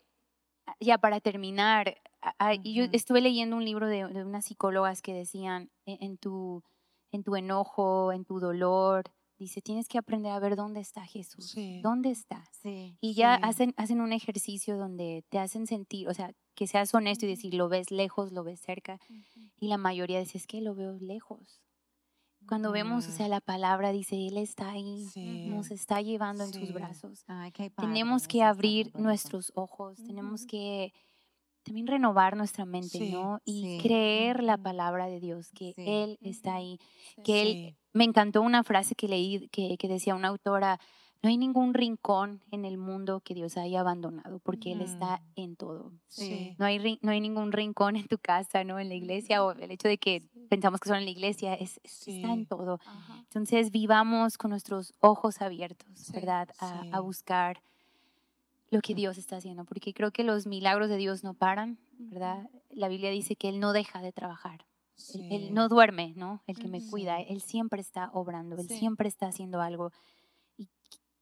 ya 0.80 0.98
para 0.98 1.20
terminar, 1.22 1.98
yo 2.64 2.86
estuve 2.92 3.22
leyendo 3.22 3.56
un 3.58 3.66
libro 3.66 3.88
de, 3.88 4.06
de 4.08 4.24
unas 4.26 4.46
psicólogas 4.46 5.02
que 5.02 5.14
decían, 5.14 5.70
"En- 5.86 5.98
en 6.04 6.18
tu, 6.18 6.64
en 7.12 7.24
tu 7.24 7.36
enojo, 7.36 8.12
en 8.12 8.26
tu 8.26 8.40
dolor, 8.40 9.04
dice, 9.38 9.62
tienes 9.62 9.88
que 9.88 9.98
aprender 9.98 10.32
a 10.32 10.40
ver 10.40 10.56
dónde 10.56 10.80
está 10.80 11.06
Jesús. 11.06 11.52
Sí. 11.52 11.82
¿Dónde 11.84 12.10
está? 12.12 12.44
Sí. 12.52 12.98
Y 13.02 13.14
ya 13.16 13.36
Sí. 13.38 13.42
hacen, 13.44 13.74
hacen 13.78 14.02
un 14.02 14.14
ejercicio 14.14 14.78
donde 14.78 15.24
te 15.30 15.40
hacen 15.40 15.68
sentir, 15.68 16.08
o 16.10 16.14
sea, 16.14 16.32
que 16.56 16.68
seas 16.68 16.94
honesto 16.96 17.26
y 17.26 17.30
decir, 17.30 17.54
lo 17.54 17.68
ves 17.70 17.92
lejos, 17.92 18.32
lo 18.32 18.44
ves 18.44 18.62
cerca. 18.62 18.98
Y 19.60 19.68
la 19.68 19.78
mayoría 19.78 20.20
dice, 20.20 20.38
es 20.38 20.48
que 20.48 20.62
lo 20.62 20.74
veo 20.76 20.94
lejos. 21.00 21.62
Cuando 22.48 22.72
vemos, 22.72 23.08
o 23.08 23.12
Mm. 23.12 23.14
sea, 23.14 23.28
la 23.28 23.42
palabra 23.42 23.92
dice, 23.92 24.16
Él 24.28 24.38
está 24.38 24.72
ahí, 24.72 25.08
Sí. 25.12 25.46
nos 25.48 25.72
está 25.72 26.02
llevando 26.02 26.44
en 26.44 26.54
sus 26.54 26.68
Sí. 26.68 26.74
brazos. 26.74 27.24
Ay, 27.28 27.52
qué 27.52 27.70
padre, 27.72 27.90
Tenemos 27.90 28.28
que 28.28 28.44
abrir 28.44 28.92
nuestros 28.96 29.52
ojos, 29.56 29.98
tenemos 30.06 30.42
Ujú. 30.42 30.48
que 30.50 30.94
también 31.64 31.88
renovar 31.88 32.38
nuestra 32.38 32.66
mente, 32.66 33.10
¿no? 33.10 33.40
Y 33.44 33.80
creer 33.82 34.44
la 34.44 34.58
palabra 34.58 35.08
de 35.08 35.20
Dios, 35.20 35.50
que 35.52 35.74
Él 35.78 36.18
está 36.22 36.56
ahí, 36.56 36.78
que 37.24 37.42
Él, 37.42 37.78
me 37.94 38.04
encantó 38.04 38.42
una 38.44 38.64
frase 38.64 38.94
que 38.96 39.08
leí 39.08 39.48
que, 39.50 39.78
que 39.78 39.88
decía 39.88 40.14
una 40.16 40.28
autora, 40.28 40.80
no 41.26 41.30
hay 41.30 41.38
ningún 41.38 41.74
rincón 41.74 42.40
en 42.52 42.66
el 42.66 42.78
mundo 42.78 43.20
que 43.20 43.34
Dios 43.34 43.58
haya 43.58 43.80
abandonado, 43.80 44.38
porque 44.38 44.74
Él 44.74 44.82
está 44.82 45.24
en 45.36 45.56
todo. 45.56 45.92
No, 46.60 46.66
hay, 46.66 47.00
no 47.02 47.10
hay 47.10 47.20
ningún 47.20 47.52
rincón 47.52 47.96
en 47.96 48.08
tu 48.08 48.20
casa, 48.20 48.64
¿no? 48.64 48.78
En 48.78 48.90
la 48.90 48.94
iglesia, 48.94 49.44
o 49.44 49.52
el 49.54 49.72
hecho 49.72 49.88
de 49.88 49.98
que 49.98 50.22
pensamos 50.52 50.80
que 50.80 50.90
son 50.90 51.00
en 51.00 51.06
la 51.06 51.10
iglesia, 51.10 51.56
es, 51.56 51.82
está 51.84 52.32
en 52.32 52.46
todo. 52.46 52.80
Entonces, 53.22 53.72
vivamos 53.72 54.38
con 54.38 54.52
nuestros 54.52 54.94
ojos 55.00 55.42
abiertos, 55.42 56.12
¿verdad? 56.14 56.50
A, 56.60 56.84
a, 56.92 57.00
buscar 57.00 57.60
lo 58.70 58.82
que 58.82 58.94
Dios 58.94 59.18
está 59.18 59.38
haciendo, 59.38 59.66
porque 59.66 59.96
creo 59.96 60.12
que 60.12 60.24
los 60.24 60.46
milagros 60.46 60.90
de 60.90 60.98
Dios 60.98 61.24
no 61.24 61.34
paran, 61.34 61.80
¿verdad? 61.98 62.48
La 62.70 62.88
Biblia 62.88 63.10
dice 63.10 63.36
que 63.36 63.50
Él 63.50 63.60
no 63.60 63.74
deja 63.74 64.00
de 64.04 64.12
trabajar. 64.12 64.64
Él, 65.30 65.54
no 65.54 65.68
duerme, 65.70 66.14
¿no? 66.16 66.42
El 66.48 66.58
que 66.58 66.68
me 66.68 66.86
cuida, 66.86 67.20
Él 67.20 67.42
siempre 67.42 67.82
está 67.82 68.10
obrando, 68.14 68.58
Él 68.58 68.68
siempre 68.68 69.10
está 69.10 69.28
haciendo 69.28 69.62
algo 69.62 69.92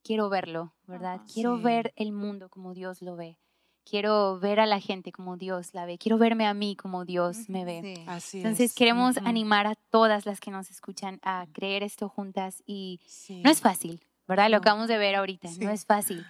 quiero 0.03 0.29
verlo, 0.29 0.73
¿verdad? 0.85 1.21
quiero 1.33 1.57
ver 1.59 1.93
el 1.95 2.11
mundo 2.11 2.49
como 2.49 2.73
Dios 2.73 3.01
lo 3.01 3.15
ve. 3.15 3.37
Quiero 3.85 4.39
ver 4.39 4.61
a 4.61 4.65
la 4.65 4.79
gente 4.79 5.11
como 5.11 5.35
Dios 5.35 5.73
la 5.73 5.85
ve. 5.85 5.97
Quiero 5.97 6.17
verme 6.17 6.47
a 6.47 6.53
mí 6.53 6.75
como 6.77 7.03
Dios 7.03 7.49
me 7.49 7.65
ve. 7.65 8.01
Así 8.07 8.37
Entonces 8.37 8.73
queremos 8.73 9.17
animar 9.17 9.67
a 9.67 9.75
todas 9.75 10.25
las 10.25 10.39
que 10.39 10.51
nos 10.51 10.71
escuchan 10.71 11.19
a 11.21 11.47
creer 11.51 11.83
esto 11.83 12.07
juntas 12.07 12.63
y 12.65 13.01
no 13.43 13.49
es 13.49 13.59
fácil, 13.59 13.99
¿verdad? 14.25 14.49
Lo 14.49 14.57
acabamos 14.57 14.87
de 14.87 14.97
ver 14.97 15.15
ahorita, 15.15 15.49
no 15.59 15.69
es 15.69 15.85
fácil. 15.85 16.25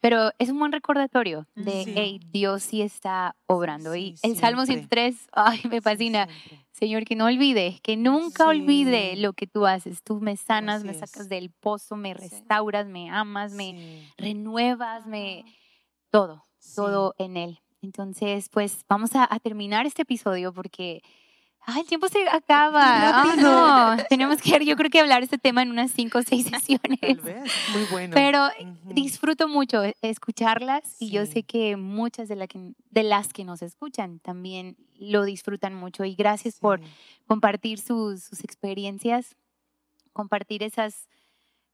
Pero 0.00 0.30
es 0.38 0.50
un 0.50 0.58
buen 0.58 0.70
recordatorio 0.70 1.46
de, 1.56 1.84
hey, 1.96 2.20
Dios 2.30 2.62
sí 2.62 2.82
está 2.82 3.34
obrando. 3.46 3.96
y 3.96 4.14
el 4.22 4.36
Salmo 4.36 4.64
103, 4.64 5.28
ay, 5.32 5.60
me 5.68 5.80
fascina. 5.80 6.28
Señor, 6.70 7.04
que 7.04 7.16
no 7.16 7.24
olvide, 7.24 7.80
que 7.82 7.96
nunca 7.96 8.46
olvide 8.46 9.16
lo 9.16 9.32
que 9.32 9.48
tú 9.48 9.66
haces. 9.66 10.02
Tú 10.04 10.20
me 10.20 10.36
sanas, 10.36 10.84
me 10.84 10.94
sacas 10.94 11.28
del 11.28 11.50
pozo, 11.50 11.96
me 11.96 12.14
restauras, 12.14 12.86
me 12.86 13.10
amas, 13.10 13.52
me 13.52 14.08
renuevas, 14.16 15.06
me... 15.06 15.44
Todo, 16.10 16.46
todo 16.76 17.14
en 17.18 17.36
Él. 17.36 17.60
Entonces, 17.82 18.48
pues 18.48 18.84
vamos 18.88 19.14
a, 19.14 19.26
a 19.28 19.40
terminar 19.40 19.84
este 19.86 20.02
episodio 20.02 20.52
porque 20.52 21.02
Ay, 21.70 21.82
el 21.82 21.86
tiempo 21.86 22.08
se 22.08 22.26
acaba. 22.30 23.24
no. 23.36 23.96
Que, 24.42 24.64
yo 24.64 24.76
creo 24.76 24.90
que 24.90 25.00
hablar 25.00 25.22
este 25.22 25.38
tema 25.38 25.62
en 25.62 25.70
unas 25.70 25.90
cinco 25.90 26.18
o 26.18 26.22
seis 26.22 26.46
sesiones. 26.50 27.22
Muy 27.22 27.84
bueno. 27.90 28.14
Pero 28.14 28.48
disfruto 28.84 29.48
mucho 29.48 29.84
e, 29.84 29.96
escucharlas 30.02 30.96
y 31.00 31.10
yo 31.10 31.26
sé 31.26 31.42
que 31.42 31.76
muchas 31.76 32.28
de, 32.28 32.36
la 32.36 32.46
que, 32.46 32.72
de 32.90 33.02
las 33.02 33.32
que 33.32 33.44
nos 33.44 33.62
escuchan 33.62 34.18
también 34.20 34.76
lo 34.98 35.24
disfrutan 35.24 35.74
mucho. 35.74 36.04
Y 36.04 36.14
gracias 36.14 36.58
por 36.58 36.80
compartir 37.26 37.78
sus, 37.78 38.22
sus 38.22 38.44
experiencias, 38.44 39.36
compartir 40.12 40.62
esas 40.62 41.08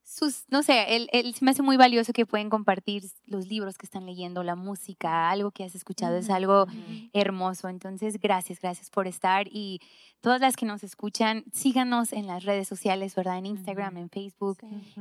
sus, 0.04 0.44
no 0.50 0.62
sé, 0.62 0.96
él, 0.96 1.08
él, 1.12 1.34
se 1.34 1.44
me 1.44 1.50
hace 1.50 1.62
muy 1.62 1.78
valioso 1.78 2.12
que 2.12 2.26
pueden 2.26 2.50
compartir 2.50 3.04
los 3.24 3.48
libros 3.48 3.78
que 3.78 3.86
están 3.86 4.04
leyendo, 4.04 4.42
la 4.44 4.54
música, 4.54 5.30
algo 5.30 5.50
que 5.50 5.64
has 5.64 5.74
escuchado, 5.74 6.16
es 6.18 6.28
algo 6.28 6.66
hermoso. 7.14 7.68
Entonces, 7.68 8.20
gracias, 8.20 8.60
gracias 8.60 8.90
por 8.90 9.06
estar 9.06 9.48
y 9.48 9.80
todas 10.25 10.41
las 10.41 10.57
que 10.57 10.64
nos 10.64 10.83
escuchan, 10.83 11.45
síganos 11.53 12.14
en 12.14 12.27
las 12.27 12.45
redes 12.45 12.66
sociales, 12.66 13.14
¿verdad? 13.14 13.37
En 13.37 13.45
Instagram, 13.45 13.99
en 13.99 14.09
Facebook 14.09 14.57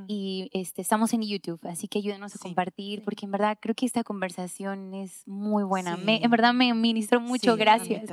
y 0.05 0.49
este, 0.51 0.81
estamos 0.81 1.13
en 1.13 1.21
YouTube, 1.21 1.61
así 1.65 1.87
que 1.87 1.99
ayúdenos 1.99 2.35
a 2.35 2.39
compartir 2.39 3.03
porque 3.05 3.25
en 3.25 3.31
verdad 3.31 3.57
creo 3.57 3.73
que 3.73 3.85
esta 3.85 4.03
conversación 4.03 4.93
es 4.93 5.25
muy 5.25 5.63
buena. 5.63 5.95
Me, 5.95 6.21
en 6.21 6.29
verdad 6.29 6.53
me 6.53 6.73
ministró 6.73 7.21
mucho, 7.21 7.55
gracias. 7.55 8.03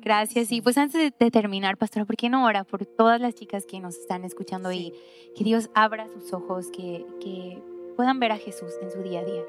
Gracias. 0.00 0.52
Y 0.52 0.62
pues 0.62 0.78
antes 0.78 1.12
de, 1.18 1.30
terminar, 1.30 1.76
pastora, 1.76 2.06
¿por 2.06 2.16
qué 2.16 2.30
no 2.30 2.46
ora 2.46 2.64
por 2.64 2.86
todas 2.86 3.20
las 3.20 3.34
chicas 3.34 3.66
que 3.66 3.78
nos 3.78 3.96
están 3.96 4.24
escuchando 4.24 4.72
y 4.72 4.94
que 5.36 5.44
Dios 5.44 5.68
abra 5.74 6.08
sus 6.08 6.32
ojos, 6.32 6.68
que, 6.70 7.04
que 7.20 7.62
puedan 7.94 8.18
ver 8.20 8.32
a 8.32 8.38
Jesús 8.38 8.72
en 8.80 8.90
su 8.90 9.02
día 9.02 9.20
a 9.20 9.24
día? 9.24 9.42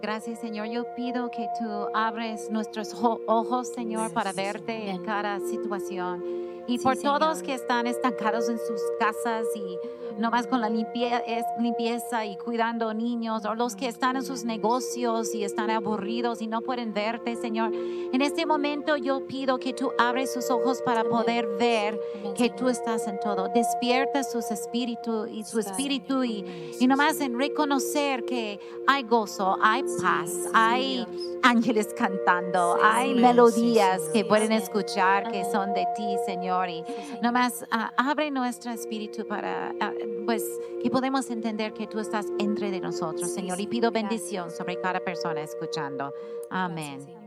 Gracias, 0.00 0.38
Señor. 0.38 0.68
Yo 0.68 0.84
pido 0.94 1.28
que 1.30 1.48
tú 1.58 1.88
abres 1.92 2.50
nuestros 2.50 2.94
ojos, 2.94 3.68
Señor, 3.68 4.12
para 4.12 4.32
verte 4.32 4.90
en 4.90 5.04
cada 5.04 5.40
situación. 5.40 6.22
Y 6.68 6.78
por 6.78 6.96
todos 6.96 7.42
que 7.42 7.54
están 7.54 7.86
estancados 7.86 8.48
en 8.48 8.58
sus 8.58 8.80
casas 9.00 9.46
y 9.56 9.78
nomás 10.18 10.46
con 10.46 10.60
la 10.60 10.68
limpieza 10.68 12.26
y 12.26 12.36
cuidando 12.36 12.92
niños, 12.92 13.44
o 13.44 13.54
los 13.54 13.76
que 13.76 13.88
están 13.88 14.16
en 14.16 14.24
sus 14.24 14.44
negocios 14.44 15.34
y 15.34 15.44
están 15.44 15.70
aburridos 15.70 16.42
y 16.42 16.46
no 16.46 16.60
pueden 16.60 16.92
verte, 16.92 17.36
Señor. 17.36 17.72
En 17.72 18.22
este 18.22 18.46
momento 18.46 18.96
yo 18.96 19.26
pido 19.26 19.58
que 19.58 19.72
tú 19.72 19.92
abres 19.98 20.32
sus 20.32 20.50
ojos 20.50 20.82
para 20.82 21.04
poder 21.04 21.46
ver 21.58 21.98
que 22.36 22.50
tú 22.50 22.68
estás 22.68 23.06
en 23.06 23.18
todo. 23.20 23.48
Despierta 23.48 24.24
sus 24.24 24.50
espíritus 24.50 25.28
y 25.30 25.44
su 25.44 25.60
espíritu 25.60 26.24
y, 26.24 26.44
y 26.80 26.86
nomás 26.86 27.20
en 27.20 27.38
reconocer 27.38 28.24
que 28.24 28.58
hay 28.86 29.02
gozo, 29.04 29.56
hay 29.62 29.82
paz, 30.02 30.30
hay 30.54 31.06
ángeles 31.42 31.88
cantando, 31.96 32.78
hay 32.82 33.14
melodías 33.14 34.00
que 34.12 34.24
pueden 34.24 34.52
escuchar 34.52 35.30
que 35.30 35.44
son 35.44 35.74
de 35.74 35.86
ti, 35.96 36.16
Señor. 36.26 36.68
Y 36.68 36.84
nomás 37.22 37.62
uh, 37.72 37.92
abre 37.96 38.30
nuestro 38.30 38.70
espíritu 38.72 39.26
para 39.26 39.74
ah, 39.80 39.92
pues 40.24 40.44
que 40.82 40.90
podemos 40.90 41.30
entender 41.30 41.72
que 41.72 41.86
tú 41.86 41.98
estás 41.98 42.26
entre 42.38 42.70
de 42.70 42.80
nosotros, 42.80 43.30
Señor. 43.30 43.60
Y 43.60 43.66
pido 43.66 43.90
bendición 43.90 44.50
sobre 44.50 44.80
cada 44.80 45.00
persona 45.00 45.42
escuchando. 45.42 46.12
Amén. 46.50 47.17